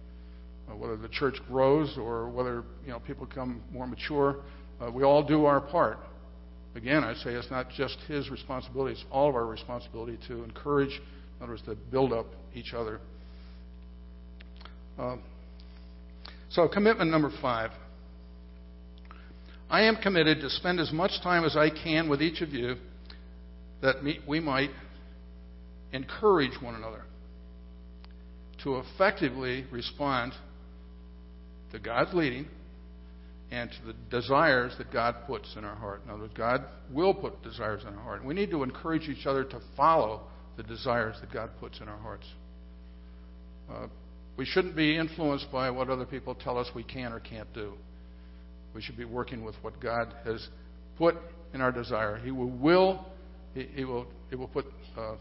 uh, 0.70 0.76
whether 0.76 0.98
the 0.98 1.10
church 1.10 1.36
grows 1.48 1.98
or 1.98 2.30
whether 2.30 2.64
you 2.86 2.92
know 2.92 3.00
people 3.00 3.26
become 3.26 3.62
more 3.72 3.88
mature. 3.88 4.38
Uh, 4.80 4.92
we 4.92 5.04
all 5.04 5.24
do 5.24 5.46
our 5.46 5.62
part. 5.62 6.00
Again, 6.74 7.04
I 7.04 7.14
say 7.16 7.32
it's 7.32 7.52
not 7.52 7.70
just 7.70 7.98
his 8.08 8.30
responsibility; 8.30 8.94
it's 8.94 9.06
all 9.12 9.30
of 9.30 9.36
our 9.36 9.46
responsibility 9.46 10.18
to 10.28 10.44
encourage, 10.44 10.92
in 10.92 11.44
other 11.44 11.54
words, 11.54 11.64
to 11.64 11.76
build 11.76 12.14
up 12.14 12.28
each 12.54 12.74
other 12.74 13.00
uh, 14.98 15.16
so, 16.50 16.68
commitment 16.68 17.10
number 17.10 17.32
five. 17.42 17.72
I 19.70 19.84
am 19.84 19.96
committed 19.96 20.42
to 20.42 20.50
spend 20.50 20.82
as 20.82 20.92
much 20.92 21.12
time 21.24 21.46
as 21.46 21.56
I 21.56 21.70
can 21.70 22.10
with 22.10 22.22
each 22.22 22.42
of 22.42 22.50
you 22.50 22.76
that 23.82 23.96
we 24.28 24.42
might 24.42 24.70
encourage 25.94 26.62
one 26.62 26.76
another 26.76 27.04
to 28.64 28.80
effectively 28.80 29.66
respond 29.72 30.34
to 31.72 31.80
God's 31.80 32.14
leading 32.14 32.48
and 33.50 33.70
to 33.72 33.88
the 33.88 33.94
desires 34.10 34.74
that 34.78 34.92
God 34.92 35.16
puts 35.26 35.56
in 35.58 35.64
our 35.64 35.76
heart. 35.76 36.02
In 36.06 36.12
other 36.12 36.24
words, 36.24 36.34
God 36.36 36.66
will 36.92 37.14
put 37.14 37.42
desires 37.42 37.82
in 37.82 37.96
our 37.96 38.04
heart. 38.04 38.26
We 38.26 38.34
need 38.34 38.52
to 38.52 38.64
encourage 38.64 39.10
each 39.10 39.26
other 39.26 39.44
to 39.46 39.62
follow 39.76 40.22
the 40.58 40.64
desires 40.64 41.16
that 41.22 41.32
God 41.32 41.50
puts 41.60 41.80
in 41.80 41.88
our 41.88 41.98
hearts. 41.98 42.26
Uh, 43.70 43.88
we 44.42 44.46
shouldn't 44.46 44.76
be 44.76 44.98
influenced 44.98 45.52
by 45.52 45.70
what 45.70 45.88
other 45.88 46.04
people 46.04 46.34
tell 46.34 46.58
us 46.58 46.68
we 46.74 46.84
can 46.84 47.14
or 47.14 47.20
can't 47.20 47.54
do. 47.54 47.74
We 48.74 48.82
should 48.82 48.98
be 48.98 49.06
working 49.06 49.46
with 49.46 49.54
what 49.62 49.80
God 49.80 50.16
has 50.26 50.48
put 50.98 51.14
in 51.54 51.62
our 51.62 51.72
desire. 51.72 52.18
He 52.18 52.32
will, 52.32 52.50
will 52.50 53.06
he, 53.54 53.68
he 53.76 53.86
will, 53.86 54.08
he 54.32 54.36
will 54.36 54.48
put, 54.48 54.66
uh, 54.98 55.14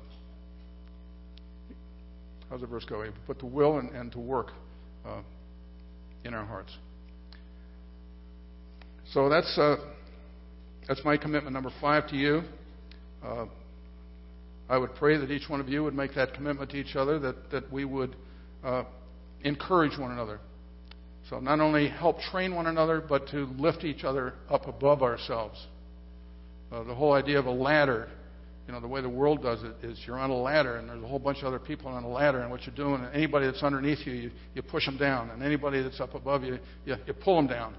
how's 2.49 2.63
the 2.63 2.67
verse 2.67 2.87
go? 2.87 3.03
He 3.03 3.11
will 3.11 3.17
put 3.27 3.41
the 3.41 3.45
will 3.45 3.79
and, 3.79 3.91
and 3.91 4.11
to 4.13 4.19
work 4.19 4.53
uh, 5.05 5.21
in 6.25 6.33
our 6.33 6.47
hearts. 6.47 6.75
So 9.13 9.29
that's, 9.29 9.59
uh, 9.59 9.77
that's 10.89 11.05
my 11.05 11.19
commitment 11.19 11.53
number 11.53 11.73
five 11.79 12.09
to 12.09 12.17
you. 12.17 12.41
Uh, 13.23 13.45
I 14.71 14.79
would 14.79 14.95
pray 14.95 15.19
that 15.19 15.31
each 15.31 15.51
one 15.51 15.61
of 15.61 15.69
you 15.69 15.85
would 15.85 15.95
make 15.95 16.15
that 16.15 16.33
commitment 16.33 16.71
to 16.71 16.79
each 16.79 16.97
other, 16.97 17.19
that, 17.19 17.51
that 17.51 17.71
we 17.71 17.85
would 17.85 18.17
uh, 18.65 18.85
encourage 19.45 19.99
one 19.99 20.11
another. 20.13 20.41
So 21.29 21.39
not 21.39 21.61
only 21.61 21.89
help 21.89 22.19
train 22.21 22.55
one 22.55 22.67
another, 22.67 23.01
but 23.01 23.29
to 23.29 23.47
lift 23.59 23.85
each 23.85 24.05
other 24.05 24.35
up 24.49 24.67
above 24.67 25.03
ourselves. 25.03 25.65
Uh, 26.73 26.83
the 26.85 26.95
whole 26.95 27.13
idea 27.13 27.39
of 27.39 27.47
a 27.47 27.51
ladder, 27.51 28.09
you 28.67 28.73
know, 28.73 28.81
the 28.81 28.89
way 28.89 29.01
the 29.01 29.09
world 29.09 29.43
does 29.43 29.63
it 29.63 29.75
is 29.85 30.01
you're 30.07 30.19
on 30.19 30.31
a 30.31 30.37
ladder 30.37 30.77
and 30.77 30.89
there's 30.89 31.03
a 31.03 31.07
whole 31.07 31.19
bunch 31.19 31.39
of 31.39 31.45
other 31.45 31.59
people 31.59 31.89
on 31.89 32.03
a 32.03 32.09
ladder, 32.09 32.41
and 32.41 32.51
what 32.51 32.67
you're 32.67 32.75
doing, 32.75 33.07
anybody 33.13 33.47
that's 33.47 33.63
underneath 33.63 33.99
you, 34.07 34.13
you, 34.13 34.31
you 34.55 34.63
push 34.63 34.87
them 34.87 34.97
down, 34.97 35.31
and 35.31 35.43
anybody 35.43 35.83
that's 35.83 36.01
up 36.01 36.15
above 36.15 36.43
you, 36.43 36.59
you, 36.85 36.97
you 37.07 37.13
pull 37.13 37.37
them 37.37 37.47
down. 37.47 37.75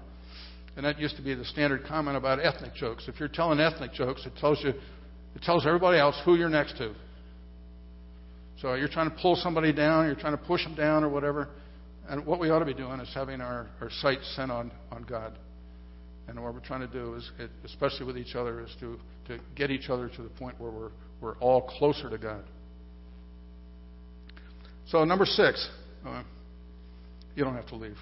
And 0.76 0.86
that 0.86 0.98
used 0.98 1.16
to 1.16 1.22
be 1.22 1.34
the 1.34 1.44
standard 1.44 1.84
comment 1.84 2.16
about 2.16 2.38
ethnic 2.42 2.74
jokes. 2.74 3.06
If 3.06 3.20
you're 3.20 3.28
telling 3.28 3.60
ethnic 3.60 3.92
jokes, 3.92 4.24
it 4.24 4.32
tells 4.40 4.62
you, 4.64 4.70
it 4.70 5.42
tells 5.42 5.66
everybody 5.66 5.98
else 5.98 6.18
who 6.24 6.36
you're 6.36 6.48
next 6.48 6.78
to. 6.78 6.94
So 8.62 8.74
you're 8.74 8.88
trying 8.88 9.10
to 9.10 9.16
pull 9.20 9.34
somebody 9.34 9.72
down, 9.72 10.06
you're 10.06 10.14
trying 10.14 10.38
to 10.38 10.44
push 10.44 10.62
them 10.62 10.76
down 10.76 11.02
or 11.02 11.08
whatever. 11.08 11.48
and 12.08 12.24
what 12.24 12.38
we 12.38 12.48
ought 12.48 12.60
to 12.60 12.64
be 12.64 12.72
doing 12.72 13.00
is 13.00 13.10
having 13.12 13.40
our, 13.40 13.68
our 13.80 13.90
sights 14.00 14.32
set 14.36 14.50
on, 14.50 14.70
on 14.92 15.02
God. 15.02 15.36
And 16.28 16.40
what 16.40 16.54
we're 16.54 16.60
trying 16.60 16.80
to 16.80 16.86
do 16.86 17.14
is, 17.14 17.28
especially 17.64 18.06
with 18.06 18.16
each 18.16 18.36
other, 18.36 18.60
is 18.60 18.74
to, 18.78 18.96
to 19.26 19.40
get 19.56 19.72
each 19.72 19.90
other 19.90 20.08
to 20.08 20.22
the 20.22 20.28
point 20.28 20.60
where 20.60 20.70
we're, 20.70 20.90
we're 21.20 21.36
all 21.38 21.62
closer 21.62 22.08
to 22.08 22.16
God. 22.16 22.44
So, 24.86 25.04
number 25.04 25.26
six, 25.26 25.68
uh, 26.06 26.22
you 27.34 27.42
don't 27.42 27.56
have 27.56 27.66
to 27.68 27.76
leave. 27.76 27.96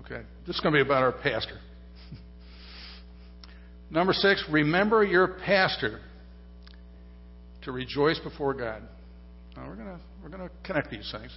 Okay? 0.00 0.20
This 0.46 0.56
is 0.56 0.60
going 0.60 0.74
to 0.74 0.84
be 0.84 0.86
about 0.86 1.02
our 1.02 1.12
pastor. 1.12 1.58
number 3.90 4.12
six, 4.12 4.44
remember 4.50 5.02
your 5.02 5.38
pastor 5.46 6.00
to 7.62 7.72
rejoice 7.72 8.18
before 8.18 8.54
God. 8.54 8.82
Now, 9.56 9.68
we're 9.68 9.76
going 9.76 9.98
we're 10.22 10.28
going 10.28 10.48
to 10.48 10.50
connect 10.64 10.90
these 10.90 11.10
things. 11.16 11.36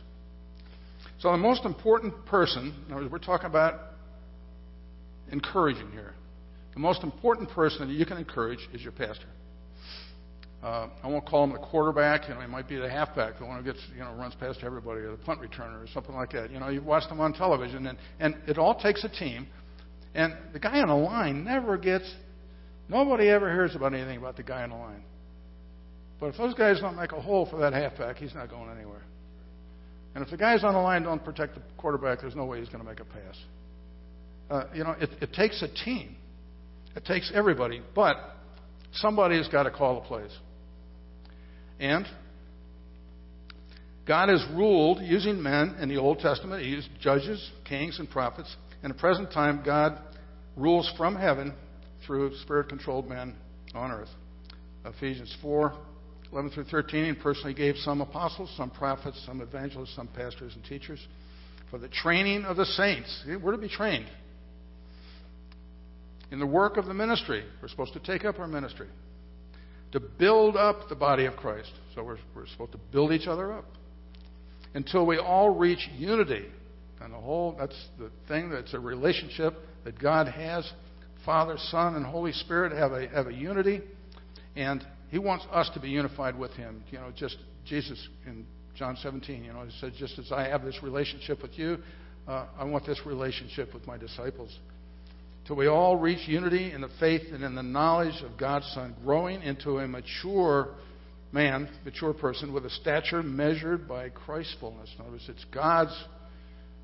So, 1.20 1.32
the 1.32 1.38
most 1.38 1.66
important 1.66 2.26
person, 2.26 2.86
we're 3.12 3.18
talking 3.20 3.48
about 3.48 3.80
encouraging 5.32 5.92
here. 5.92 6.14
The 6.74 6.80
most 6.80 7.04
important 7.04 7.50
person 7.50 7.88
that 7.88 7.94
you 7.94 8.06
can 8.06 8.18
encourage 8.18 8.60
is 8.74 8.82
your 8.82 8.92
pastor. 8.92 9.28
Uh, 10.62 10.90
I 11.04 11.08
won't 11.08 11.26
call 11.26 11.44
him 11.44 11.54
the 11.54 11.60
quarterback. 11.60 12.28
You 12.28 12.34
know, 12.34 12.42
he 12.42 12.48
might 12.48 12.68
be 12.68 12.76
the 12.76 12.90
halfback, 12.90 13.38
the 13.38 13.46
one 13.46 13.58
who 13.58 13.64
gets, 13.64 13.80
you 13.94 14.00
know, 14.00 14.14
runs 14.14 14.34
past 14.36 14.60
everybody, 14.64 15.02
or 15.02 15.12
the 15.12 15.18
punt 15.18 15.40
returner, 15.40 15.84
or 15.84 15.88
something 15.94 16.16
like 16.16 16.32
that. 16.32 16.52
You 16.52 16.60
know, 16.60 16.70
you 16.70 16.82
watch 16.82 17.08
them 17.08 17.20
on 17.20 17.34
television, 17.34 17.86
and 17.88 17.98
and 18.20 18.36
it 18.48 18.58
all 18.58 18.74
takes 18.76 19.04
a 19.04 19.10
team. 19.10 19.48
And 20.16 20.34
the 20.54 20.60
guy 20.60 20.80
on 20.80 20.88
the 20.88 20.96
line 20.96 21.44
never 21.44 21.78
gets. 21.78 22.12
Nobody 22.90 23.30
ever 23.30 23.52
hears 23.52 23.76
about 23.76 23.94
anything 23.94 24.18
about 24.18 24.38
the 24.38 24.44
guy 24.44 24.64
on 24.64 24.70
the 24.70 24.76
line. 24.76 25.04
But 26.20 26.28
if 26.28 26.38
those 26.38 26.54
guys 26.54 26.80
don't 26.80 26.96
make 26.96 27.12
a 27.12 27.22
hole 27.22 27.46
for 27.50 27.60
that 27.60 27.74
halfback, 27.74 28.18
he's 28.18 28.34
not 28.34 28.50
going 28.50 28.70
anywhere. 28.70 29.04
And 30.14 30.24
if 30.24 30.32
the 30.32 30.38
guys 30.38 30.64
on 30.64 30.74
the 30.74 30.80
line 30.80 31.04
don't 31.04 31.24
protect 31.24 31.56
the 31.56 31.62
quarterback, 31.78 32.22
there's 32.22 32.36
no 32.36 32.46
way 32.46 32.60
he's 32.60 32.70
going 32.70 32.84
to 32.84 32.90
make 32.90 33.02
a 33.02 33.06
pass. 33.06 33.38
Uh, 34.50 34.64
you 34.74 34.84
know, 34.84 34.92
it, 34.92 35.10
it 35.22 35.34
takes 35.34 35.62
a 35.62 35.68
team. 35.84 36.16
It 36.96 37.04
takes 37.04 37.32
everybody, 37.36 37.82
but 37.94 38.16
somebody 38.94 39.38
has 39.38 39.50
got 39.50 39.64
to 39.64 39.72
call 39.72 39.96
the 39.96 40.08
plays. 40.08 40.32
And 41.80 42.06
God 44.08 44.30
has 44.30 44.46
ruled 44.54 45.02
using 45.02 45.42
men 45.42 45.76
in 45.82 45.90
the 45.90 45.98
Old 45.98 46.20
Testament. 46.20 46.64
He 46.64 46.70
used 46.70 46.88
judges, 47.02 47.52
kings, 47.68 48.00
and 48.00 48.10
prophets. 48.10 48.56
In 48.84 48.90
the 48.90 48.96
present 48.96 49.32
time, 49.34 49.64
God 49.66 50.00
rules 50.56 50.90
from 50.96 51.16
heaven 51.16 51.54
through 52.06 52.38
spirit 52.38 52.70
controlled 52.70 53.10
men 53.10 53.36
on 53.74 53.92
earth. 53.92 54.10
Ephesians 54.86 55.36
4 55.42 55.74
11 56.36 56.52
through 56.52 56.66
13, 56.66 57.16
he 57.16 57.22
personally 57.22 57.54
gave 57.54 57.78
some 57.78 58.02
apostles, 58.02 58.54
some 58.58 58.70
prophets, 58.70 59.22
some 59.26 59.40
evangelists, 59.40 59.96
some 59.96 60.10
pastors 60.10 60.54
and 60.54 60.66
teachers 60.66 61.00
for 61.72 61.80
the 61.80 61.88
training 61.88 62.44
of 62.44 62.58
the 62.58 62.66
saints. 62.66 63.24
We're 63.42 63.54
to 63.54 63.58
be 63.58 63.70
trained 63.70 64.08
in 66.32 66.40
the 66.40 66.46
work 66.46 66.76
of 66.76 66.88
the 66.88 66.94
ministry. 66.94 67.46
We're 67.62 67.70
supposed 67.70 67.94
to 67.94 68.02
take 68.02 68.26
up 68.26 68.38
our 68.38 68.50
ministry 68.50 68.90
to 69.94 70.02
build 70.02 70.58
up 70.58 70.90
the 70.90 70.96
body 70.96 71.24
of 71.24 71.38
Christ. 71.38 71.72
So 71.96 72.04
we're, 72.04 72.18
we're 72.36 72.48
supposed 72.48 72.74
to 72.74 72.80
build 72.92 73.14
each 73.14 73.28
other 73.28 73.54
up 73.54 73.64
until 74.74 75.06
we 75.06 75.18
all 75.18 75.52
reach 75.52 75.88
unity. 75.96 76.48
And 77.00 77.14
the 77.14 77.18
whole, 77.18 77.56
that's 77.58 77.82
the 77.98 78.12
thing 78.28 78.50
that's 78.50 78.74
a 78.74 78.80
relationship 78.80 79.54
that 79.86 79.98
God 79.98 80.28
has. 80.28 80.70
Father, 81.26 81.56
Son, 81.72 81.96
and 81.96 82.06
Holy 82.06 82.34
Spirit 82.34 82.74
have 82.74 82.92
a, 82.92 83.08
have 83.08 83.28
a 83.28 83.34
unity. 83.34 83.82
And 84.58 84.86
He 85.10 85.20
wants 85.20 85.46
us 85.52 85.70
to 85.74 85.80
be 85.80 85.90
unified 85.90 86.38
with 86.38 86.52
Him. 86.52 86.84
You 86.92 87.00
know, 87.00 87.12
just 87.16 87.38
Jesus 87.66 88.08
in 88.26 88.46
John 88.76 88.98
17, 89.02 89.44
you 89.44 89.54
know, 89.54 89.64
He 89.64 89.72
said, 89.80 89.94
just 89.98 90.20
as 90.20 90.32
I 90.32 90.48
have 90.48 90.64
this 90.64 90.82
relationship 90.84 91.42
with 91.42 91.58
you, 91.58 91.78
uh, 92.28 92.48
I 92.58 92.64
want 92.66 92.86
this 92.86 93.00
relationship 93.06 93.74
with 93.74 93.86
my 93.86 93.98
disciples 93.98 94.58
till 95.46 95.56
we 95.56 95.68
all 95.68 95.98
reach 95.98 96.28
unity 96.28 96.72
in 96.72 96.82
the 96.82 96.90
faith 97.00 97.22
and 97.32 97.44
in 97.44 97.56
the 97.56 97.64
knowledge 97.64 98.22
of 98.24 98.38
God's 98.38 98.66
Son, 98.74 98.96
growing 99.04 99.42
into 99.44 99.78
a 99.78 99.88
mature 99.88 100.76
man, 101.32 101.70
mature 101.84 102.14
person, 102.14 102.54
with 102.54 102.66
a 102.66 102.70
stature 102.70 103.22
measured 103.22 103.88
by 103.88 104.10
Christ's 104.10 104.56
fullness. 104.60 104.90
Words, 105.00 105.26
it's 105.28 105.46
God's, 105.54 105.96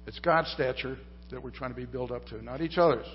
it's 0.05 0.19
God's 0.19 0.51
stature 0.51 0.97
that 1.31 1.41
we're 1.41 1.51
trying 1.51 1.71
to 1.71 1.75
be 1.75 1.85
built 1.85 2.11
up 2.11 2.25
to, 2.27 2.43
not 2.43 2.61
each 2.61 2.77
other's. 2.77 3.07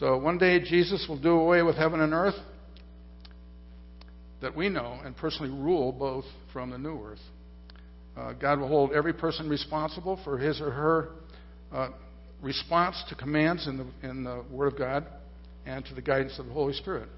So 0.00 0.16
one 0.16 0.38
day 0.38 0.60
Jesus 0.60 1.04
will 1.06 1.20
do 1.20 1.32
away 1.32 1.60
with 1.60 1.76
heaven 1.76 2.00
and 2.00 2.14
earth 2.14 2.34
that 4.40 4.56
we 4.56 4.70
know 4.70 4.98
and 5.04 5.14
personally 5.14 5.50
rule 5.50 5.92
both 5.92 6.24
from 6.54 6.70
the 6.70 6.78
new 6.78 6.98
earth. 7.04 7.20
Uh, 8.16 8.32
God 8.32 8.60
will 8.60 8.68
hold 8.68 8.92
every 8.92 9.12
person 9.12 9.46
responsible 9.46 10.18
for 10.24 10.38
his 10.38 10.58
or 10.58 10.70
her 10.70 11.08
uh, 11.70 11.90
response 12.40 12.96
to 13.10 13.14
commands 13.14 13.66
in 13.66 13.76
the, 13.76 14.08
in 14.08 14.24
the 14.24 14.42
Word 14.50 14.72
of 14.72 14.78
God 14.78 15.04
and 15.66 15.84
to 15.84 15.94
the 15.94 16.00
guidance 16.00 16.38
of 16.38 16.46
the 16.46 16.52
Holy 16.52 16.72
Spirit. 16.72 17.10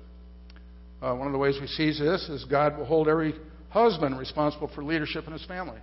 Uh, 1.00 1.14
one 1.14 1.28
of 1.28 1.32
the 1.32 1.38
ways 1.38 1.58
we 1.60 1.68
see 1.68 1.90
this 1.90 2.28
is 2.28 2.44
God 2.46 2.76
will 2.76 2.84
hold 2.84 3.06
every 3.06 3.34
husband 3.68 4.18
responsible 4.18 4.68
for 4.74 4.82
leadership 4.82 5.28
in 5.28 5.32
his 5.32 5.44
family. 5.46 5.78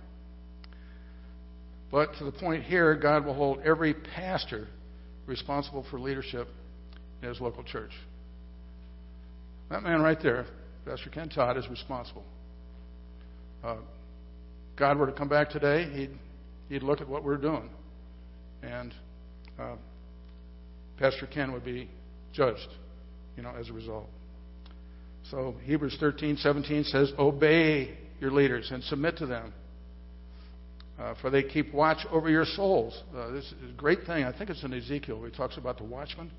But 1.90 2.10
to 2.18 2.24
the 2.24 2.32
point 2.32 2.64
here, 2.64 2.94
God 2.94 3.24
will 3.24 3.34
hold 3.34 3.60
every 3.64 3.94
pastor 3.94 4.68
responsible 5.26 5.86
for 5.90 5.98
leadership 5.98 6.46
in 7.22 7.28
his 7.28 7.40
local 7.40 7.62
church. 7.62 7.92
That 9.70 9.82
man 9.82 10.00
right 10.00 10.18
there, 10.22 10.46
Pastor 10.84 11.10
Ken 11.10 11.28
Todd, 11.28 11.56
is 11.56 11.68
responsible. 11.68 12.24
Uh, 13.62 13.76
God 14.76 14.98
were 14.98 15.06
to 15.06 15.12
come 15.12 15.28
back 15.28 15.50
today, 15.50 15.90
he'd, 15.94 16.10
he'd 16.68 16.82
look 16.82 17.00
at 17.00 17.08
what 17.08 17.22
we're 17.22 17.36
doing. 17.36 17.68
And 18.62 18.94
uh, 19.58 19.76
Pastor 20.98 21.26
Ken 21.26 21.52
would 21.52 21.64
be 21.64 21.88
judged, 22.32 22.68
you 23.36 23.42
know, 23.42 23.52
as 23.58 23.68
a 23.68 23.72
result. 23.72 24.08
So 25.30 25.54
Hebrews 25.64 25.96
13, 26.00 26.36
17 26.36 26.84
says, 26.84 27.12
Obey 27.18 27.96
your 28.20 28.30
leaders 28.32 28.70
and 28.72 28.82
submit 28.84 29.16
to 29.18 29.26
them, 29.26 29.52
uh, 30.98 31.14
for 31.20 31.30
they 31.30 31.42
keep 31.42 31.72
watch 31.72 32.06
over 32.10 32.28
your 32.28 32.44
souls. 32.44 33.02
Uh, 33.16 33.30
this 33.30 33.44
is 33.44 33.70
a 33.70 33.76
great 33.76 34.04
thing. 34.06 34.24
I 34.24 34.36
think 34.36 34.50
it's 34.50 34.64
in 34.64 34.74
Ezekiel 34.74 35.18
where 35.18 35.30
he 35.30 35.36
talks 35.36 35.56
about 35.56 35.78
the 35.78 35.84
watchman. 35.84 36.30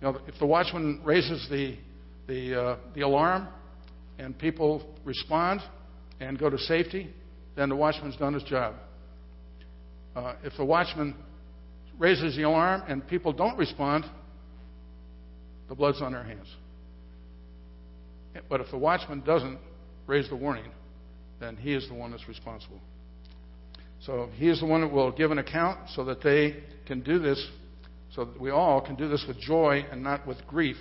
You 0.00 0.12
know, 0.12 0.20
if 0.26 0.38
the 0.38 0.46
watchman 0.46 1.00
raises 1.04 1.46
the, 1.50 1.76
the, 2.26 2.60
uh, 2.60 2.76
the 2.94 3.02
alarm 3.02 3.48
and 4.18 4.38
people 4.38 4.94
respond 5.04 5.60
and 6.20 6.38
go 6.38 6.48
to 6.48 6.58
safety, 6.58 7.10
then 7.56 7.68
the 7.68 7.76
watchman's 7.76 8.16
done 8.16 8.34
his 8.34 8.42
job. 8.44 8.74
Uh, 10.16 10.34
if 10.42 10.54
the 10.56 10.64
watchman 10.64 11.14
raises 11.98 12.34
the 12.36 12.42
alarm 12.42 12.82
and 12.88 13.06
people 13.06 13.32
don't 13.32 13.58
respond, 13.58 14.04
the 15.68 15.74
blood's 15.74 16.00
on 16.00 16.12
their 16.12 16.24
hands. 16.24 16.48
But 18.48 18.60
if 18.60 18.70
the 18.70 18.78
watchman 18.78 19.20
doesn't 19.20 19.58
raise 20.06 20.28
the 20.28 20.36
warning, 20.36 20.70
then 21.40 21.56
he 21.56 21.74
is 21.74 21.86
the 21.88 21.94
one 21.94 22.10
that's 22.10 22.28
responsible. 22.28 22.80
So 24.00 24.30
he 24.34 24.48
is 24.48 24.60
the 24.60 24.66
one 24.66 24.80
that 24.80 24.92
will 24.92 25.12
give 25.12 25.30
an 25.30 25.38
account 25.38 25.90
so 25.94 26.04
that 26.04 26.22
they 26.22 26.62
can 26.86 27.00
do 27.00 27.18
this, 27.18 27.44
so 28.14 28.24
that 28.24 28.40
we 28.40 28.50
all 28.50 28.80
can 28.80 28.96
do 28.96 29.08
this 29.08 29.24
with 29.26 29.38
joy 29.38 29.84
and 29.90 30.02
not 30.02 30.26
with 30.26 30.38
grief, 30.46 30.76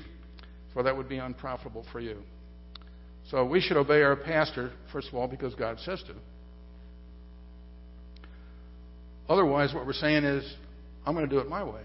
for 0.73 0.83
that 0.83 0.95
would 0.95 1.09
be 1.09 1.17
unprofitable 1.17 1.85
for 1.91 1.99
you. 1.99 2.17
So 3.29 3.45
we 3.45 3.61
should 3.61 3.77
obey 3.77 4.01
our 4.01 4.15
pastor, 4.15 4.71
first 4.91 5.07
of 5.09 5.13
all, 5.13 5.27
because 5.27 5.53
God 5.55 5.79
says 5.81 6.01
to. 6.07 6.15
Otherwise, 9.27 9.73
what 9.73 9.85
we're 9.85 9.93
saying 9.93 10.23
is, 10.23 10.55
I'm 11.05 11.13
going 11.13 11.27
to 11.27 11.33
do 11.33 11.39
it 11.39 11.47
my 11.47 11.63
way. 11.63 11.81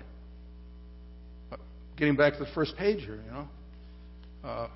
Getting 1.97 2.17
back 2.17 2.33
to 2.35 2.39
the 2.41 2.51
first 2.55 2.77
page 2.77 3.05
here, 3.05 3.21
you 3.25 3.31
know, 3.31 3.49
uh, 4.43 4.69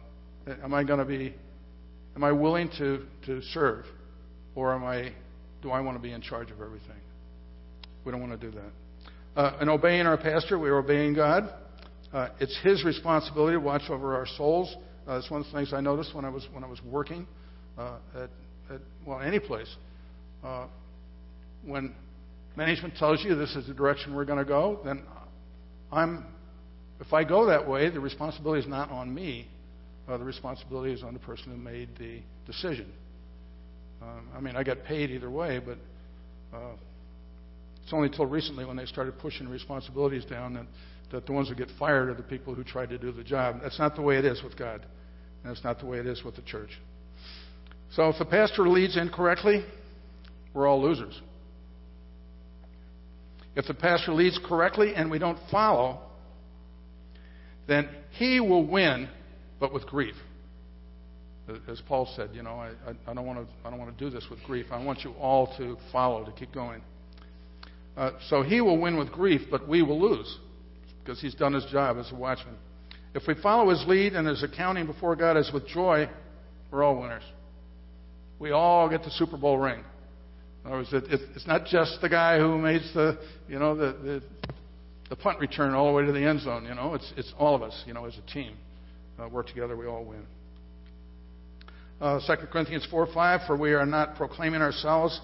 am 0.62 0.74
I 0.74 0.84
going 0.84 0.98
to 0.98 1.04
be, 1.04 1.34
am 2.14 2.22
I 2.22 2.32
willing 2.32 2.68
to 2.78 3.06
to 3.26 3.42
serve, 3.52 3.86
or 4.54 4.74
am 4.74 4.84
I, 4.84 5.12
do 5.62 5.70
I 5.70 5.80
want 5.80 5.96
to 5.96 6.02
be 6.02 6.12
in 6.12 6.20
charge 6.20 6.50
of 6.50 6.60
everything? 6.60 7.00
We 8.04 8.12
don't 8.12 8.20
want 8.20 8.38
to 8.38 8.50
do 8.50 8.54
that. 8.56 8.70
Uh, 9.38 9.56
in 9.60 9.68
obeying 9.68 10.04
our 10.04 10.16
pastor, 10.16 10.58
we 10.58 10.68
are 10.68 10.78
obeying 10.78 11.14
God. 11.14 11.48
Uh, 12.12 12.28
it's 12.40 12.58
his 12.64 12.84
responsibility 12.84 13.54
to 13.54 13.60
watch 13.60 13.82
over 13.88 14.16
our 14.16 14.26
souls. 14.36 14.74
Uh, 15.06 15.14
that's 15.14 15.30
one 15.30 15.42
of 15.42 15.46
the 15.46 15.52
things 15.52 15.72
I 15.72 15.80
noticed 15.80 16.12
when 16.12 16.24
I 16.24 16.28
was 16.28 16.44
when 16.50 16.64
I 16.64 16.66
was 16.66 16.80
working 16.82 17.24
uh, 17.78 17.98
at, 18.16 18.30
at 18.68 18.80
well 19.06 19.20
any 19.20 19.38
place. 19.38 19.72
Uh, 20.42 20.66
when 21.64 21.94
management 22.56 22.96
tells 22.96 23.22
you 23.22 23.36
this 23.36 23.54
is 23.54 23.68
the 23.68 23.74
direction 23.74 24.12
we're 24.12 24.24
going 24.24 24.40
to 24.40 24.44
go, 24.44 24.80
then 24.84 25.04
I'm, 25.92 26.26
if 26.98 27.12
I 27.12 27.22
go 27.22 27.46
that 27.46 27.68
way, 27.68 27.90
the 27.90 28.00
responsibility 28.00 28.62
is 28.62 28.68
not 28.68 28.90
on 28.90 29.14
me. 29.14 29.46
Uh, 30.08 30.18
the 30.18 30.24
responsibility 30.24 30.92
is 30.94 31.04
on 31.04 31.12
the 31.12 31.20
person 31.20 31.52
who 31.52 31.58
made 31.58 31.90
the 31.96 32.22
decision. 32.44 32.92
Um, 34.02 34.30
I 34.36 34.40
mean, 34.40 34.56
I 34.56 34.64
get 34.64 34.84
paid 34.84 35.12
either 35.12 35.30
way, 35.30 35.60
but 35.64 35.78
uh, 36.52 36.72
it's 37.88 37.94
only 37.94 38.08
until 38.08 38.26
recently 38.26 38.66
when 38.66 38.76
they 38.76 38.84
started 38.84 39.18
pushing 39.18 39.48
responsibilities 39.48 40.26
down 40.26 40.52
that, 40.52 40.66
that 41.10 41.24
the 41.24 41.32
ones 41.32 41.48
who 41.48 41.54
get 41.54 41.70
fired 41.78 42.10
are 42.10 42.14
the 42.14 42.22
people 42.22 42.54
who 42.54 42.62
tried 42.62 42.90
to 42.90 42.98
do 42.98 43.10
the 43.12 43.24
job. 43.24 43.60
That's 43.62 43.78
not 43.78 43.96
the 43.96 44.02
way 44.02 44.18
it 44.18 44.26
is 44.26 44.42
with 44.42 44.58
God, 44.58 44.82
and 45.42 45.50
that's 45.50 45.64
not 45.64 45.80
the 45.80 45.86
way 45.86 45.96
it 45.96 46.06
is 46.06 46.22
with 46.22 46.36
the 46.36 46.42
church. 46.42 46.68
So 47.92 48.10
if 48.10 48.18
the 48.18 48.26
pastor 48.26 48.68
leads 48.68 48.98
incorrectly, 48.98 49.64
we're 50.52 50.66
all 50.66 50.82
losers. 50.82 51.18
If 53.56 53.66
the 53.66 53.72
pastor 53.72 54.12
leads 54.12 54.38
correctly 54.46 54.94
and 54.94 55.10
we 55.10 55.18
don't 55.18 55.38
follow, 55.50 56.00
then 57.66 57.88
he 58.10 58.38
will 58.38 58.66
win, 58.66 59.08
but 59.58 59.72
with 59.72 59.86
grief. 59.86 60.14
As 61.66 61.80
Paul 61.88 62.06
said, 62.14 62.32
you 62.34 62.42
know, 62.42 62.50
I, 62.50 62.72
I, 62.86 63.10
I 63.10 63.14
don't 63.14 63.24
want 63.24 63.48
to 63.64 64.04
do 64.04 64.10
this 64.10 64.26
with 64.28 64.42
grief. 64.42 64.66
I 64.70 64.84
want 64.84 65.04
you 65.04 65.12
all 65.12 65.56
to 65.56 65.78
follow, 65.90 66.26
to 66.26 66.32
keep 66.32 66.52
going. 66.52 66.82
Uh, 67.98 68.12
so 68.28 68.42
he 68.42 68.60
will 68.60 68.78
win 68.80 68.96
with 68.96 69.10
grief, 69.10 69.40
but 69.50 69.68
we 69.68 69.82
will 69.82 70.00
lose 70.00 70.38
because 71.02 71.20
he's 71.20 71.34
done 71.34 71.52
his 71.52 71.64
job 71.64 71.96
as 71.98 72.08
a 72.12 72.14
watchman. 72.14 72.54
If 73.12 73.24
we 73.26 73.34
follow 73.42 73.70
his 73.70 73.84
lead 73.88 74.12
and 74.12 74.24
his 74.24 74.44
accounting 74.44 74.86
before 74.86 75.16
God 75.16 75.36
is 75.36 75.50
with 75.52 75.66
joy, 75.66 76.08
we're 76.70 76.84
all 76.84 77.00
winners. 77.00 77.24
We 78.38 78.52
all 78.52 78.88
get 78.88 79.02
the 79.02 79.10
Super 79.10 79.36
Bowl 79.36 79.58
ring. 79.58 79.82
In 80.64 80.70
other 80.70 80.76
words, 80.76 80.92
it, 80.92 81.04
it's 81.34 81.46
not 81.48 81.66
just 81.66 82.00
the 82.00 82.08
guy 82.08 82.38
who 82.38 82.56
makes 82.56 82.88
the, 82.94 83.18
you 83.48 83.58
know, 83.58 83.74
the, 83.74 83.92
the, 84.00 84.22
the 85.10 85.16
punt 85.16 85.40
return 85.40 85.74
all 85.74 85.88
the 85.88 85.92
way 85.92 86.06
to 86.06 86.12
the 86.12 86.24
end 86.24 86.42
zone. 86.42 86.66
You 86.66 86.76
know, 86.76 86.94
it's, 86.94 87.12
it's 87.16 87.32
all 87.36 87.56
of 87.56 87.62
us, 87.62 87.82
you 87.84 87.94
know, 87.94 88.04
as 88.04 88.16
a 88.16 88.32
team. 88.32 88.56
Uh, 89.18 89.28
work 89.28 89.48
together, 89.48 89.76
we 89.76 89.86
all 89.86 90.04
win. 90.04 90.24
Uh, 92.00 92.20
2 92.24 92.46
Corinthians 92.52 92.86
4 92.92 93.08
5, 93.12 93.40
for 93.48 93.56
we 93.56 93.72
are 93.72 93.86
not 93.86 94.14
proclaiming 94.14 94.62
ourselves, 94.62 95.20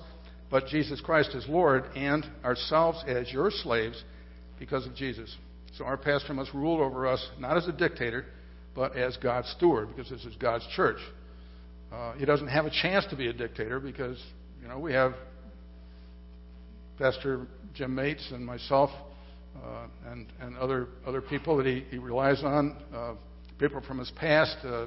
but 0.55 0.68
Jesus 0.68 1.00
Christ 1.00 1.30
is 1.34 1.44
Lord, 1.48 1.82
and 1.96 2.24
ourselves 2.44 3.02
as 3.09 3.28
your 3.32 3.50
slaves 3.50 4.00
because 4.57 4.86
of 4.86 4.94
Jesus. 4.94 5.36
So 5.76 5.84
our 5.84 5.96
pastor 5.96 6.32
must 6.32 6.55
rule 6.55 6.80
over 6.80 7.09
us 7.09 7.28
not 7.40 7.57
as 7.57 7.66
a 7.66 7.72
dictator, 7.72 8.26
but 8.72 8.96
as 8.96 9.16
God's 9.16 9.48
steward, 9.57 9.88
because 9.88 10.09
this 10.09 10.24
is 10.24 10.36
God's 10.36 10.64
church. 10.76 10.98
Uh, 11.92 12.12
he 12.12 12.24
doesn't 12.24 12.46
have 12.46 12.66
a 12.66 12.70
chance 12.70 13.05
to 13.11 13.16
be 13.16 13.26
a 13.26 13.32
dictator 13.32 13.80
because, 13.80 14.16
you 14.62 14.68
know, 14.68 14.78
we 14.78 14.92
have 14.92 15.14
Pastor 16.98 17.48
Jim 17.74 17.92
Mates 17.92 18.30
and 18.30 18.46
myself 18.46 18.90
uh, 19.57 19.88
and, 20.07 20.28
and 20.40 20.57
other, 20.59 20.86
other 21.05 21.20
people 21.20 21.57
that 21.57 21.66
he, 21.66 21.84
he 21.90 21.98
relies 21.98 22.44
on, 22.44 22.76
uh, 22.94 23.14
people 23.59 23.80
from 23.80 23.98
his 23.98 24.12
past, 24.20 24.57
uh, 24.64 24.86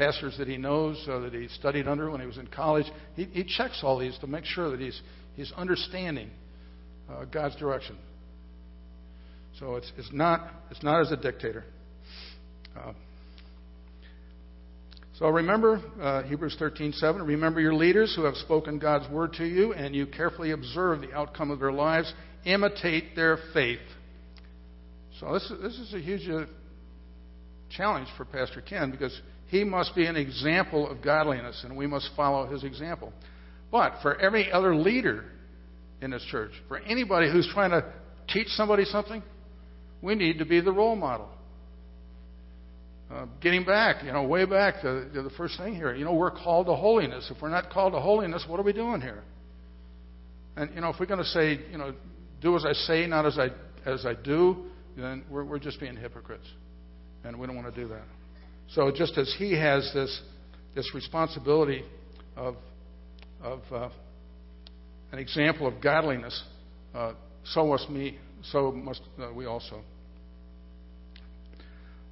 pastors 0.00 0.34
that 0.38 0.48
he 0.48 0.56
knows, 0.56 1.06
uh, 1.10 1.18
that 1.18 1.34
he 1.34 1.46
studied 1.48 1.86
under 1.86 2.10
when 2.10 2.20
he 2.20 2.26
was 2.26 2.38
in 2.38 2.46
college. 2.46 2.86
He, 3.16 3.24
he 3.24 3.44
checks 3.44 3.80
all 3.82 3.98
these 3.98 4.16
to 4.20 4.26
make 4.26 4.46
sure 4.46 4.70
that 4.70 4.80
he's, 4.80 4.98
he's 5.34 5.52
understanding 5.58 6.30
uh, 7.10 7.26
God's 7.26 7.54
direction. 7.56 7.98
So 9.58 9.76
it's, 9.76 9.92
it's, 9.98 10.08
not, 10.10 10.48
it's 10.70 10.82
not 10.82 11.02
as 11.02 11.12
a 11.12 11.18
dictator. 11.18 11.64
Uh, 12.74 12.94
so 15.18 15.28
remember 15.28 15.82
uh, 16.00 16.22
Hebrews 16.22 16.56
13:7. 16.58 17.26
Remember 17.26 17.60
your 17.60 17.74
leaders 17.74 18.14
who 18.16 18.24
have 18.24 18.36
spoken 18.36 18.78
God's 18.78 19.06
word 19.12 19.34
to 19.34 19.44
you, 19.44 19.74
and 19.74 19.94
you 19.94 20.06
carefully 20.06 20.52
observe 20.52 21.02
the 21.02 21.12
outcome 21.12 21.50
of 21.50 21.60
their 21.60 21.72
lives. 21.72 22.10
Imitate 22.46 23.14
their 23.14 23.38
faith. 23.52 23.80
So 25.18 25.34
this 25.34 25.42
is, 25.50 25.60
this 25.60 25.74
is 25.74 25.92
a 25.92 26.00
huge 26.00 26.26
uh, 26.26 26.46
challenge 27.68 28.08
for 28.16 28.24
Pastor 28.24 28.62
Ken 28.62 28.90
because 28.90 29.20
he 29.50 29.64
must 29.64 29.96
be 29.96 30.06
an 30.06 30.16
example 30.16 30.88
of 30.88 31.02
godliness, 31.02 31.62
and 31.64 31.76
we 31.76 31.86
must 31.86 32.10
follow 32.16 32.46
his 32.46 32.62
example. 32.62 33.12
But 33.72 33.94
for 34.00 34.16
every 34.20 34.50
other 34.50 34.76
leader 34.76 35.24
in 36.00 36.12
this 36.12 36.24
church, 36.30 36.52
for 36.68 36.78
anybody 36.78 37.30
who's 37.30 37.48
trying 37.52 37.70
to 37.70 37.84
teach 38.28 38.46
somebody 38.48 38.84
something, 38.84 39.22
we 40.02 40.14
need 40.14 40.38
to 40.38 40.44
be 40.44 40.60
the 40.60 40.72
role 40.72 40.94
model. 40.94 41.28
Uh, 43.10 43.26
getting 43.40 43.64
back, 43.64 44.04
you 44.04 44.12
know, 44.12 44.22
way 44.22 44.44
back 44.44 44.82
to, 44.82 45.10
to 45.12 45.22
the 45.22 45.30
first 45.30 45.58
thing 45.58 45.74
here, 45.74 45.96
you 45.96 46.04
know, 46.04 46.14
we're 46.14 46.30
called 46.30 46.66
to 46.66 46.74
holiness. 46.74 47.28
If 47.34 47.42
we're 47.42 47.50
not 47.50 47.70
called 47.70 47.92
to 47.94 48.00
holiness, 48.00 48.44
what 48.46 48.60
are 48.60 48.62
we 48.62 48.72
doing 48.72 49.00
here? 49.00 49.24
And 50.56 50.72
you 50.76 50.80
know, 50.80 50.90
if 50.90 51.00
we're 51.00 51.06
going 51.06 51.18
to 51.18 51.24
say, 51.24 51.58
you 51.72 51.78
know, 51.78 51.92
do 52.40 52.54
as 52.54 52.64
I 52.64 52.72
say, 52.72 53.06
not 53.06 53.26
as 53.26 53.36
I 53.36 53.48
as 53.84 54.06
I 54.06 54.14
do, 54.14 54.66
then 54.96 55.24
we're, 55.28 55.44
we're 55.44 55.58
just 55.58 55.80
being 55.80 55.96
hypocrites, 55.96 56.46
and 57.24 57.36
we 57.36 57.48
don't 57.48 57.56
want 57.56 57.74
to 57.74 57.80
do 57.80 57.88
that. 57.88 58.04
So 58.74 58.92
just 58.92 59.18
as 59.18 59.34
he 59.38 59.52
has 59.54 59.90
this 59.92 60.20
this 60.74 60.94
responsibility 60.94 61.84
of 62.36 62.56
of 63.42 63.60
uh, 63.72 63.88
an 65.12 65.18
example 65.18 65.66
of 65.66 65.80
godliness, 65.82 66.42
uh, 66.94 67.14
so 67.44 67.66
must 67.66 67.90
me, 67.90 68.18
so 68.44 68.70
must 68.70 69.02
uh, 69.20 69.32
we 69.34 69.46
also. 69.46 69.82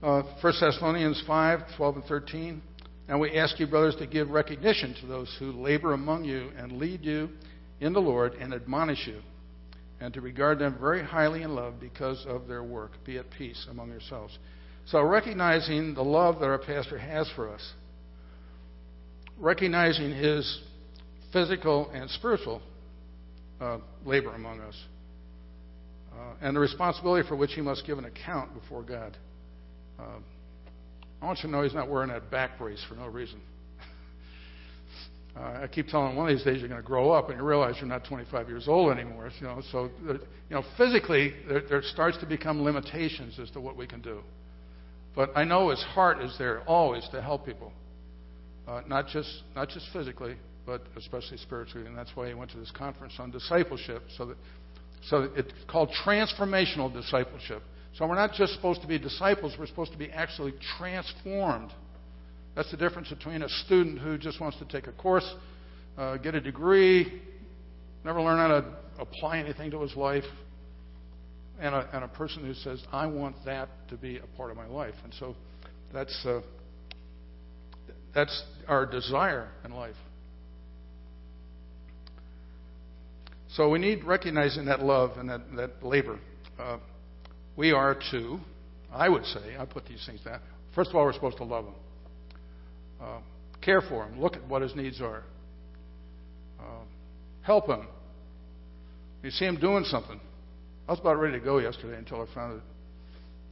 Uh, 0.02 0.22
1 0.40 0.52
Thessalonians 0.60 1.22
5 1.26 1.60
12 1.76 1.96
and 1.96 2.04
13. 2.04 2.62
And 3.08 3.18
we 3.18 3.38
ask 3.38 3.58
you, 3.58 3.66
brothers, 3.66 3.96
to 3.96 4.06
give 4.06 4.28
recognition 4.28 4.94
to 5.00 5.06
those 5.06 5.34
who 5.38 5.50
labor 5.50 5.94
among 5.94 6.24
you 6.24 6.50
and 6.58 6.72
lead 6.72 7.02
you 7.02 7.30
in 7.80 7.94
the 7.94 8.00
Lord 8.00 8.34
and 8.34 8.52
admonish 8.52 9.06
you, 9.06 9.22
and 9.98 10.12
to 10.12 10.20
regard 10.20 10.58
them 10.58 10.76
very 10.78 11.02
highly 11.02 11.42
in 11.42 11.54
love 11.54 11.80
because 11.80 12.26
of 12.28 12.46
their 12.46 12.62
work. 12.62 12.92
Be 13.06 13.16
at 13.16 13.30
peace 13.30 13.66
among 13.70 13.88
yourselves. 13.90 14.38
So, 14.90 15.02
recognizing 15.02 15.92
the 15.92 16.02
love 16.02 16.40
that 16.40 16.46
our 16.46 16.58
pastor 16.58 16.96
has 16.96 17.30
for 17.36 17.50
us, 17.50 17.72
recognizing 19.38 20.12
his 20.12 20.60
physical 21.30 21.90
and 21.90 22.08
spiritual 22.10 22.62
uh, 23.60 23.78
labor 24.06 24.30
among 24.30 24.60
us, 24.60 24.74
uh, 26.12 26.34
and 26.40 26.56
the 26.56 26.60
responsibility 26.60 27.28
for 27.28 27.36
which 27.36 27.52
he 27.52 27.60
must 27.60 27.86
give 27.86 27.98
an 27.98 28.06
account 28.06 28.54
before 28.54 28.82
God. 28.82 29.14
Uh, 29.98 30.20
I 31.20 31.26
want 31.26 31.40
you 31.40 31.50
to 31.50 31.50
know 31.50 31.62
he's 31.62 31.74
not 31.74 31.90
wearing 31.90 32.08
that 32.08 32.30
back 32.30 32.58
brace 32.58 32.82
for 32.88 32.94
no 32.94 33.08
reason. 33.08 33.40
Uh, 35.36 35.64
I 35.64 35.66
keep 35.66 35.88
telling 35.88 36.12
him 36.12 36.16
one 36.16 36.30
of 36.30 36.36
these 36.36 36.44
days 36.44 36.60
you're 36.60 36.68
going 36.68 36.80
to 36.80 36.86
grow 36.86 37.10
up 37.10 37.28
and 37.28 37.38
you 37.38 37.44
realize 37.44 37.74
you're 37.76 37.86
not 37.86 38.04
25 38.06 38.48
years 38.48 38.66
old 38.66 38.90
anymore. 38.90 39.30
You 39.38 39.46
know, 39.48 39.62
so 39.70 39.90
uh, 40.08 40.14
you 40.14 40.20
know, 40.50 40.64
physically 40.78 41.34
there, 41.46 41.62
there 41.68 41.82
starts 41.82 42.16
to 42.18 42.26
become 42.26 42.62
limitations 42.62 43.38
as 43.38 43.50
to 43.50 43.60
what 43.60 43.76
we 43.76 43.86
can 43.86 44.00
do. 44.00 44.22
But 45.18 45.32
I 45.34 45.42
know 45.42 45.70
his 45.70 45.82
heart 45.82 46.22
is 46.22 46.32
there 46.38 46.60
always 46.60 47.04
to 47.08 47.20
help 47.20 47.44
people, 47.44 47.72
uh, 48.68 48.82
not 48.86 49.08
just 49.08 49.28
not 49.56 49.68
just 49.68 49.86
physically, 49.92 50.36
but 50.64 50.82
especially 50.96 51.38
spiritually. 51.38 51.88
And 51.88 51.98
that's 51.98 52.12
why 52.14 52.28
he 52.28 52.34
went 52.34 52.52
to 52.52 52.56
this 52.56 52.70
conference 52.70 53.14
on 53.18 53.32
discipleship, 53.32 54.04
so 54.16 54.26
that 54.26 54.36
so 55.02 55.28
it's 55.34 55.50
called 55.66 55.90
transformational 56.06 56.92
discipleship. 56.92 57.64
So 57.96 58.06
we're 58.06 58.14
not 58.14 58.32
just 58.34 58.54
supposed 58.54 58.80
to 58.82 58.86
be 58.86 58.96
disciples, 58.96 59.56
we're 59.58 59.66
supposed 59.66 59.90
to 59.90 59.98
be 59.98 60.08
actually 60.08 60.54
transformed. 60.78 61.72
That's 62.54 62.70
the 62.70 62.76
difference 62.76 63.08
between 63.08 63.42
a 63.42 63.48
student 63.48 63.98
who 63.98 64.18
just 64.18 64.40
wants 64.40 64.56
to 64.60 64.66
take 64.66 64.86
a 64.86 64.92
course, 64.92 65.28
uh, 65.96 66.18
get 66.18 66.36
a 66.36 66.40
degree, 66.40 67.20
never 68.04 68.22
learn 68.22 68.38
how 68.38 68.60
to 68.60 68.64
apply 69.00 69.38
anything 69.38 69.72
to 69.72 69.82
his 69.82 69.96
life, 69.96 70.22
and 71.60 71.74
a, 71.74 71.88
and 71.92 72.04
a 72.04 72.08
person 72.08 72.44
who 72.44 72.54
says, 72.54 72.82
I 72.92 73.06
want 73.06 73.36
that 73.44 73.68
to 73.88 73.96
be 73.96 74.18
a 74.18 74.36
part 74.36 74.50
of 74.50 74.56
my 74.56 74.66
life. 74.66 74.94
And 75.04 75.12
so 75.18 75.34
that's, 75.92 76.16
uh, 76.26 76.40
that's 78.14 78.42
our 78.66 78.86
desire 78.86 79.48
in 79.64 79.72
life. 79.72 79.96
So 83.50 83.70
we 83.70 83.78
need 83.78 84.04
recognizing 84.04 84.66
that 84.66 84.80
love 84.80 85.16
and 85.16 85.28
that, 85.30 85.40
that 85.56 85.82
labor. 85.82 86.20
Uh, 86.58 86.78
we 87.56 87.72
are 87.72 87.98
to, 88.12 88.38
I 88.92 89.08
would 89.08 89.24
say, 89.24 89.56
I 89.58 89.64
put 89.64 89.86
these 89.86 90.04
things 90.06 90.20
down. 90.20 90.40
First 90.74 90.90
of 90.90 90.96
all, 90.96 91.04
we're 91.04 91.12
supposed 91.12 91.38
to 91.38 91.44
love 91.44 91.64
him, 91.64 91.74
uh, 93.00 93.18
care 93.60 93.80
for 93.80 94.06
him, 94.06 94.20
look 94.20 94.36
at 94.36 94.46
what 94.46 94.62
his 94.62 94.76
needs 94.76 95.00
are, 95.00 95.24
uh, 96.60 96.84
help 97.42 97.66
him. 97.66 97.88
You 99.22 99.30
see 99.30 99.46
him 99.46 99.58
doing 99.58 99.84
something. 99.84 100.20
I 100.88 100.92
was 100.92 101.00
about 101.00 101.20
ready 101.20 101.38
to 101.38 101.44
go 101.44 101.58
yesterday 101.58 101.98
until 101.98 102.22
I 102.22 102.34
found 102.34 102.62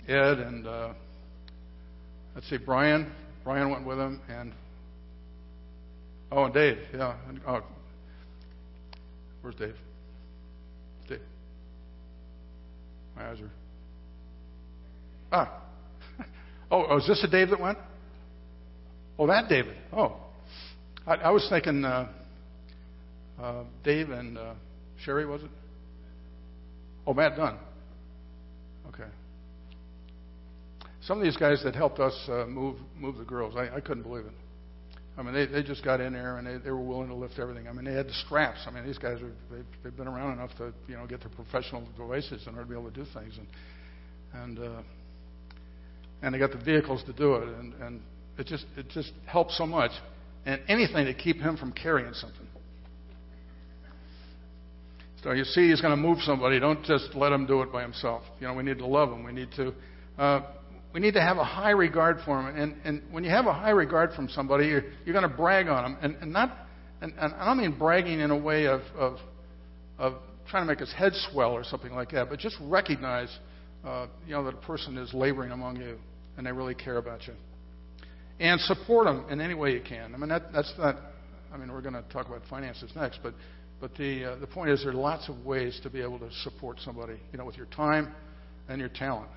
Ed 0.09 0.39
and 0.39 0.67
uh, 0.67 0.95
let's 2.35 2.49
see, 2.49 2.57
Brian. 2.57 3.13
Brian 3.45 3.69
went 3.69 3.87
with 3.87 3.99
him, 3.99 4.23
and 4.31 4.55
oh, 6.33 6.45
and 6.45 6.55
Dave. 6.55 6.79
Yeah. 6.95 7.15
Oh, 7.47 7.61
where's 9.43 9.55
Dave? 9.57 9.75
Dave. 11.11 11.21
My 13.15 13.29
eyes 13.29 13.39
are. 13.41 13.51
Ah. 15.31 15.63
Oh, 16.69 16.85
oh, 16.91 16.97
is 16.97 17.07
this 17.07 17.23
the 17.23 17.29
Dave 17.29 17.51
that 17.51 17.61
went? 17.61 17.79
Oh, 19.21 19.29
that 19.29 19.49
David. 19.49 19.77
Oh. 19.93 20.17
I, 21.07 21.15
I 21.15 21.31
was 21.31 21.47
thinking 21.49 21.85
uh, 21.85 22.09
uh, 23.41 23.63
Dave 23.85 24.11
and 24.11 24.37
uh, 24.37 24.55
Sherry, 25.05 25.27
was 25.27 25.43
it? 25.45 25.51
Oh, 27.07 27.15
Matt 27.15 27.37
Dunn. 27.37 27.59
Okay. 28.89 29.09
Some 31.03 31.19
of 31.19 31.25
these 31.25 31.37
guys 31.37 31.63
that 31.65 31.75
helped 31.75 32.01
us 32.01 32.19
uh, 32.29 32.47
move 32.47 32.77
move 32.99 33.17
the 33.17 33.25
girls, 33.25 33.55
I, 33.57 33.77
I 33.77 33.81
couldn't 33.81 34.03
believe 34.03 34.27
it. 34.27 34.33
I 35.19 35.23
mean, 35.23 35.33
they, 35.33 35.47
they 35.47 35.63
just 35.63 35.83
got 35.83 36.01
in 36.01 36.13
there 36.13 36.37
and 36.37 36.47
they, 36.47 36.63
they 36.63 36.71
were 36.71 36.83
willing 36.83 37.09
to 37.09 37.15
lift 37.15 37.39
everything. 37.39 37.69
I 37.69 37.73
mean, 37.73 37.87
they 37.87 37.95
had 37.95 38.07
the 38.07 38.13
straps. 38.27 38.61
I 38.67 38.71
mean, 38.71 38.85
these 38.85 38.99
guys 38.99 39.23
are 39.23 39.33
they've, 39.51 39.65
they've 39.83 39.97
been 39.97 40.09
around 40.09 40.35
enough 40.35 40.51
to 40.59 40.75
you 40.89 40.97
know 40.97 41.07
get 41.07 41.21
their 41.21 41.31
professional 41.31 41.87
devices 41.97 42.43
in 42.47 42.55
order 42.55 42.65
to 42.65 42.69
be 42.69 42.75
able 42.75 42.91
to 42.91 42.97
do 42.97 43.07
things, 43.15 43.39
and 43.39 43.47
and 44.35 44.59
uh, 44.59 44.83
and 46.23 46.35
they 46.35 46.39
got 46.39 46.51
the 46.51 46.63
vehicles 46.63 47.03
to 47.05 47.13
do 47.13 47.35
it, 47.37 47.49
and, 47.49 47.73
and 47.75 48.01
it 48.39 48.47
just 48.47 48.67
it 48.77 48.89
just 48.91 49.13
helps 49.27 49.57
so 49.57 49.67
much, 49.67 49.93
and 50.45 50.61
anything 50.69 51.07
to 51.07 51.15
keep 51.15 51.37
him 51.39 51.57
from 51.57 51.73
carrying 51.73 52.13
something. 52.13 52.47
So 55.23 55.33
you 55.33 55.45
see 55.45 55.71
he's 55.71 55.81
going 55.81 55.93
to 55.93 55.97
move 55.97 56.19
somebody. 56.21 56.61
Don't 56.61 56.85
just 56.85 57.15
let 57.15 57.33
him 57.33 57.47
do 57.47 57.63
it 57.63 57.73
by 57.73 57.83
himself. 57.83 58.23
You 58.41 58.47
know, 58.47 58.55
we 58.55 58.63
need 58.63 58.79
to 58.79 58.87
love 58.87 59.11
him. 59.11 59.25
We 59.25 59.33
need 59.33 59.49
to, 59.57 59.73
uh, 60.19 60.43
we 60.93 61.01
need 61.01 61.15
to 61.15 61.21
have 61.21 61.39
a 61.39 61.45
high 61.45 61.71
regard 61.71 62.19
for 62.25 62.41
him. 62.41 62.57
And, 62.57 62.77
and 62.85 63.03
when 63.11 63.25
you 63.25 63.31
have 63.31 63.47
a 63.47 63.53
high 63.53 63.71
regard 63.71 64.13
from 64.13 64.29
somebody, 64.29 64.67
you're, 64.67 64.85
you're 65.05 65.19
going 65.19 65.29
to 65.29 65.37
brag 65.37 65.69
on 65.69 65.85
him. 65.85 65.99
And, 66.03 66.17
and 66.21 66.33
not, 66.33 66.57
and, 67.01 67.13
and 67.19 67.35
I 67.35 67.47
don't 67.47 67.59
mean 67.59 67.79
bragging 67.79 68.21
in 68.21 68.31
a 68.31 68.39
way 68.39 68.67
of, 68.67 68.83
of, 68.97 69.19
of 69.99 70.15
trying 70.49 70.63
to 70.63 70.67
make 70.67 70.79
his 70.79 70.93
head 70.93 71.13
swell 71.31 71.53
or 71.53 71.65
something 71.65 71.93
like 71.93 72.11
that, 72.11 72.29
but 72.29 72.39
just 72.39 72.57
recognize, 72.63 73.35
uh, 73.85 74.07
you 74.27 74.33
know, 74.33 74.45
that 74.45 74.55
a 74.55 74.67
person 74.67 74.97
is 74.97 75.13
laboring 75.13 75.51
among 75.51 75.77
you 75.77 75.99
and 76.37 76.47
they 76.47 76.53
really 76.53 76.75
care 76.75 76.99
about 76.99 77.27
you. 77.27 77.35
And 78.39 78.61
support 78.61 79.07
them 79.07 79.25
in 79.31 79.41
any 79.41 79.55
way 79.55 79.73
you 79.73 79.81
can. 79.81 80.15
I 80.15 80.19
mean, 80.19 80.29
that, 80.29 80.53
that's 80.53 80.73
not, 80.79 80.97
I 81.53 81.57
mean, 81.57 81.73
we're 81.73 81.81
going 81.81 81.95
to 81.95 82.05
talk 82.13 82.27
about 82.27 82.43
finances 82.51 82.91
next, 82.95 83.21
but, 83.23 83.35
but 83.81 83.95
the, 83.97 84.25
uh, 84.25 84.37
the 84.37 84.47
point 84.47 84.71
is 84.71 84.83
there 84.83 84.93
are 84.93 84.95
lots 84.95 85.29
of 85.29 85.45
ways 85.45 85.79
to 85.83 85.91
be 85.91 86.01
able 86.01 86.19
to 86.19 86.31
support 86.43 86.79
somebody, 86.81 87.19
you 87.33 87.39
know, 87.39 87.45
with 87.45 87.57
your 87.57 87.67
time 87.67 88.15
and 88.69 88.81
your 88.81 88.89
talent, 88.89 89.29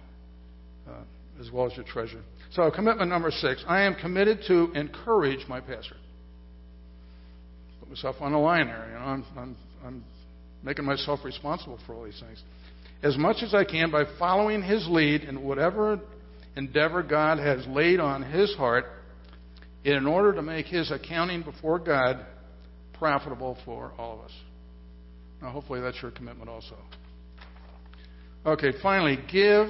uh, 0.87 1.01
as 1.39 1.51
well 1.51 1.65
as 1.65 1.75
your 1.75 1.85
treasure. 1.85 2.21
So, 2.53 2.69
commitment 2.71 3.09
number 3.09 3.31
six 3.31 3.63
I 3.67 3.81
am 3.81 3.95
committed 3.95 4.39
to 4.47 4.71
encourage 4.73 5.47
my 5.47 5.59
pastor. 5.59 5.97
Put 7.79 7.89
myself 7.89 8.15
on 8.21 8.31
the 8.31 8.37
line 8.37 8.67
there. 8.67 8.87
You 8.87 8.93
know, 8.93 8.99
I'm, 8.99 9.25
I'm, 9.37 9.57
I'm 9.85 10.03
making 10.63 10.85
myself 10.85 11.19
responsible 11.23 11.79
for 11.85 11.93
all 11.93 12.03
these 12.05 12.19
things. 12.19 12.41
As 13.03 13.17
much 13.17 13.37
as 13.43 13.53
I 13.53 13.63
can 13.63 13.91
by 13.91 14.03
following 14.17 14.61
his 14.61 14.87
lead 14.89 15.23
in 15.23 15.43
whatever 15.43 15.99
endeavor 16.55 17.03
God 17.03 17.39
has 17.39 17.65
laid 17.67 17.99
on 17.99 18.23
his 18.23 18.53
heart 18.55 18.85
in 19.83 20.05
order 20.05 20.33
to 20.33 20.41
make 20.41 20.65
his 20.65 20.91
accounting 20.91 21.41
before 21.43 21.79
God 21.79 22.25
profitable 22.99 23.57
for 23.65 23.93
all 23.97 24.19
of 24.19 24.25
us. 24.25 24.31
Now, 25.41 25.51
hopefully, 25.51 25.81
that's 25.81 26.01
your 26.01 26.11
commitment 26.11 26.49
also. 26.49 26.75
Okay, 28.45 28.73
finally, 28.81 29.17
give. 29.31 29.67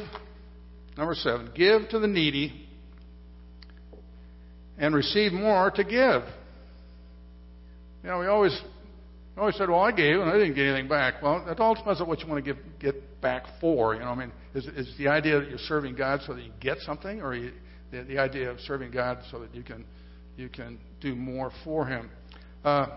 Number 0.98 1.16
seven, 1.16 1.52
give 1.56 1.88
to 1.90 2.00
the 2.00 2.08
needy 2.08 2.68
and 4.78 4.94
receive 4.94 5.32
more 5.32 5.72
to 5.72 5.84
give. 5.84 6.24
You 8.04 8.10
know, 8.10 8.20
we 8.20 8.28
always 8.28 8.60
I 9.40 9.42
always 9.42 9.56
said, 9.56 9.70
well, 9.70 9.80
I 9.80 9.94
gave 9.94 10.20
and 10.20 10.30
I 10.30 10.34
didn't 10.34 10.56
get 10.56 10.66
anything 10.66 10.90
back. 10.90 11.22
Well, 11.22 11.46
it 11.48 11.62
all 11.62 11.74
depends 11.74 12.02
on 12.02 12.10
what 12.10 12.20
you 12.20 12.28
want 12.28 12.44
to 12.44 12.54
give, 12.54 12.62
get 12.78 13.22
back 13.22 13.46
for. 13.62 13.94
You 13.94 14.02
know, 14.02 14.08
I 14.08 14.16
mean, 14.16 14.34
is, 14.54 14.66
is 14.66 14.94
the 14.98 15.08
idea 15.08 15.40
that 15.40 15.48
you're 15.48 15.58
serving 15.60 15.96
God 15.96 16.20
so 16.28 16.34
that 16.34 16.44
you 16.44 16.52
get 16.60 16.78
something, 16.80 17.22
or 17.22 17.34
you, 17.34 17.54
the, 17.90 18.04
the 18.04 18.18
idea 18.18 18.52
of 18.52 18.60
serving 18.60 18.92
God 18.92 19.20
so 19.32 19.40
that 19.40 19.56
you 19.56 19.64
can 19.64 19.86
you 20.36 20.50
can 20.50 20.78
do 21.00 21.16
more 21.16 21.52
for 21.64 21.86
Him? 21.86 22.10
Uh, 22.66 22.88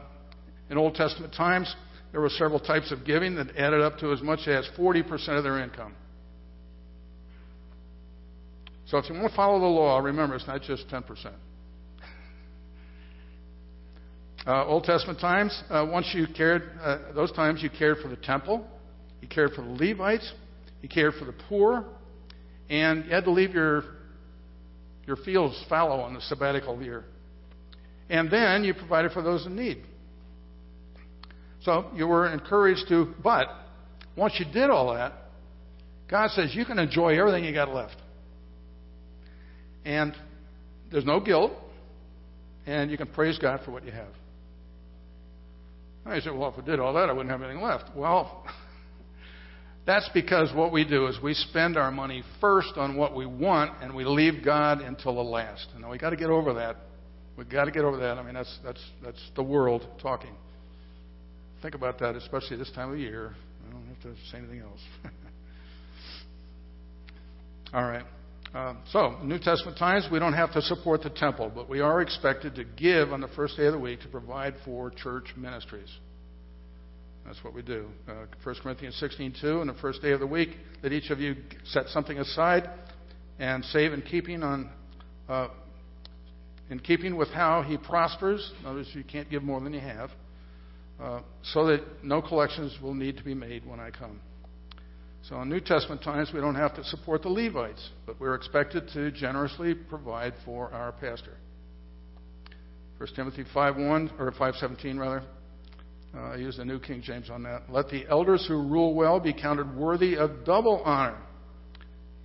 in 0.72 0.78
Old 0.78 0.94
Testament 0.94 1.34
times, 1.34 1.72
there 2.12 2.22
were 2.22 2.30
several 2.30 2.58
types 2.58 2.90
of 2.92 3.04
giving 3.04 3.34
that 3.36 3.54
added 3.58 3.82
up 3.82 3.98
to 3.98 4.10
as 4.10 4.22
much 4.22 4.48
as 4.48 4.66
40% 4.78 5.04
of 5.36 5.44
their 5.44 5.58
income. 5.58 5.94
So 8.86 8.96
if 8.96 9.08
you 9.10 9.14
want 9.14 9.28
to 9.28 9.36
follow 9.36 9.60
the 9.60 9.66
law, 9.66 9.98
remember 9.98 10.34
it's 10.34 10.46
not 10.46 10.62
just 10.62 10.88
10%. 10.88 11.04
Uh, 14.46 14.66
Old 14.66 14.84
Testament 14.84 15.20
times, 15.20 15.62
uh, 15.68 15.86
once 15.88 16.10
you 16.14 16.26
cared, 16.34 16.70
uh, 16.82 17.12
those 17.14 17.30
times 17.32 17.62
you 17.62 17.68
cared 17.68 17.98
for 17.98 18.08
the 18.08 18.16
temple, 18.16 18.66
you 19.20 19.28
cared 19.28 19.52
for 19.52 19.60
the 19.60 19.70
Levites, 19.70 20.32
you 20.80 20.88
cared 20.88 21.14
for 21.14 21.26
the 21.26 21.34
poor, 21.48 21.84
and 22.70 23.04
you 23.04 23.10
had 23.10 23.24
to 23.24 23.30
leave 23.30 23.52
your 23.52 23.84
your 25.06 25.16
fields 25.16 25.62
fallow 25.68 26.00
on 26.00 26.14
the 26.14 26.20
sabbatical 26.22 26.82
year. 26.82 27.04
And 28.08 28.30
then 28.30 28.64
you 28.64 28.72
provided 28.72 29.12
for 29.12 29.20
those 29.20 29.44
in 29.46 29.54
need. 29.54 29.84
So 31.64 31.90
you 31.94 32.06
were 32.06 32.32
encouraged 32.32 32.88
to, 32.88 33.14
but 33.22 33.46
once 34.16 34.34
you 34.38 34.46
did 34.52 34.70
all 34.70 34.94
that, 34.94 35.12
God 36.10 36.30
says 36.30 36.54
you 36.54 36.64
can 36.64 36.78
enjoy 36.78 37.18
everything 37.18 37.44
you 37.44 37.54
got 37.54 37.72
left. 37.72 37.96
And 39.84 40.14
there's 40.90 41.04
no 41.04 41.20
guilt, 41.20 41.52
and 42.66 42.90
you 42.90 42.96
can 42.96 43.08
praise 43.08 43.38
God 43.38 43.60
for 43.64 43.70
what 43.70 43.84
you 43.84 43.92
have. 43.92 44.12
I 46.04 46.18
said, 46.20 46.36
well, 46.36 46.52
if 46.52 46.62
I 46.62 46.66
did 46.66 46.80
all 46.80 46.92
that, 46.94 47.08
I 47.08 47.12
wouldn't 47.12 47.30
have 47.30 47.42
anything 47.42 47.62
left. 47.62 47.96
Well, 47.96 48.44
that's 49.86 50.08
because 50.12 50.52
what 50.52 50.72
we 50.72 50.84
do 50.84 51.06
is 51.06 51.16
we 51.22 51.32
spend 51.32 51.76
our 51.76 51.92
money 51.92 52.24
first 52.40 52.72
on 52.76 52.96
what 52.96 53.14
we 53.14 53.24
want, 53.24 53.82
and 53.82 53.94
we 53.94 54.04
leave 54.04 54.44
God 54.44 54.80
until 54.80 55.14
the 55.14 55.22
last. 55.22 55.68
And 55.76 55.88
we 55.88 55.98
got 55.98 56.10
to 56.10 56.16
get 56.16 56.28
over 56.28 56.54
that. 56.54 56.76
We've 57.36 57.48
got 57.48 57.66
to 57.66 57.70
get 57.70 57.84
over 57.84 57.98
that. 57.98 58.18
I 58.18 58.22
mean, 58.22 58.34
that's 58.34 58.58
that's 58.64 58.84
that's 59.02 59.30
the 59.36 59.42
world 59.42 59.86
talking. 60.02 60.34
Think 61.62 61.76
about 61.76 62.00
that, 62.00 62.16
especially 62.16 62.56
this 62.56 62.72
time 62.72 62.92
of 62.92 62.98
year. 62.98 63.34
I 63.68 63.72
don't 63.72 63.86
have 63.86 64.02
to 64.02 64.14
say 64.30 64.38
anything 64.38 64.60
else. 64.60 64.80
all 67.72 67.84
right. 67.84 68.04
Um, 68.52 68.78
so, 68.90 69.16
New 69.22 69.38
Testament 69.38 69.78
times, 69.78 70.08
we 70.10 70.18
don't 70.18 70.32
have 70.32 70.52
to 70.54 70.60
support 70.60 71.02
the 71.02 71.10
temple, 71.10 71.52
but 71.54 71.68
we 71.70 71.80
are 71.80 72.02
expected 72.02 72.56
to 72.56 72.64
give 72.64 73.12
on 73.12 73.20
the 73.20 73.28
first 73.28 73.56
day 73.56 73.66
of 73.66 73.72
the 73.72 73.78
week 73.78 74.00
to 74.00 74.08
provide 74.08 74.54
for 74.64 74.90
church 74.90 75.32
ministries. 75.36 75.88
That's 77.24 77.42
what 77.44 77.54
we 77.54 77.62
do. 77.62 77.86
Uh, 78.08 78.26
1 78.42 78.56
Corinthians 78.62 79.00
16:2, 79.00 79.60
on 79.60 79.68
the 79.68 79.74
first 79.74 80.02
day 80.02 80.10
of 80.10 80.18
the 80.18 80.26
week, 80.26 80.56
that 80.82 80.92
each 80.92 81.10
of 81.10 81.20
you 81.20 81.36
set 81.64 81.86
something 81.88 82.18
aside 82.18 82.68
and 83.38 83.64
save 83.66 83.92
in 83.92 84.02
keeping 84.02 84.42
on 84.42 84.68
uh, 85.28 85.48
in 86.68 86.80
keeping 86.80 87.16
with 87.16 87.28
how 87.28 87.62
he 87.62 87.78
prospers. 87.78 88.52
Notice 88.64 88.88
you 88.94 89.04
can't 89.04 89.30
give 89.30 89.44
more 89.44 89.60
than 89.60 89.72
you 89.72 89.80
have, 89.80 90.10
uh, 91.02 91.20
so 91.42 91.66
that 91.66 91.80
no 92.04 92.22
collections 92.22 92.76
will 92.80 92.94
need 92.94 93.16
to 93.16 93.24
be 93.24 93.34
made 93.34 93.66
when 93.66 93.80
I 93.80 93.90
come. 93.90 94.20
So 95.28 95.40
in 95.40 95.48
New 95.48 95.60
Testament 95.60 96.02
times, 96.02 96.30
we 96.32 96.40
don't 96.40 96.54
have 96.54 96.74
to 96.76 96.84
support 96.84 97.22
the 97.22 97.28
Levites, 97.28 97.90
but 98.06 98.20
we're 98.20 98.34
expected 98.34 98.88
to 98.94 99.10
generously 99.10 99.74
provide 99.74 100.34
for 100.44 100.72
our 100.72 100.92
pastor. 100.92 101.36
1 102.98 103.08
Timothy 103.16 103.44
5:1 103.52 104.12
or 104.20 104.30
5:17 104.32 104.98
rather. 104.98 105.22
Uh, 106.14 106.20
I 106.20 106.36
use 106.36 106.58
the 106.58 106.64
New 106.64 106.78
King 106.78 107.02
James 107.02 107.30
on 107.30 107.42
that. 107.44 107.70
Let 107.70 107.88
the 107.88 108.06
elders 108.06 108.46
who 108.46 108.62
rule 108.62 108.94
well 108.94 109.18
be 109.18 109.32
counted 109.32 109.74
worthy 109.74 110.16
of 110.16 110.44
double 110.44 110.82
honor, 110.84 111.18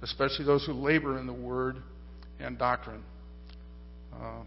especially 0.01 0.45
those 0.45 0.65
who 0.65 0.73
labor 0.73 1.17
in 1.17 1.25
the 1.25 1.33
word 1.33 1.77
and 2.39 2.59
doctrine. 2.59 3.03
Uh, 4.13 4.43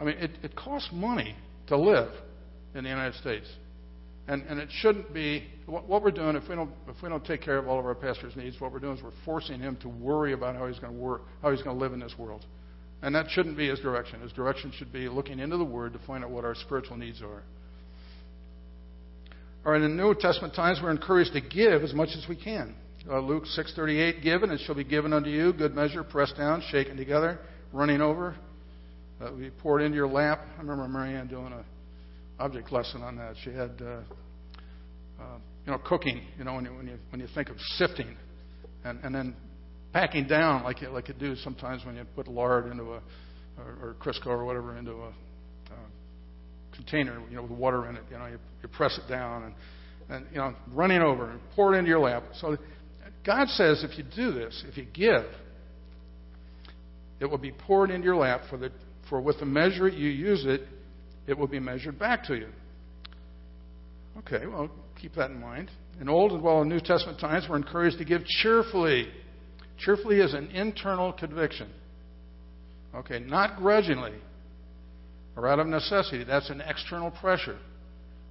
I 0.00 0.04
mean, 0.04 0.16
it, 0.18 0.30
it 0.42 0.56
costs 0.56 0.88
money 0.92 1.34
to 1.68 1.76
live 1.76 2.10
in 2.74 2.84
the 2.84 2.90
United 2.90 3.18
States. 3.20 3.46
And, 4.26 4.42
and 4.48 4.58
it 4.58 4.68
shouldn't 4.70 5.12
be 5.12 5.44
what, 5.66 5.86
what, 5.86 6.02
we're 6.02 6.10
doing 6.10 6.34
if 6.34 6.48
we 6.48 6.54
don't 6.54 6.70
if 6.88 7.02
we 7.02 7.10
don't 7.10 7.24
take 7.24 7.42
care 7.42 7.58
of 7.58 7.68
all 7.68 7.78
of 7.78 7.84
our 7.84 7.94
pastor's 7.94 8.34
needs. 8.36 8.58
What 8.58 8.72
we're 8.72 8.78
doing 8.78 8.96
is 8.96 9.02
we're 9.02 9.10
forcing 9.24 9.60
him 9.60 9.76
to 9.82 9.88
worry 9.88 10.32
about 10.32 10.56
how 10.56 10.66
he's 10.66 10.78
going 10.78 10.94
to 10.94 10.98
work, 10.98 11.22
how 11.42 11.50
he's 11.50 11.62
going 11.62 11.76
to 11.76 11.82
live 11.82 11.92
in 11.92 12.00
this 12.00 12.14
world, 12.18 12.46
and 13.02 13.14
that 13.14 13.26
shouldn't 13.28 13.56
be 13.56 13.68
his 13.68 13.80
direction. 13.80 14.22
His 14.22 14.32
direction 14.32 14.72
should 14.78 14.92
be 14.92 15.10
looking 15.10 15.40
into 15.40 15.58
the 15.58 15.64
Word 15.64 15.92
to 15.92 15.98
find 16.06 16.24
out 16.24 16.30
what 16.30 16.44
our 16.44 16.54
spiritual 16.54 16.96
needs 16.96 17.20
are. 17.20 17.42
Right, 19.62 19.80
in 19.80 19.96
the 19.96 20.02
New 20.02 20.14
Testament 20.14 20.54
times, 20.54 20.80
we're 20.82 20.90
encouraged 20.90 21.34
to 21.34 21.40
give 21.42 21.82
as 21.82 21.92
much 21.92 22.10
as 22.16 22.26
we 22.26 22.36
can. 22.36 22.74
Uh, 23.06 23.20
Luke 23.20 23.44
6:38, 23.44 24.22
"Give, 24.22 24.42
and 24.42 24.52
it 24.52 24.60
shall 24.60 24.74
be 24.74 24.84
given 24.84 25.12
unto 25.12 25.28
you, 25.28 25.52
good 25.52 25.74
measure, 25.74 26.02
pressed 26.02 26.38
down, 26.38 26.62
shaken 26.70 26.96
together, 26.96 27.38
running 27.74 28.00
over, 28.00 28.36
uh, 29.20 29.30
be 29.32 29.50
poured 29.50 29.82
into 29.82 29.96
your 29.96 30.08
lap." 30.08 30.40
I 30.56 30.60
remember 30.60 30.86
Marianne 30.88 31.28
doing 31.28 31.52
a 31.52 31.64
object 32.38 32.72
lesson 32.72 33.02
on 33.02 33.16
that. 33.16 33.34
She 33.44 33.50
had, 33.50 33.80
uh, 33.80 34.00
uh, 35.20 35.38
you 35.64 35.72
know, 35.72 35.78
cooking. 35.78 36.22
You 36.38 36.44
know, 36.44 36.54
when 36.54 36.64
you 36.64 36.74
when 36.74 36.86
you 36.86 36.98
when 37.10 37.20
you 37.20 37.28
think 37.34 37.48
of 37.48 37.56
sifting, 37.76 38.16
and 38.84 38.98
and 39.04 39.14
then 39.14 39.36
packing 39.92 40.26
down 40.26 40.64
like 40.64 40.82
you, 40.82 40.88
like 40.88 41.08
you 41.08 41.14
do 41.14 41.36
sometimes 41.36 41.84
when 41.84 41.96
you 41.96 42.04
put 42.14 42.28
lard 42.28 42.70
into 42.70 42.84
a 42.84 43.02
or, 43.58 43.78
or 43.80 43.96
Crisco 44.00 44.26
or 44.26 44.44
whatever 44.44 44.76
into 44.76 44.92
a 44.92 45.08
uh, 45.08 45.88
container, 46.74 47.22
you 47.30 47.36
know, 47.36 47.42
with 47.42 47.52
water 47.52 47.88
in 47.88 47.96
it. 47.96 48.02
You 48.10 48.18
know, 48.18 48.26
you, 48.26 48.38
you 48.62 48.68
press 48.68 48.98
it 48.98 49.08
down 49.08 49.44
and 49.44 49.54
and 50.08 50.26
you 50.30 50.38
know, 50.38 50.54
running 50.72 51.00
over 51.00 51.30
and 51.30 51.40
pour 51.54 51.74
it 51.74 51.78
into 51.78 51.88
your 51.88 52.00
lap. 52.00 52.24
So 52.40 52.56
God 53.24 53.48
says 53.48 53.84
if 53.88 53.96
you 53.96 54.04
do 54.04 54.32
this, 54.32 54.64
if 54.68 54.76
you 54.76 54.84
give, 54.92 55.24
it 57.20 57.26
will 57.26 57.38
be 57.38 57.52
poured 57.52 57.90
into 57.90 58.04
your 58.04 58.16
lap 58.16 58.42
for 58.50 58.56
the 58.56 58.70
for 59.08 59.20
with 59.20 59.38
the 59.38 59.46
measure 59.46 59.88
you 59.88 60.08
use 60.08 60.44
it, 60.46 60.62
it 61.26 61.36
will 61.36 61.46
be 61.46 61.60
measured 61.60 61.98
back 61.98 62.24
to 62.24 62.34
you. 62.34 62.48
Okay, 64.18 64.46
well, 64.46 64.70
keep 65.00 65.14
that 65.14 65.30
in 65.30 65.40
mind. 65.40 65.70
In 66.00 66.08
Old 66.08 66.32
as 66.32 66.40
well 66.40 66.60
as 66.60 66.66
New 66.66 66.80
Testament 66.80 67.20
times, 67.20 67.46
we're 67.48 67.56
encouraged 67.56 67.98
to 67.98 68.04
give 68.04 68.24
cheerfully. 68.24 69.08
Cheerfully 69.78 70.20
is 70.20 70.34
an 70.34 70.48
internal 70.50 71.12
conviction. 71.12 71.68
Okay, 72.94 73.18
not 73.18 73.58
grudgingly 73.58 74.14
or 75.36 75.48
out 75.48 75.58
of 75.58 75.66
necessity. 75.66 76.24
That's 76.24 76.50
an 76.50 76.60
external 76.60 77.10
pressure. 77.10 77.58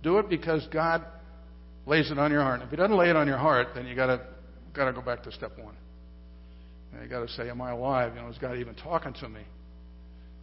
Do 0.04 0.20
it 0.20 0.30
because 0.30 0.66
God 0.72 1.04
lays 1.86 2.12
it 2.12 2.18
on 2.18 2.32
your 2.32 2.42
heart. 2.42 2.62
If 2.62 2.70
He 2.70 2.76
doesn't 2.76 2.96
lay 2.96 3.10
it 3.10 3.16
on 3.16 3.28
your 3.28 3.38
heart, 3.38 3.70
then 3.76 3.86
you 3.88 3.96
got 3.96 4.08
to 4.08 4.22
got 4.74 4.86
to 4.86 4.94
go 4.94 5.02
back 5.02 5.24
to 5.24 5.32
step 5.32 5.58
one. 5.58 5.76
You 7.02 7.10
got 7.10 7.28
to 7.28 7.34
say, 7.34 7.50
"Am 7.50 7.62
I 7.62 7.72
alive? 7.72 8.16
You 8.16 8.22
know, 8.22 8.30
is 8.30 8.38
God 8.38 8.58
even 8.58 8.76
talking 8.76 9.14
to 9.14 9.30
me?" 9.30 9.42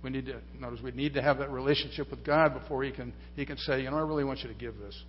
We 0.02 0.10
need 0.10 0.26
to 0.26 0.40
notice 0.58 0.80
we 0.82 0.92
need 0.92 1.14
to 1.14 1.22
have 1.22 1.38
that 1.38 1.50
relationship 1.50 2.10
with 2.10 2.24
God 2.24 2.54
before 2.54 2.82
He 2.82 2.90
can 2.90 3.12
He 3.36 3.44
can 3.44 3.58
say, 3.58 3.82
you 3.82 3.90
know, 3.90 3.96
I 3.96 4.02
really 4.02 4.24
want 4.24 4.40
you 4.40 4.48
to 4.48 4.54
give 4.54 4.78
this. 4.78 5.00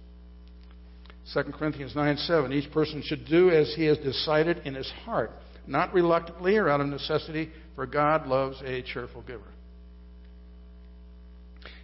2 1.33 1.43
Corinthians 1.53 1.95
9 1.95 2.17
7. 2.17 2.51
Each 2.51 2.71
person 2.71 3.01
should 3.05 3.25
do 3.25 3.51
as 3.51 3.73
he 3.75 3.85
has 3.85 3.97
decided 3.99 4.59
in 4.65 4.73
his 4.73 4.89
heart, 5.05 5.31
not 5.67 5.93
reluctantly 5.93 6.57
or 6.57 6.67
out 6.67 6.81
of 6.81 6.87
necessity, 6.87 7.49
for 7.75 7.85
God 7.85 8.27
loves 8.27 8.61
a 8.65 8.81
cheerful 8.81 9.21
giver. 9.21 9.43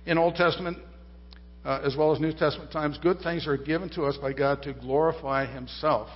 In 0.05 0.18
Old 0.18 0.36
Testament, 0.36 0.78
uh, 1.64 1.82
as 1.84 1.95
well 1.95 2.14
as 2.14 2.20
New 2.20 2.32
Testament 2.32 2.72
times, 2.72 2.97
good 3.01 3.20
things 3.20 3.45
are 3.47 3.58
given 3.58 3.89
to 3.89 4.03
us 4.03 4.18
by 4.18 4.34
God 4.34 4.64
to 4.64 4.74
glorify 4.74 5.45
Himself. 5.45 6.08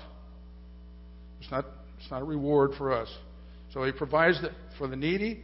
It's 1.41 1.51
not, 1.51 1.65
it's 1.99 2.09
not 2.09 2.21
a 2.21 2.25
reward 2.25 2.71
for 2.77 2.91
us. 2.91 3.09
So 3.73 3.83
He 3.83 3.91
provides 3.91 4.39
for 4.77 4.87
the 4.87 4.95
needy 4.95 5.43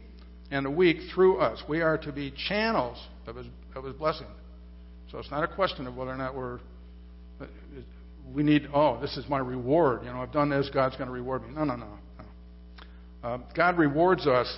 and 0.50 0.64
the 0.64 0.70
weak 0.70 0.98
through 1.14 1.38
us. 1.38 1.62
We 1.68 1.80
are 1.80 1.98
to 1.98 2.12
be 2.12 2.32
channels 2.48 2.98
of 3.26 3.36
His, 3.36 3.46
of 3.74 3.84
his 3.84 3.94
blessing. 3.94 4.26
So 5.10 5.18
it's 5.18 5.30
not 5.30 5.44
a 5.44 5.48
question 5.48 5.86
of 5.86 5.96
whether 5.96 6.10
or 6.10 6.16
not 6.16 6.34
we're. 6.34 6.60
We 8.34 8.42
need, 8.42 8.68
oh, 8.74 9.00
this 9.00 9.16
is 9.16 9.26
my 9.28 9.38
reward. 9.38 10.00
You 10.04 10.10
know, 10.10 10.20
I've 10.20 10.32
done 10.32 10.50
this, 10.50 10.68
God's 10.72 10.96
going 10.96 11.06
to 11.06 11.12
reward 11.12 11.46
me. 11.46 11.54
No, 11.54 11.64
no, 11.64 11.76
no. 11.76 11.86
no. 11.86 13.28
Uh, 13.28 13.38
God 13.56 13.78
rewards 13.78 14.26
us. 14.26 14.54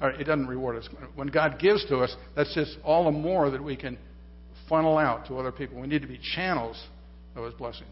Or 0.00 0.10
it 0.10 0.24
doesn't 0.24 0.46
reward 0.46 0.76
us. 0.76 0.88
When 1.14 1.28
God 1.28 1.58
gives 1.58 1.84
to 1.86 1.98
us, 1.98 2.14
that's 2.34 2.52
just 2.54 2.76
all 2.84 3.04
the 3.04 3.12
more 3.12 3.50
that 3.50 3.62
we 3.62 3.76
can 3.76 3.98
funnel 4.68 4.98
out 4.98 5.26
to 5.28 5.38
other 5.38 5.52
people. 5.52 5.80
We 5.80 5.86
need 5.86 6.02
to 6.02 6.08
be 6.08 6.18
channels 6.34 6.80
of 7.36 7.44
His 7.44 7.54
blessings. 7.54 7.88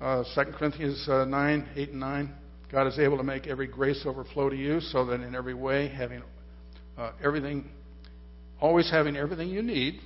Uh, 0.00 0.24
2 0.34 0.52
Corinthians 0.52 1.04
uh, 1.08 1.24
9, 1.24 1.68
8 1.76 1.90
and 1.90 2.00
9. 2.00 2.34
God 2.70 2.86
is 2.86 2.98
able 2.98 3.16
to 3.16 3.24
make 3.24 3.46
every 3.46 3.66
grace 3.66 4.02
overflow 4.06 4.48
to 4.48 4.56
you 4.56 4.80
so 4.80 5.04
that 5.06 5.20
in 5.20 5.34
every 5.34 5.54
way, 5.54 5.88
having 5.88 6.22
uh, 6.96 7.12
everything, 7.22 7.68
always 8.60 8.90
having 8.90 9.16
everything 9.16 9.48
you 9.48 9.62
need, 9.62 10.00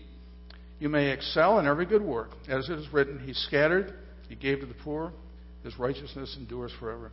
you 0.79 0.89
may 0.89 1.11
excel 1.11 1.59
in 1.59 1.67
every 1.67 1.87
good 1.87 2.03
work. 2.03 2.31
As 2.49 2.69
it 2.69 2.79
is 2.79 2.91
written, 2.93 3.19
He 3.19 3.35
scattered, 3.35 3.95
He 4.29 4.35
gave 4.35 4.61
to 4.61 4.67
the 4.67 4.75
poor, 4.75 5.13
His 5.63 5.79
righteousness 5.79 6.37
endures 6.39 6.73
forever. 6.81 7.13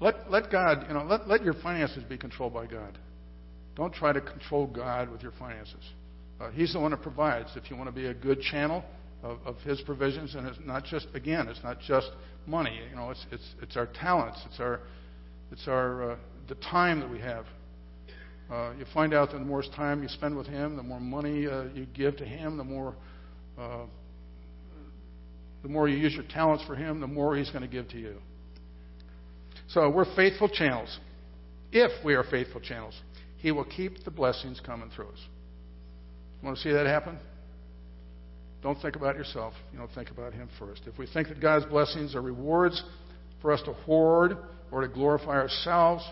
Let, 0.00 0.30
let 0.30 0.50
God, 0.50 0.86
you 0.88 0.94
know, 0.94 1.04
let, 1.04 1.28
let 1.28 1.44
your 1.44 1.54
finances 1.54 2.02
be 2.04 2.16
controlled 2.16 2.54
by 2.54 2.66
God. 2.66 2.98
Don't 3.76 3.92
try 3.92 4.12
to 4.12 4.20
control 4.20 4.66
God 4.66 5.10
with 5.10 5.22
your 5.22 5.32
finances. 5.38 5.84
Uh, 6.40 6.50
he's 6.50 6.72
the 6.72 6.80
one 6.80 6.90
that 6.90 7.02
provides. 7.02 7.50
If 7.54 7.70
you 7.70 7.76
want 7.76 7.88
to 7.88 7.94
be 7.94 8.06
a 8.06 8.14
good 8.14 8.40
channel 8.40 8.82
of, 9.22 9.38
of 9.44 9.56
His 9.58 9.80
provisions, 9.82 10.34
and 10.34 10.46
it's 10.46 10.58
not 10.64 10.84
just 10.84 11.06
again, 11.14 11.48
it's 11.48 11.62
not 11.62 11.80
just 11.80 12.10
money. 12.46 12.80
You 12.90 12.96
know, 12.96 13.10
it's 13.10 13.26
it's 13.30 13.54
it's 13.62 13.76
our 13.76 13.86
talents. 13.86 14.40
It's 14.46 14.60
our 14.60 14.80
it's 15.52 15.66
our 15.68 16.12
uh, 16.12 16.16
the 16.48 16.54
time 16.56 17.00
that 17.00 17.10
we 17.10 17.20
have. 17.20 17.46
Uh, 18.50 18.72
you 18.76 18.84
find 18.92 19.14
out 19.14 19.30
that 19.30 19.38
the 19.38 19.44
more 19.44 19.62
time 19.62 20.02
you 20.02 20.08
spend 20.08 20.36
with 20.36 20.46
Him, 20.46 20.76
the 20.76 20.82
more 20.82 20.98
money 21.00 21.46
uh, 21.46 21.64
you 21.74 21.86
give 21.94 22.16
to 22.16 22.24
Him, 22.24 22.56
the 22.56 22.64
more 22.64 22.94
uh, 23.58 23.84
the 25.62 25.68
more 25.68 25.88
you 25.88 25.96
use 25.96 26.14
your 26.14 26.24
talents 26.24 26.64
for 26.66 26.74
Him, 26.74 27.00
the 27.00 27.06
more 27.06 27.36
He's 27.36 27.50
going 27.50 27.62
to 27.62 27.68
give 27.68 27.88
to 27.90 27.98
you. 27.98 28.16
So 29.68 29.88
we're 29.88 30.16
faithful 30.16 30.48
channels. 30.48 30.98
If 31.70 32.04
we 32.04 32.14
are 32.14 32.24
faithful 32.24 32.60
channels, 32.60 32.94
He 33.36 33.52
will 33.52 33.64
keep 33.64 34.04
the 34.04 34.10
blessings 34.10 34.60
coming 34.64 34.90
through 34.94 35.08
us. 35.08 35.20
Want 36.42 36.56
to 36.56 36.62
see 36.62 36.72
that 36.72 36.86
happen? 36.86 37.18
Don't 38.62 38.80
think 38.82 38.96
about 38.96 39.16
yourself. 39.16 39.54
You 39.72 39.78
know, 39.78 39.88
think 39.94 40.10
about 40.10 40.34
Him 40.34 40.48
first. 40.58 40.82
If 40.86 40.98
we 40.98 41.06
think 41.06 41.28
that 41.28 41.40
God's 41.40 41.64
blessings 41.66 42.14
are 42.14 42.20
rewards 42.20 42.82
for 43.40 43.52
us 43.52 43.62
to 43.62 43.72
hoard 43.72 44.36
or 44.70 44.82
to 44.82 44.88
glorify 44.88 45.38
ourselves, 45.38 46.04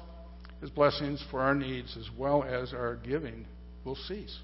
His 0.61 0.71
blessings 0.71 1.23
for 1.31 1.41
our 1.41 1.55
needs 1.55 1.97
as 1.99 2.09
well 2.17 2.43
as 2.45 2.73
our 2.73 2.97
giving 2.97 3.47
will 3.85 3.97
cease. 3.97 4.39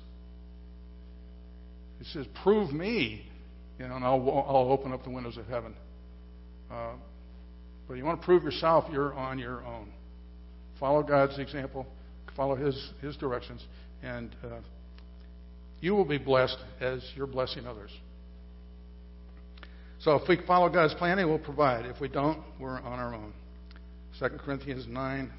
He 1.99 2.05
says, 2.05 2.27
"Prove 2.43 2.73
me, 2.73 3.27
you 3.79 3.89
know, 3.89 3.97
and 3.97 4.05
I'll, 4.05 4.45
I'll 4.49 4.71
open 4.71 4.93
up 4.93 5.03
the 5.05 5.11
windows 5.11 5.39
of 5.39 5.47
heaven." 5.47 5.75
Uh, 6.71 6.93
but 7.89 7.95
you 7.95 8.05
want 8.05 8.21
to 8.21 8.25
prove 8.25 8.43
yourself, 8.43 8.85
you're 8.91 9.15
on 9.15 9.39
your 9.39 9.65
own. 9.65 9.93
Follow 10.81 11.03
God's 11.03 11.39
example, 11.39 11.87
follow 12.37 12.55
His 12.55 12.93
His 13.01 13.17
directions, 13.17 13.65
and 14.03 14.35
uh, 14.45 14.61
you 15.85 15.95
will 15.95 16.07
be 16.07 16.17
blessed 16.17 16.57
as 16.81 17.05
you're 17.15 17.27
blessing 17.27 17.67
others. 17.67 17.91
So 19.99 20.13
if 20.13 20.27
we 20.27 20.39
follow 20.47 20.71
God's 20.71 20.95
plan, 20.95 21.19
He 21.19 21.27
will 21.27 21.39
provide. 21.39 21.85
If 21.85 22.01
we 22.01 22.09
don't, 22.09 22.43
we're 22.59 22.81
on 22.81 22.99
our 22.99 23.15
own. 23.15 23.35
2 24.19 24.29
Corinthians 24.43 24.87
9, 24.89 25.31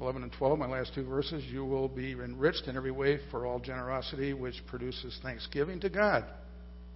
11 0.00 0.22
and 0.24 0.32
12, 0.32 0.58
my 0.58 0.66
last 0.66 0.96
two 0.96 1.04
verses. 1.04 1.44
You 1.44 1.64
will 1.64 1.86
be 1.86 2.10
enriched 2.10 2.64
in 2.66 2.76
every 2.76 2.90
way 2.90 3.20
for 3.30 3.46
all 3.46 3.60
generosity, 3.60 4.34
which 4.34 4.56
produces 4.66 5.16
thanksgiving 5.22 5.78
to 5.78 5.90
God 5.90 6.24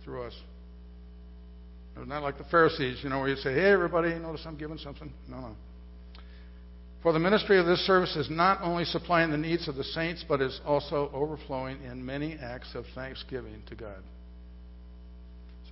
through 0.03 0.25
us. 0.25 0.35
It's 1.97 2.09
not 2.09 2.25
like 2.25 2.37
the 2.37 2.45
Pharisees, 2.45 2.99
you 3.05 3.11
know, 3.11 3.21
where 3.21 3.29
you 3.29 3.37
say, 3.37 3.55
hey, 3.55 3.71
everybody, 3.71 4.13
notice 4.19 4.43
I'm 4.45 4.57
giving 4.57 4.79
something. 4.79 5.13
No, 5.29 5.37
no. 5.37 5.57
For 7.03 7.13
the 7.15 7.19
ministry 7.19 7.59
of 7.59 7.65
this 7.65 7.81
service 7.87 8.15
is 8.17 8.29
not 8.29 8.61
only 8.61 8.85
supplying 8.85 9.31
the 9.31 9.39
needs 9.39 9.69
of 9.69 9.75
the 9.75 9.85
saints, 9.85 10.25
but 10.29 10.43
is 10.43 10.61
also 10.67 11.11
overflowing 11.15 11.83
in 11.83 12.05
many 12.05 12.35
acts 12.35 12.75
of 12.75 12.85
thanksgiving 12.95 13.63
to 13.69 13.75
God. 13.75 14.03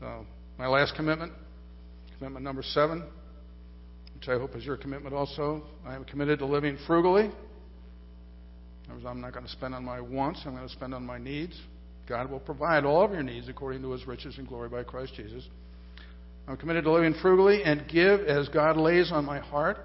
So, 0.01 0.25
my 0.59 0.67
last 0.67 0.95
commitment, 0.95 1.33
commitment 2.17 2.45
number 2.45 2.63
seven, 2.63 3.05
which 4.15 4.29
I 4.29 4.39
hope 4.39 4.57
is 4.57 4.65
your 4.65 4.79
commitment 4.79 5.15
also. 5.15 5.63
I 5.87 5.95
am 5.95 6.05
committed 6.05 6.39
to 6.39 6.47
living 6.47 6.79
frugally. 6.87 7.31
I'm 9.07 9.21
not 9.21 9.35
going 9.35 9.45
to 9.45 9.53
spend 9.53 9.75
on 9.75 9.85
my 9.85 10.01
wants, 10.01 10.41
I'm 10.47 10.55
going 10.55 10.67
to 10.67 10.73
spend 10.73 10.95
on 10.95 11.05
my 11.05 11.19
needs. 11.19 11.61
God 12.09 12.31
will 12.31 12.41
provide 12.41 12.87
all 12.87 13.05
of 13.05 13.13
your 13.13 13.23
needs 13.23 13.51
according 13.51 13.83
to 13.83 13.93
his 13.93 14.07
riches 14.07 14.39
and 14.39 14.49
glory 14.49 14.71
by 14.71 14.83
Christ 14.83 15.13
Jesus. 15.15 15.47
I'm 16.47 16.57
committed 16.57 16.85
to 16.85 16.93
living 16.93 17.15
frugally 17.21 17.63
and 17.63 17.87
give 17.87 18.21
as 18.21 18.49
God 18.49 18.79
lays 18.79 19.13
on 19.13 19.27
my 19.27 19.41
heart. 19.41 19.77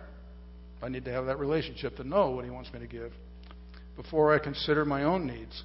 I 0.83 0.89
need 0.89 1.05
to 1.05 1.11
have 1.11 1.25
that 1.27 1.39
relationship 1.39 1.95
to 1.97 2.03
know 2.03 2.31
what 2.31 2.45
He 2.45 2.51
wants 2.51 2.71
me 2.73 2.79
to 2.79 2.87
give 2.87 3.13
before 3.95 4.35
I 4.35 4.39
consider 4.39 4.85
my 4.85 5.03
own 5.03 5.25
needs. 5.25 5.63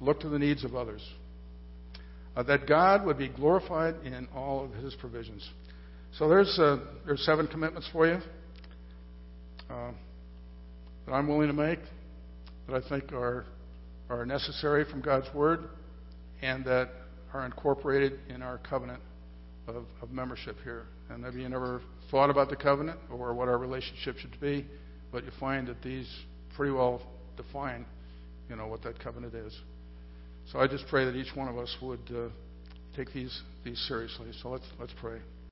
Look 0.00 0.20
to 0.20 0.28
the 0.28 0.38
needs 0.38 0.64
of 0.64 0.74
others. 0.74 1.02
Uh, 2.36 2.42
that 2.42 2.66
God 2.66 3.06
would 3.06 3.16
be 3.16 3.28
glorified 3.28 3.94
in 4.04 4.26
all 4.34 4.64
of 4.64 4.72
His 4.72 4.94
provisions. 4.94 5.48
So 6.18 6.28
there's 6.28 6.58
uh, 6.58 6.78
there's 7.06 7.24
seven 7.24 7.46
commitments 7.46 7.88
for 7.92 8.06
you 8.06 8.18
uh, 9.70 9.92
that 11.06 11.12
I'm 11.12 11.28
willing 11.28 11.48
to 11.48 11.52
make 11.52 11.78
that 12.68 12.82
I 12.84 12.88
think 12.88 13.12
are 13.12 13.44
are 14.10 14.26
necessary 14.26 14.84
from 14.84 15.00
God's 15.00 15.32
Word 15.32 15.60
and 16.42 16.64
that 16.64 16.90
are 17.32 17.46
incorporated 17.46 18.18
in 18.28 18.42
our 18.42 18.58
covenant 18.58 19.00
of, 19.66 19.84
of 20.02 20.10
membership 20.10 20.56
here. 20.62 20.86
And 21.08 21.22
maybe 21.22 21.42
you 21.42 21.48
never 21.48 21.80
thought 22.14 22.30
about 22.30 22.48
the 22.48 22.54
covenant 22.54 22.96
or 23.10 23.34
what 23.34 23.48
our 23.48 23.58
relationship 23.58 24.16
should 24.18 24.40
be, 24.40 24.64
but 25.10 25.24
you 25.24 25.32
find 25.40 25.66
that 25.66 25.82
these 25.82 26.08
pretty 26.54 26.72
well 26.72 27.02
define, 27.36 27.84
you 28.48 28.54
know, 28.54 28.68
what 28.68 28.80
that 28.84 28.96
covenant 29.00 29.34
is. 29.34 29.52
So 30.52 30.60
I 30.60 30.68
just 30.68 30.84
pray 30.86 31.04
that 31.06 31.16
each 31.16 31.34
one 31.34 31.48
of 31.48 31.58
us 31.58 31.76
would 31.82 31.98
uh, 32.14 32.28
take 32.96 33.12
these 33.12 33.42
these 33.64 33.84
seriously. 33.88 34.28
So 34.40 34.50
let's 34.50 34.64
let's 34.78 34.92
pray. 35.00 35.18